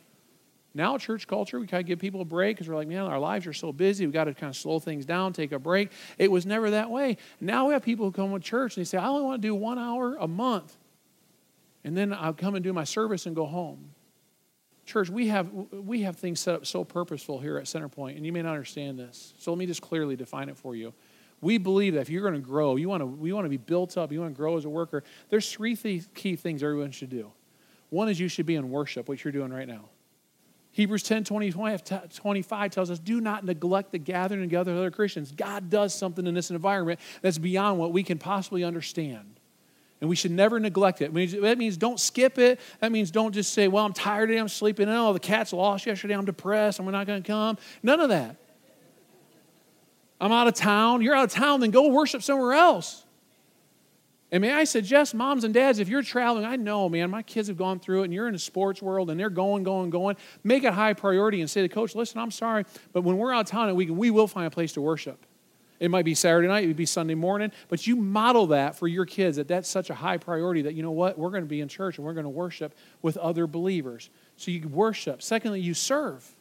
Now, 0.77 0.99
church 0.99 1.25
culture, 1.25 1.59
we 1.59 1.65
kind 1.65 1.81
of 1.81 1.87
give 1.87 1.97
people 1.97 2.21
a 2.21 2.25
break 2.25 2.55
because 2.55 2.69
we're 2.69 2.75
like, 2.75 2.87
man, 2.87 3.01
our 3.01 3.17
lives 3.17 3.47
are 3.47 3.53
so 3.53 3.73
busy. 3.73 4.05
We've 4.05 4.13
got 4.13 4.25
to 4.25 4.35
kind 4.35 4.51
of 4.51 4.55
slow 4.55 4.77
things 4.79 5.07
down, 5.07 5.33
take 5.33 5.51
a 5.51 5.57
break. 5.57 5.89
It 6.19 6.31
was 6.31 6.45
never 6.45 6.69
that 6.69 6.91
way. 6.91 7.17
Now 7.41 7.65
we 7.67 7.73
have 7.73 7.81
people 7.81 8.05
who 8.05 8.11
come 8.11 8.31
to 8.31 8.39
church 8.39 8.77
and 8.77 8.85
they 8.85 8.87
say, 8.87 8.99
I 8.99 9.07
only 9.07 9.23
want 9.23 9.41
to 9.41 9.47
do 9.47 9.55
one 9.55 9.79
hour 9.79 10.15
a 10.19 10.27
month. 10.27 10.77
And 11.83 11.97
then 11.97 12.13
I'll 12.13 12.31
come 12.31 12.53
and 12.53 12.63
do 12.63 12.73
my 12.73 12.83
service 12.83 13.25
and 13.25 13.35
go 13.35 13.47
home. 13.47 13.89
Church, 14.85 15.09
we 15.09 15.29
have, 15.29 15.49
we 15.71 16.03
have 16.03 16.17
things 16.17 16.39
set 16.39 16.53
up 16.53 16.67
so 16.67 16.83
purposeful 16.83 17.39
here 17.39 17.57
at 17.57 17.65
Centerpoint, 17.65 18.15
and 18.15 18.23
you 18.23 18.31
may 18.31 18.43
not 18.43 18.51
understand 18.51 18.99
this. 18.99 19.33
So 19.39 19.51
let 19.51 19.57
me 19.57 19.65
just 19.65 19.81
clearly 19.81 20.15
define 20.15 20.47
it 20.47 20.57
for 20.57 20.75
you. 20.75 20.93
We 21.41 21.57
believe 21.57 21.95
that 21.95 22.01
if 22.01 22.09
you're 22.11 22.21
going 22.21 22.39
to 22.39 22.47
grow, 22.47 22.75
you 22.75 22.87
want 22.87 23.01
to, 23.01 23.07
we 23.07 23.33
want 23.33 23.45
to 23.45 23.49
be 23.49 23.57
built 23.57 23.97
up, 23.97 24.11
you 24.11 24.21
want 24.21 24.35
to 24.35 24.37
grow 24.37 24.57
as 24.57 24.65
a 24.65 24.69
worker, 24.69 25.03
there's 25.29 25.51
three 25.51 25.75
key 25.75 26.35
things 26.35 26.61
everyone 26.61 26.91
should 26.91 27.09
do. 27.09 27.31
One 27.89 28.09
is 28.09 28.19
you 28.19 28.27
should 28.27 28.45
be 28.45 28.55
in 28.55 28.69
worship, 28.69 29.09
what 29.09 29.23
you're 29.23 29.31
doing 29.31 29.51
right 29.51 29.67
now. 29.67 29.89
Hebrews 30.77 31.01
10 31.01 31.23
20, 31.23 31.51
25 32.13 32.71
tells 32.71 32.91
us 32.91 32.99
do 32.99 33.19
not 33.19 33.43
neglect 33.43 33.91
the 33.91 33.97
gathering 33.97 34.41
together 34.41 34.73
of 34.73 34.77
other 34.77 34.91
Christians. 34.91 35.31
God 35.31 35.71
does 35.71 35.91
something 35.91 36.27
in 36.27 36.35
this 36.35 36.51
environment 36.51 36.99
that's 37.23 37.39
beyond 37.39 37.79
what 37.79 37.91
we 37.91 38.03
can 38.03 38.19
possibly 38.19 38.63
understand. 38.63 39.39
And 40.01 40.07
we 40.07 40.15
should 40.15 40.29
never 40.29 40.59
neglect 40.59 41.01
it. 41.01 41.11
That 41.41 41.57
means 41.57 41.77
don't 41.77 41.99
skip 41.99 42.37
it. 42.37 42.59
That 42.79 42.91
means 42.91 43.09
don't 43.09 43.31
just 43.31 43.53
say, 43.53 43.67
well, 43.67 43.85
I'm 43.85 43.93
tired 43.93 44.27
today, 44.27 44.39
I'm 44.39 44.47
sleeping. 44.47 44.87
Oh, 44.87 45.13
the 45.13 45.19
cat's 45.19 45.51
lost 45.51 45.87
yesterday, 45.87 46.13
I'm 46.13 46.25
depressed, 46.25 46.77
and 46.77 46.85
we're 46.85 46.91
not 46.91 47.07
going 47.07 47.23
to 47.23 47.27
come. 47.27 47.57
None 47.81 47.99
of 47.99 48.09
that. 48.09 48.35
I'm 50.21 50.31
out 50.31 50.45
of 50.45 50.53
town. 50.53 51.01
You're 51.01 51.15
out 51.15 51.23
of 51.23 51.31
town, 51.31 51.59
then 51.59 51.71
go 51.71 51.87
worship 51.87 52.21
somewhere 52.21 52.53
else. 52.53 53.03
And 54.31 54.41
may 54.41 54.51
I 54.51 54.65
suggest, 54.65 55.15
moms 55.15 55.45
and 55.45 55.53
dads, 55.53 55.79
if 55.79 55.87
you're 55.87 56.01
traveling, 56.01 56.43
I 56.43 56.57
know, 56.57 56.89
man, 56.89 57.09
my 57.09 57.23
kids 57.23 57.47
have 57.47 57.57
gone 57.57 57.79
through 57.79 58.01
it 58.01 58.05
and 58.05 58.13
you're 58.13 58.27
in 58.27 58.33
the 58.33 58.39
sports 58.39 58.81
world 58.81 59.09
and 59.09 59.17
they're 59.17 59.29
going, 59.29 59.63
going, 59.63 59.89
going. 59.89 60.17
Make 60.43 60.65
it 60.65 60.73
high 60.73 60.93
priority 60.93 61.39
and 61.39 61.49
say 61.49 61.61
to 61.61 61.69
coach, 61.69 61.95
listen, 61.95 62.19
I'm 62.19 62.31
sorry, 62.31 62.65
but 62.91 63.03
when 63.03 63.17
we're 63.17 63.33
out 63.33 63.45
of 63.45 63.47
town 63.47 63.73
we, 63.75 63.85
can, 63.85 63.95
we 63.95 64.11
will 64.11 64.27
find 64.27 64.45
a 64.45 64.51
place 64.51 64.73
to 64.73 64.81
worship. 64.81 65.25
It 65.79 65.91
might 65.91 66.05
be 66.05 66.13
Saturday 66.13 66.47
night, 66.47 66.65
it 66.65 66.67
would 66.67 66.75
be 66.75 66.87
Sunday 66.87 67.15
morning, 67.15 67.51
but 67.69 67.87
you 67.87 67.95
model 67.95 68.47
that 68.47 68.75
for 68.75 68.87
your 68.87 69.05
kids 69.05 69.37
that 69.37 69.47
that's 69.47 69.69
such 69.69 69.89
a 69.89 69.93
high 69.93 70.17
priority 70.17 70.63
that, 70.63 70.73
you 70.73 70.83
know 70.83 70.91
what, 70.91 71.17
we're 71.17 71.29
going 71.29 71.43
to 71.43 71.47
be 71.47 71.61
in 71.61 71.69
church 71.69 71.97
and 71.97 72.05
we're 72.05 72.13
going 72.13 72.25
to 72.25 72.29
worship 72.29 72.75
with 73.01 73.15
other 73.17 73.47
believers. 73.47 74.09
So 74.35 74.51
you 74.51 74.67
worship. 74.67 75.21
Secondly, 75.21 75.61
you 75.61 75.73
serve. 75.73 76.35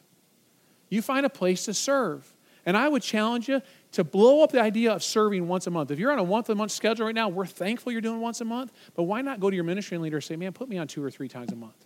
You 0.89 1.01
find 1.01 1.25
a 1.25 1.29
place 1.29 1.65
to 1.65 1.73
serve. 1.73 2.33
And 2.65 2.75
I 2.75 2.89
would 2.89 3.01
challenge 3.01 3.47
you 3.47 3.61
to 3.97 4.03
blow 4.03 4.43
up 4.43 4.51
the 4.51 4.61
idea 4.61 4.93
of 4.93 5.03
serving 5.03 5.47
once 5.47 5.65
a 5.65 5.71
month. 5.71 5.89
If 5.89 5.97
you're 5.97 6.11
on 6.11 6.19
a 6.19 6.23
once 6.23 6.49
a 6.49 6.55
month 6.55 6.69
schedule 6.71 7.07
right 7.07 7.15
now, 7.15 7.29
we're 7.29 7.47
thankful 7.47 7.91
you're 7.91 7.99
doing 7.99 8.19
once 8.19 8.41
a 8.41 8.45
month, 8.45 8.71
but 8.93 9.03
why 9.03 9.23
not 9.23 9.39
go 9.39 9.49
to 9.49 9.55
your 9.55 9.63
ministry 9.63 9.97
leader 9.97 10.17
and 10.17 10.23
say, 10.23 10.35
man, 10.35 10.53
put 10.53 10.69
me 10.69 10.77
on 10.77 10.87
two 10.87 11.03
or 11.03 11.09
three 11.09 11.27
times 11.27 11.51
a 11.51 11.55
month? 11.55 11.83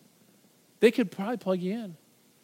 They 0.82 0.91
could 0.91 1.10
probably 1.10 1.38
plug 1.38 1.62
you 1.62 1.71
in. 1.71 1.95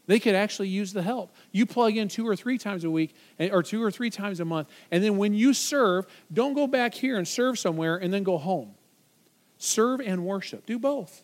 They 0.06 0.22
could 0.22 0.36
actually 0.36 0.70
use 0.70 0.94
the 0.94 1.02
help. 1.02 1.36
You 1.52 1.66
plug 1.66 1.98
in 1.98 2.08
two 2.08 2.26
or 2.26 2.38
three 2.38 2.58
times 2.58 2.86
a 2.86 2.90
week 2.90 3.14
eh, 3.40 3.50
or 3.52 3.62
two 3.62 3.84
or 3.84 3.92
three 3.92 4.10
times 4.10 4.40
a 4.40 4.46
month. 4.46 4.70
And 4.90 5.04
then 5.04 5.18
when 5.18 5.34
you 5.34 5.54
serve, 5.54 6.08
don't 6.32 6.54
go 6.54 6.66
back 6.66 6.94
here 6.94 7.18
and 7.18 7.28
serve 7.28 7.60
somewhere 7.60 7.98
and 7.98 8.14
then 8.14 8.24
go 8.24 8.38
home. 8.38 8.74
Serve 9.58 10.00
and 10.00 10.24
worship. 10.24 10.66
Do 10.66 10.80
both. 10.80 11.24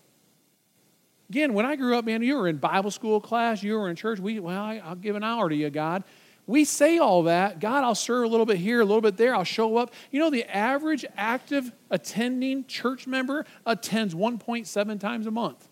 Again, 1.29 1.53
when 1.53 1.65
I 1.65 1.77
grew 1.77 1.97
up, 1.97 2.03
man, 2.03 2.21
you 2.21 2.36
were 2.36 2.49
in 2.49 2.58
Bible 2.58 2.91
school 2.91 3.21
class, 3.21 3.63
you 3.63 3.75
were 3.75 3.89
in 3.89 3.95
church. 3.95 4.19
We, 4.19 4.41
well, 4.41 4.62
I'll 4.84 4.95
give 4.95 5.15
an 5.15 5.23
hour 5.23 5.47
to 5.47 5.56
you, 5.56 5.69
God. 5.69 6.03
We 6.45 6.65
say 6.65 6.97
all 6.97 7.23
that. 7.23 7.60
God, 7.60 7.84
I'll 7.84 7.95
serve 7.95 8.25
a 8.25 8.27
little 8.27 8.45
bit 8.45 8.58
here, 8.58 8.82
a 8.82 8.86
little 8.86 9.01
bit 9.01 9.15
there. 9.15 9.34
I'll 9.34 9.45
show 9.45 9.77
up. 9.77 9.93
You 10.12 10.19
know, 10.19 10.29
the 10.29 10.43
average 10.53 11.06
active 11.15 11.71
attending 11.89 12.65
church 12.65 13.08
member 13.08 13.45
attends 13.65 14.13
1.7 14.13 14.99
times 14.99 15.25
a 15.25 15.32
month. 15.32 15.67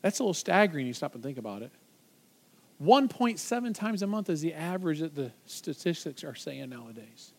That's 0.00 0.18
a 0.20 0.22
little 0.22 0.34
staggering. 0.34 0.86
You 0.86 0.92
stop 0.92 1.14
and 1.14 1.22
think 1.22 1.38
about 1.38 1.62
it. 1.62 1.72
1.7 2.82 3.74
times 3.74 4.02
a 4.02 4.06
month 4.06 4.28
is 4.28 4.40
the 4.40 4.54
average 4.54 5.00
that 5.00 5.14
the 5.14 5.32
statistics 5.46 6.24
are 6.24 6.34
saying 6.34 6.70
nowadays. 6.70 7.32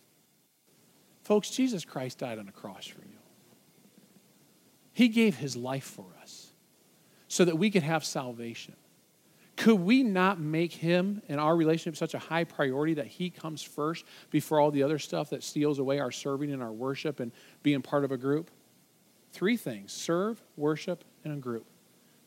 Folks, 1.23 1.49
Jesus 1.49 1.85
Christ 1.85 2.19
died 2.19 2.39
on 2.39 2.47
a 2.47 2.51
cross 2.51 2.85
for 2.85 3.01
you. 3.01 3.17
He 4.93 5.07
gave 5.07 5.37
his 5.37 5.55
life 5.55 5.83
for 5.83 6.05
us 6.21 6.51
so 7.27 7.45
that 7.45 7.57
we 7.57 7.71
could 7.71 7.83
have 7.83 8.05
salvation. 8.05 8.75
Could 9.55 9.79
we 9.79 10.03
not 10.03 10.39
make 10.39 10.73
him 10.73 11.21
and 11.29 11.39
our 11.39 11.55
relationship 11.55 11.95
such 11.95 12.15
a 12.15 12.19
high 12.19 12.43
priority 12.43 12.95
that 12.95 13.07
he 13.07 13.29
comes 13.29 13.61
first 13.61 14.05
before 14.31 14.59
all 14.59 14.71
the 14.71 14.83
other 14.83 14.97
stuff 14.97 15.29
that 15.29 15.43
steals 15.43 15.79
away 15.79 15.99
our 15.99 16.11
serving 16.11 16.51
and 16.51 16.61
our 16.61 16.71
worship 16.71 17.19
and 17.19 17.31
being 17.61 17.81
part 17.81 18.03
of 18.03 18.11
a 18.11 18.17
group? 18.17 18.49
Three 19.31 19.57
things 19.57 19.91
serve, 19.91 20.41
worship, 20.57 21.03
and 21.23 21.33
a 21.33 21.37
group. 21.37 21.65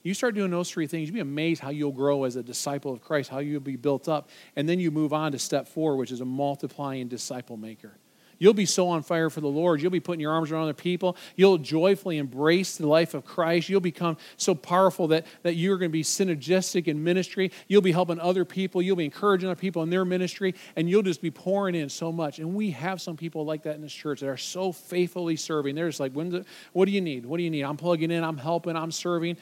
You 0.03 0.15
start 0.15 0.37
doing 0.37 0.53
those 0.53 0.71
three 0.71 0.87
things, 0.87 1.09
you'll 1.09 1.15
be 1.15 1.21
amazed 1.21 1.61
how 1.61 1.71
you'll 1.71 1.91
grow 1.91 2.23
as 2.25 2.37
a 2.37 2.43
disciple 2.43 2.93
of 2.93 3.01
Christ, 3.01 3.29
how 3.29 3.41
you'll 3.41 3.61
be 3.61 3.75
built 3.75 4.09
up. 4.09 4.31
And 4.55 4.69
then 4.69 4.79
you 4.79 4.93
move 4.93 5.13
on 5.13 5.33
to 5.33 5.39
step 5.39 5.67
four, 5.67 5.97
which 5.97 6.13
is 6.13 6.21
a 6.21 6.25
multiplying 6.25 7.09
disciple 7.09 7.57
maker. 7.57 7.99
You'll 8.39 8.55
be 8.55 8.67
so 8.67 8.89
on 8.89 9.03
fire 9.03 9.31
for 9.31 9.41
the 9.41 9.49
Lord. 9.49 9.81
You'll 9.81 9.91
be 9.91 10.01
putting 10.01 10.21
your 10.21 10.33
arms 10.33 10.51
around 10.51 10.65
other 10.65 10.75
people. 10.75 11.17
You'll 11.37 11.59
joyfully 11.59 12.19
embrace 12.19 12.77
the 12.77 12.87
life 12.87 13.15
of 13.15 13.25
Christ. 13.25 13.69
You'll 13.69 13.81
become 13.81 14.17
so 14.37 14.55
powerful 14.55 15.09
that, 15.09 15.27
that 15.43 15.55
you're 15.55 15.79
going 15.79 15.91
to 15.91 15.93
be 15.93 16.03
synergistic 16.03 16.87
in 16.87 17.03
ministry. 17.03 17.51
You'll 17.69 17.83
be 17.83 17.93
helping 17.93 18.21
other 18.21 18.45
people. 18.45 18.83
You'll 18.83 18.97
be 18.97 19.07
encouraging 19.07 19.49
other 19.49 19.59
people 19.59 19.83
in 19.83 19.91
their 19.91 20.05
ministry, 20.05 20.55
and 20.77 20.89
you'll 20.89 21.03
just 21.03 21.23
be 21.23 21.31
pouring 21.31 21.75
in 21.75 21.89
so 21.89 22.13
much. 22.13 22.39
And 22.39 22.55
we 22.55 22.71
have 22.73 23.01
some 23.01 23.17
people 23.17 23.45
like 23.45 23.63
that 23.63 23.77
in 23.77 23.83
this 23.83 23.93
church 23.93 24.21
that 24.21 24.29
are 24.29 24.37
so 24.37 24.73
faithfully 24.73 25.37
serving. 25.37 25.75
They're 25.75 25.89
just 25.89 26.01
like, 26.01 26.13
the, 26.15 26.45
what 26.73 26.85
do 26.85 26.93
you 26.93 27.01
need? 27.01 27.25
What 27.25 27.39
do 27.39 27.43
you 27.43 27.51
need? 27.51 27.63
I'm 27.63 27.77
plugging 27.77 28.11
in, 28.11 28.23
I'm 28.23 28.39
helping, 28.39 28.77
I'm 28.77 28.93
serving. 28.93 29.37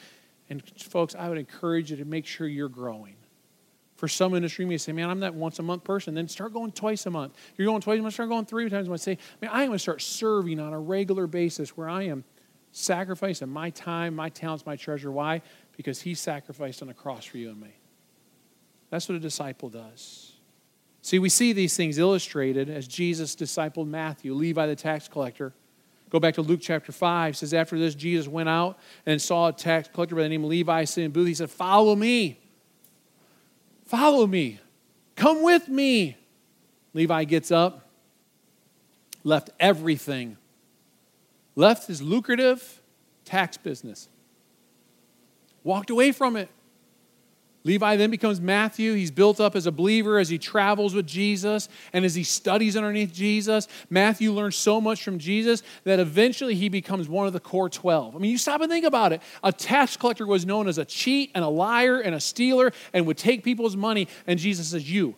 And 0.49 0.63
folks, 0.79 1.15
I 1.15 1.27
would 1.27 1.37
encourage 1.37 1.91
you 1.91 1.97
to 1.97 2.05
make 2.05 2.25
sure 2.25 2.47
you're 2.47 2.69
growing. 2.69 3.15
For 4.05 4.09
some 4.09 4.35
in 4.35 4.43
this 4.43 4.59
room, 4.59 4.69
you 4.69 4.77
say, 4.77 4.91
man, 4.91 5.09
I'm 5.09 5.21
that 5.21 5.33
once 5.33 5.57
a 5.57 5.63
month 5.63 5.83
person. 5.83 6.13
Then 6.13 6.27
start 6.27 6.53
going 6.53 6.71
twice 6.71 7.07
a 7.07 7.09
month. 7.09 7.33
You're 7.57 7.65
going 7.65 7.81
twice 7.81 7.97
a 7.97 8.03
month, 8.03 8.13
start 8.13 8.29
going 8.29 8.45
three 8.45 8.69
times 8.69 8.85
a 8.85 8.89
month. 8.91 9.01
Say, 9.01 9.17
man, 9.41 9.49
I 9.51 9.63
am 9.63 9.69
going 9.69 9.77
to 9.77 9.81
start 9.81 9.99
serving 9.99 10.59
on 10.59 10.73
a 10.73 10.79
regular 10.79 11.25
basis 11.25 11.75
where 11.75 11.89
I 11.89 12.03
am 12.03 12.23
sacrificing 12.71 13.49
my 13.49 13.71
time, 13.71 14.15
my 14.15 14.29
talents, 14.29 14.63
my 14.63 14.75
treasure. 14.75 15.11
Why? 15.11 15.41
Because 15.75 16.01
he 16.03 16.13
sacrificed 16.13 16.83
on 16.83 16.87
the 16.87 16.93
cross 16.93 17.25
for 17.25 17.39
you 17.39 17.49
and 17.49 17.59
me. 17.59 17.73
That's 18.91 19.09
what 19.09 19.15
a 19.15 19.19
disciple 19.19 19.69
does. 19.69 20.33
See, 21.01 21.17
we 21.17 21.29
see 21.29 21.51
these 21.51 21.75
things 21.75 21.97
illustrated 21.97 22.69
as 22.69 22.87
Jesus 22.87 23.35
discipled 23.35 23.87
Matthew, 23.87 24.35
Levi 24.35 24.67
the 24.67 24.75
tax 24.75 25.07
collector. 25.07 25.51
Go 26.11 26.19
back 26.19 26.35
to 26.35 26.43
Luke 26.43 26.59
chapter 26.61 26.91
5. 26.91 27.33
It 27.33 27.37
says, 27.37 27.55
After 27.55 27.79
this, 27.79 27.95
Jesus 27.95 28.27
went 28.27 28.49
out 28.49 28.77
and 29.07 29.19
saw 29.19 29.47
a 29.47 29.51
tax 29.51 29.89
collector 29.91 30.13
by 30.13 30.21
the 30.21 30.29
name 30.29 30.43
of 30.43 30.51
Levi 30.51 30.83
sitting 30.83 31.05
in 31.05 31.11
booth. 31.11 31.27
He 31.27 31.33
said, 31.33 31.49
Follow 31.49 31.95
me. 31.95 32.39
Follow 33.85 34.27
me. 34.27 34.59
Come 35.15 35.43
with 35.43 35.67
me. 35.69 36.17
Levi 36.93 37.25
gets 37.25 37.51
up, 37.51 37.89
left 39.23 39.49
everything, 39.59 40.37
left 41.55 41.87
his 41.87 42.01
lucrative 42.01 42.81
tax 43.25 43.57
business, 43.57 44.07
walked 45.63 45.89
away 45.89 46.11
from 46.13 46.37
it. 46.37 46.49
Levi 47.65 47.95
then 47.95 48.11
becomes 48.11 48.39
Matthew. 48.39 48.93
He's 48.93 49.09
built 49.09 49.41
up 49.41 49.55
as 49.55 49.65
a 49.65 49.71
believer 49.71 50.19
as 50.19 50.29
he 50.29 50.37
travels 50.37 50.93
with 50.93 51.07
Jesus 51.07 51.67
and 51.93 52.05
as 52.05 52.13
he 52.13 52.23
studies 52.23 52.77
underneath 52.77 53.11
Jesus. 53.11 53.67
Matthew 53.89 54.31
learns 54.31 54.55
so 54.55 54.79
much 54.79 55.03
from 55.03 55.17
Jesus 55.17 55.63
that 55.83 55.99
eventually 55.99 56.53
he 56.53 56.69
becomes 56.69 57.09
one 57.09 57.25
of 57.25 57.33
the 57.33 57.39
core 57.39 57.67
12. 57.67 58.15
I 58.15 58.19
mean, 58.19 58.29
you 58.29 58.37
stop 58.37 58.61
and 58.61 58.71
think 58.71 58.85
about 58.85 59.13
it. 59.13 59.21
A 59.43 59.51
tax 59.51 59.97
collector 59.97 60.27
was 60.27 60.45
known 60.45 60.67
as 60.67 60.77
a 60.77 60.85
cheat 60.85 61.31
and 61.33 61.43
a 61.43 61.47
liar 61.49 61.99
and 61.99 62.13
a 62.13 62.19
stealer 62.19 62.71
and 62.93 63.07
would 63.07 63.17
take 63.17 63.43
people's 63.43 63.75
money. 63.75 64.07
And 64.27 64.37
Jesus 64.37 64.67
says, 64.67 64.89
You, 64.89 65.15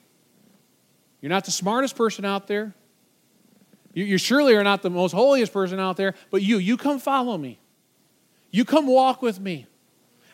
you're 1.20 1.30
not 1.30 1.44
the 1.44 1.52
smartest 1.52 1.98
person 1.98 2.24
out 2.24 2.48
there. 2.48 2.74
You, 3.94 4.06
you 4.06 4.18
surely 4.18 4.56
are 4.56 4.64
not 4.64 4.84
the 4.84 4.90
most 4.90 5.12
holiest 5.12 5.52
person 5.52 5.82
out 5.82 5.98
there, 5.98 6.14
but 6.32 6.42
you, 6.42 6.60
you 6.60 6.78
come 6.78 7.00
follow 7.00 7.38
me. 7.38 7.60
You 8.52 8.64
come 8.64 8.88
walk 8.88 9.22
with 9.22 9.38
me. 9.38 9.68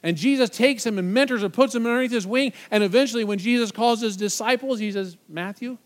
And 0.03 0.17
Jesus 0.17 0.49
takes 0.49 0.85
him 0.85 0.99
and 0.99 1.13
mentors 1.13 1.43
him, 1.43 1.51
puts 1.51 1.73
him 1.73 1.85
underneath 1.85 2.11
his 2.11 2.27
wing. 2.27 2.51
And 2.69 2.83
eventually, 2.83 3.23
when 3.23 3.39
Jesus 3.39 3.71
calls 3.71 4.01
his 4.01 4.17
disciples, 4.17 4.79
he 4.79 4.91
says, 4.91 5.17
Matthew, 5.29 5.77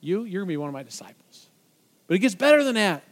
you, 0.00 0.24
you're 0.24 0.42
going 0.42 0.48
to 0.48 0.52
be 0.52 0.56
one 0.56 0.68
of 0.68 0.74
my 0.74 0.82
disciples. 0.82 1.46
But 2.08 2.14
it 2.14 2.18
gets 2.18 2.34
better 2.34 2.64
than 2.64 2.74
that. 2.74 3.04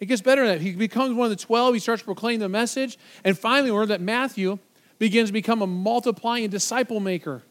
It 0.00 0.06
gets 0.06 0.22
better 0.22 0.46
than 0.46 0.56
that. 0.56 0.62
He 0.62 0.72
becomes 0.72 1.14
one 1.14 1.30
of 1.30 1.38
the 1.38 1.44
12. 1.44 1.74
He 1.74 1.80
starts 1.80 2.02
proclaiming 2.02 2.40
the 2.40 2.48
message. 2.48 2.98
And 3.22 3.38
finally, 3.38 3.70
we 3.70 3.76
learn 3.76 3.88
that 3.88 4.00
Matthew 4.00 4.58
begins 4.98 5.28
to 5.28 5.32
become 5.34 5.60
a 5.60 5.66
multiplying 5.66 6.48
disciple 6.48 7.00
maker. 7.00 7.42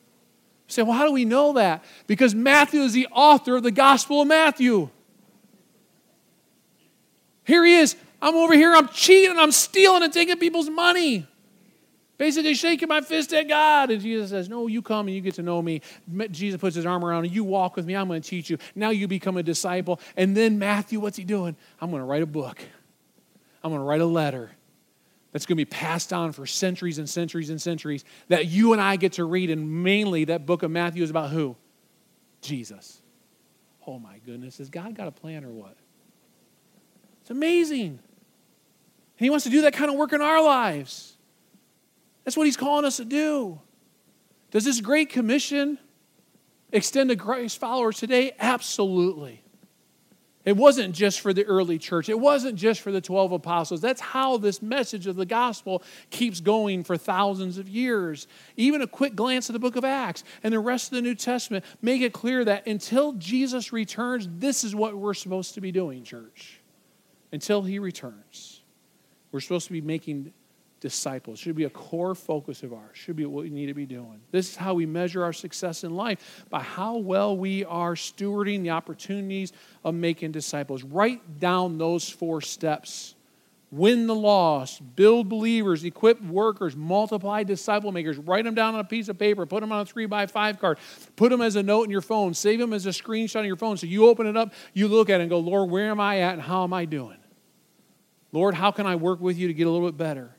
You 0.68 0.74
say, 0.74 0.82
well, 0.82 0.98
how 0.98 1.06
do 1.06 1.12
we 1.12 1.26
know 1.26 1.54
that? 1.54 1.84
Because 2.08 2.34
Matthew 2.34 2.82
is 2.82 2.94
the 2.94 3.08
author 3.12 3.58
of 3.58 3.64
the 3.64 3.72
Gospel 3.72 4.24
of 4.24 4.28
Matthew. 4.28 4.90
Here 7.44 7.64
he 7.64 7.76
is. 7.78 7.96
I'm 8.22 8.36
over 8.36 8.54
here, 8.54 8.76
I'm 8.76 8.90
cheating, 8.90 9.38
I'm 9.40 9.52
stealing 9.52 10.04
and 10.04 10.12
taking 10.12 10.38
people's 10.38 10.70
money. 10.70 11.26
Basically, 12.20 12.54
shaking 12.54 12.90
my 12.90 13.00
fist 13.00 13.32
at 13.34 13.48
God. 13.48 13.92
And 13.92 14.02
Jesus 14.02 14.30
says, 14.30 14.50
No, 14.50 14.68
you 14.68 14.82
come 14.82 15.08
and 15.08 15.16
you 15.16 15.22
get 15.22 15.36
to 15.36 15.42
know 15.42 15.62
me. 15.62 15.82
Jesus 16.30 16.60
puts 16.60 16.76
his 16.76 16.86
arm 16.86 17.04
around 17.04 17.24
you. 17.24 17.32
You 17.32 17.44
walk 17.46 17.78
with 17.78 17.86
me. 17.86 17.96
I'm 17.96 18.10
going 18.10 18.22
to 18.22 18.30
teach 18.30 18.50
you. 18.50 18.58
Now 18.76 18.90
you 18.90 19.08
become 19.08 19.38
a 19.38 19.44
disciple. 19.44 20.02
And 20.18 20.36
then 20.36 20.60
Matthew, 20.60 21.00
what's 21.00 21.16
he 21.16 21.24
doing? 21.24 21.56
I'm 21.80 21.90
going 21.90 22.02
to 22.02 22.06
write 22.06 22.22
a 22.22 22.28
book. 22.28 22.62
I'm 23.64 23.72
going 23.72 23.80
to 23.80 23.86
write 23.86 24.02
a 24.02 24.06
letter 24.06 24.52
that's 25.32 25.46
going 25.46 25.56
to 25.56 25.62
be 25.62 25.66
passed 25.66 26.12
on 26.12 26.34
for 26.34 26.46
centuries 26.46 26.98
and 26.98 27.10
centuries 27.10 27.50
and 27.50 27.62
centuries 27.62 28.04
that 28.28 28.48
you 28.48 28.74
and 28.74 28.82
I 28.82 28.98
get 28.98 29.14
to 29.14 29.24
read. 29.24 29.50
And 29.50 29.82
mainly, 29.82 30.26
that 30.26 30.46
book 30.46 30.62
of 30.62 30.72
Matthew 30.72 31.04
is 31.04 31.10
about 31.10 31.30
who? 31.30 31.56
Jesus. 32.42 33.02
Oh 33.88 33.98
my 33.98 34.18
goodness. 34.26 34.58
Has 34.58 34.70
God 34.70 34.94
got 34.94 35.08
a 35.08 35.12
plan 35.12 35.46
or 35.46 35.54
what? 35.54 35.78
It's 37.22 37.30
amazing. 37.30 37.92
And 37.92 38.00
He 39.20 39.30
wants 39.30 39.46
to 39.46 39.50
do 39.50 39.62
that 39.62 39.72
kind 39.72 39.90
of 39.90 39.96
work 39.96 40.12
in 40.12 40.20
our 40.20 40.44
lives. 40.44 41.16
That's 42.24 42.38
what 42.38 42.46
he's 42.46 42.58
calling 42.58 42.86
us 42.86 42.98
to 42.98 43.06
do. 43.06 43.60
Does 44.52 44.66
this 44.66 44.82
great 44.82 45.10
commission 45.10 45.78
extend 46.72 47.10
to 47.10 47.16
Christ 47.16 47.60
followers 47.60 47.98
today? 47.98 48.34
Absolutely. 48.40 49.44
It 50.46 50.56
wasn't 50.56 50.96
just 50.96 51.20
for 51.20 51.34
the 51.34 51.44
early 51.46 51.78
church. 51.78 52.08
It 52.10 52.20
wasn't 52.20 52.56
just 52.56 52.82
for 52.82 52.92
the 52.92 53.02
12 53.02 53.34
apostles. 53.34 53.82
That's 53.82 54.02
how 54.02 54.38
this 54.38 54.62
message 54.62 55.06
of 55.06 55.16
the 55.16 55.26
gospel 55.26 55.84
keeps 56.10 56.40
going 56.40 56.84
for 56.84 56.98
thousands 56.98 57.58
of 57.58 57.68
years. 57.68 58.26
Even 58.56 58.82
a 58.82 58.88
quick 58.88 59.16
glance 59.16 59.50
at 59.50 59.54
the 59.54 59.60
book 59.60 59.76
of 59.76 59.84
Acts 59.84 60.24
and 60.42 60.54
the 60.54 60.60
rest 60.60 60.88
of 60.88 60.96
the 60.96 61.02
New 61.02 61.14
Testament 61.14 61.66
make 61.82 62.02
it 62.02 62.14
clear 62.14 62.46
that 62.46 62.66
until 62.66 63.14
Jesus 63.14 63.74
returns, 63.74 64.28
this 64.38 64.64
is 64.64 64.74
what 64.74 64.96
we're 64.96 65.14
supposed 65.14 65.56
to 65.56 65.62
be 65.62 65.72
doing, 65.72 66.04
church. 66.04 66.62
Until 67.32 67.62
he 67.62 67.78
returns. 67.78 68.62
We're 69.32 69.42
supposed 69.42 69.68
to 69.68 69.74
be 69.74 69.82
making 69.82 70.34
disciples. 70.80 71.40
Should 71.40 71.56
be 71.56 71.66
a 71.66 71.70
core 71.70 72.16
focus 72.16 72.64
of 72.64 72.74
ours. 72.74 72.92
Should 72.94 73.16
be 73.16 73.26
what 73.26 73.44
we 73.44 73.50
need 73.50 73.68
to 73.68 73.74
be 73.74 73.86
doing. 73.86 74.22
This 74.32 74.52
is 74.52 74.56
how 74.56 74.74
we 74.74 74.86
measure 74.86 75.24
our 75.24 75.34
success 75.34 75.84
in 75.84 75.96
life 75.96 76.46
by 76.50 76.62
how 76.62 76.98
well 76.98 77.36
we 77.36 77.66
are 77.66 77.96
stewarding 77.96 78.64
the 78.64 78.72
opportunities 78.72 79.54
of 79.84 79.96
making 79.96 80.32
disciples. 80.32 80.84
Write 80.84 81.40
down 81.40 81.78
those 81.78 82.10
four 82.10 82.42
steps. 82.42 83.16
Win 83.72 84.08
the 84.08 84.16
lost, 84.16 84.82
build 84.96 85.30
believers, 85.30 85.84
equip 85.84 86.20
workers, 86.24 86.76
multiply 86.76 87.44
disciple 87.44 87.92
makers. 87.92 88.18
Write 88.18 88.44
them 88.44 88.56
down 88.56 88.74
on 88.74 88.80
a 88.80 88.84
piece 88.84 89.10
of 89.10 89.20
paper, 89.20 89.46
put 89.46 89.62
them 89.62 89.72
on 89.72 89.82
a 89.82 89.86
three 89.86 90.08
by 90.08 90.26
five 90.26 90.60
card, 90.60 90.80
put 91.16 91.30
them 91.30 91.40
as 91.40 91.56
a 91.56 91.62
note 91.62 91.84
in 91.84 91.92
your 91.92 92.02
phone, 92.02 92.34
save 92.34 92.58
them 92.58 92.74
as 92.74 92.88
a 92.88 92.90
screenshot 92.90 93.42
on 93.42 93.46
your 93.46 93.58
phone. 93.58 93.78
So 93.78 93.86
you 93.86 94.08
open 94.08 94.26
it 94.26 94.36
up, 94.36 94.54
you 94.74 94.88
look 94.88 95.12
at 95.12 95.20
it 95.20 95.24
and 95.26 95.30
go, 95.30 95.38
Lord, 95.38 95.70
where 95.70 95.92
am 95.92 96.00
I 96.00 96.22
at 96.22 96.34
and 96.34 96.42
how 96.42 96.64
am 96.64 96.74
I 96.74 96.86
doing? 96.86 97.18
Lord, 98.32 98.56
how 98.56 98.72
can 98.72 98.88
I 98.88 98.96
work 98.96 99.22
with 99.22 99.38
you 99.38 99.48
to 99.48 99.54
get 99.54 99.68
a 99.68 99.70
little 99.70 99.88
bit 99.88 99.98
better? 99.98 100.36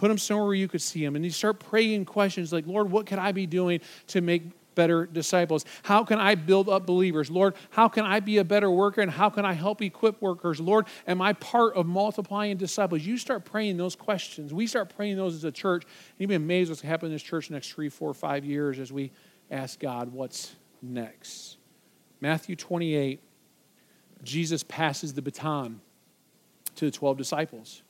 Put 0.00 0.08
them 0.08 0.16
somewhere 0.16 0.46
where 0.46 0.54
you 0.54 0.66
could 0.66 0.80
see 0.80 1.04
them. 1.04 1.14
And 1.14 1.22
you 1.22 1.30
start 1.30 1.60
praying 1.60 2.06
questions 2.06 2.54
like, 2.54 2.66
Lord, 2.66 2.90
what 2.90 3.04
could 3.04 3.18
I 3.18 3.32
be 3.32 3.44
doing 3.44 3.80
to 4.06 4.22
make 4.22 4.44
better 4.74 5.04
disciples? 5.04 5.66
How 5.82 6.04
can 6.04 6.18
I 6.18 6.36
build 6.36 6.70
up 6.70 6.86
believers? 6.86 7.30
Lord, 7.30 7.54
how 7.68 7.86
can 7.86 8.06
I 8.06 8.20
be 8.20 8.38
a 8.38 8.44
better 8.44 8.70
worker 8.70 9.02
and 9.02 9.10
how 9.10 9.28
can 9.28 9.44
I 9.44 9.52
help 9.52 9.82
equip 9.82 10.22
workers? 10.22 10.58
Lord, 10.58 10.86
am 11.06 11.20
I 11.20 11.34
part 11.34 11.74
of 11.74 11.84
multiplying 11.84 12.56
disciples? 12.56 13.02
You 13.02 13.18
start 13.18 13.44
praying 13.44 13.76
those 13.76 13.94
questions. 13.94 14.54
We 14.54 14.66
start 14.66 14.96
praying 14.96 15.18
those 15.18 15.34
as 15.34 15.44
a 15.44 15.52
church. 15.52 15.84
You'd 16.16 16.28
be 16.28 16.34
amazed 16.34 16.70
what's 16.70 16.80
happening 16.80 17.10
in 17.10 17.16
this 17.16 17.22
church 17.22 17.50
next 17.50 17.70
three, 17.70 17.90
four, 17.90 18.14
five 18.14 18.42
years 18.42 18.78
as 18.78 18.90
we 18.90 19.12
ask 19.50 19.78
God 19.78 20.14
what's 20.14 20.56
next. 20.80 21.58
Matthew 22.22 22.56
28, 22.56 23.20
Jesus 24.22 24.62
passes 24.62 25.12
the 25.12 25.20
baton 25.20 25.82
to 26.76 26.86
the 26.86 26.90
12 26.90 27.18
disciples. 27.18 27.82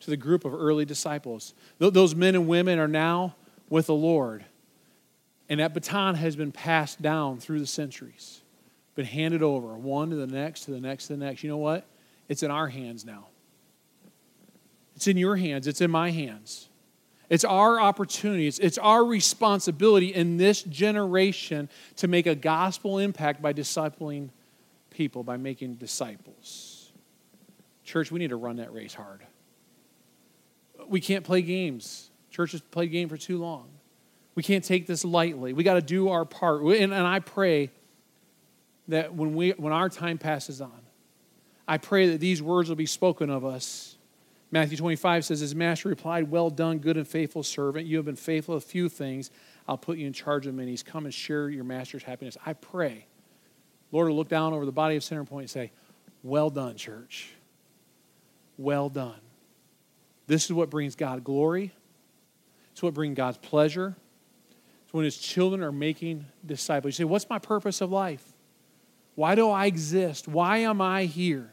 To 0.00 0.10
the 0.10 0.16
group 0.16 0.44
of 0.44 0.54
early 0.54 0.84
disciples. 0.84 1.54
Those 1.78 2.14
men 2.14 2.34
and 2.34 2.46
women 2.46 2.78
are 2.78 2.88
now 2.88 3.36
with 3.68 3.86
the 3.86 3.94
Lord. 3.94 4.44
And 5.48 5.60
that 5.60 5.74
baton 5.74 6.14
has 6.14 6.36
been 6.36 6.52
passed 6.52 7.02
down 7.02 7.38
through 7.38 7.60
the 7.60 7.66
centuries, 7.66 8.42
been 8.94 9.04
handed 9.04 9.42
over 9.42 9.76
one 9.76 10.10
to 10.10 10.16
the 10.16 10.26
next, 10.26 10.62
to 10.62 10.70
the 10.70 10.80
next, 10.80 11.08
to 11.08 11.16
the 11.16 11.24
next. 11.24 11.42
You 11.42 11.50
know 11.50 11.58
what? 11.58 11.86
It's 12.28 12.42
in 12.42 12.50
our 12.50 12.68
hands 12.68 13.04
now. 13.04 13.26
It's 14.96 15.06
in 15.06 15.16
your 15.16 15.36
hands, 15.36 15.66
it's 15.66 15.80
in 15.80 15.90
my 15.90 16.10
hands. 16.10 16.68
It's 17.28 17.44
our 17.44 17.80
opportunity, 17.80 18.46
it's, 18.46 18.58
it's 18.58 18.78
our 18.78 19.04
responsibility 19.04 20.14
in 20.14 20.36
this 20.36 20.62
generation 20.62 21.68
to 21.96 22.06
make 22.06 22.26
a 22.26 22.34
gospel 22.34 22.98
impact 22.98 23.42
by 23.42 23.52
discipling 23.52 24.28
people, 24.90 25.24
by 25.24 25.36
making 25.36 25.74
disciples. 25.74 26.92
Church, 27.82 28.12
we 28.12 28.18
need 28.18 28.30
to 28.30 28.36
run 28.36 28.56
that 28.56 28.72
race 28.72 28.94
hard. 28.94 29.22
We 30.88 31.00
can't 31.00 31.24
play 31.24 31.42
games. 31.42 32.10
Church 32.30 32.52
has 32.52 32.60
played 32.60 32.90
game 32.90 33.08
for 33.08 33.16
too 33.16 33.38
long. 33.38 33.68
We 34.34 34.42
can't 34.42 34.64
take 34.64 34.86
this 34.86 35.04
lightly. 35.04 35.52
We 35.52 35.62
got 35.62 35.74
to 35.74 35.82
do 35.82 36.08
our 36.08 36.24
part. 36.24 36.62
And, 36.62 36.92
and 36.92 37.06
I 37.06 37.20
pray 37.20 37.70
that 38.88 39.14
when, 39.14 39.34
we, 39.34 39.50
when 39.50 39.72
our 39.72 39.88
time 39.88 40.18
passes 40.18 40.60
on, 40.60 40.80
I 41.66 41.78
pray 41.78 42.08
that 42.10 42.20
these 42.20 42.42
words 42.42 42.68
will 42.68 42.76
be 42.76 42.86
spoken 42.86 43.30
of 43.30 43.44
us. 43.44 43.96
Matthew 44.50 44.76
25 44.76 45.24
says, 45.24 45.40
His 45.40 45.54
master 45.54 45.88
replied, 45.88 46.30
Well 46.30 46.50
done, 46.50 46.78
good 46.78 46.96
and 46.96 47.08
faithful 47.08 47.42
servant. 47.42 47.86
You 47.86 47.96
have 47.96 48.06
been 48.06 48.16
faithful 48.16 48.54
a 48.54 48.60
few 48.60 48.88
things. 48.88 49.30
I'll 49.66 49.78
put 49.78 49.98
you 49.98 50.06
in 50.06 50.12
charge 50.12 50.46
of 50.46 50.54
many. 50.54 50.72
He's 50.72 50.82
come 50.82 51.06
and 51.06 51.14
share 51.14 51.48
your 51.48 51.64
master's 51.64 52.02
happiness. 52.02 52.36
I 52.44 52.52
pray, 52.52 53.06
Lord, 53.90 54.08
will 54.08 54.16
look 54.16 54.28
down 54.28 54.52
over 54.52 54.66
the 54.66 54.72
body 54.72 54.96
of 54.96 55.02
Center 55.02 55.24
Point 55.24 55.44
and 55.44 55.50
say, 55.50 55.72
Well 56.22 56.50
done, 56.50 56.76
church. 56.76 57.30
Well 58.58 58.88
done. 58.88 59.20
This 60.26 60.44
is 60.44 60.52
what 60.52 60.70
brings 60.70 60.96
God 60.96 61.24
glory. 61.24 61.72
It's 62.72 62.82
what 62.82 62.94
brings 62.94 63.16
God's 63.16 63.38
pleasure. 63.38 63.94
It's 64.84 64.92
when 64.92 65.04
His 65.04 65.16
children 65.16 65.62
are 65.62 65.72
making 65.72 66.26
disciples. 66.44 66.98
You 66.98 67.04
say, 67.04 67.08
What's 67.08 67.28
my 67.28 67.38
purpose 67.38 67.80
of 67.80 67.90
life? 67.90 68.32
Why 69.14 69.34
do 69.34 69.48
I 69.50 69.66
exist? 69.66 70.26
Why 70.26 70.58
am 70.58 70.80
I 70.80 71.04
here? 71.04 71.52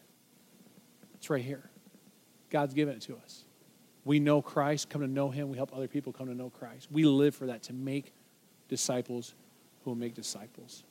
It's 1.15 1.30
right 1.30 1.43
here. 1.43 1.69
God's 2.49 2.74
given 2.74 2.95
it 2.95 3.01
to 3.03 3.15
us. 3.17 3.45
We 4.03 4.19
know 4.19 4.41
Christ, 4.41 4.89
come 4.89 5.01
to 5.01 5.07
know 5.07 5.30
Him. 5.30 5.49
We 5.49 5.57
help 5.57 5.76
other 5.76 5.88
people 5.88 6.11
come 6.11 6.28
to 6.28 6.34
know 6.34 6.49
Christ. 6.49 6.88
We 6.91 7.03
live 7.05 7.36
for 7.36 7.47
that, 7.47 7.63
to 7.63 7.74
make 7.74 8.13
disciples 8.67 9.36
who 9.84 9.91
will 9.91 9.97
make 9.97 10.15
disciples. 10.15 10.84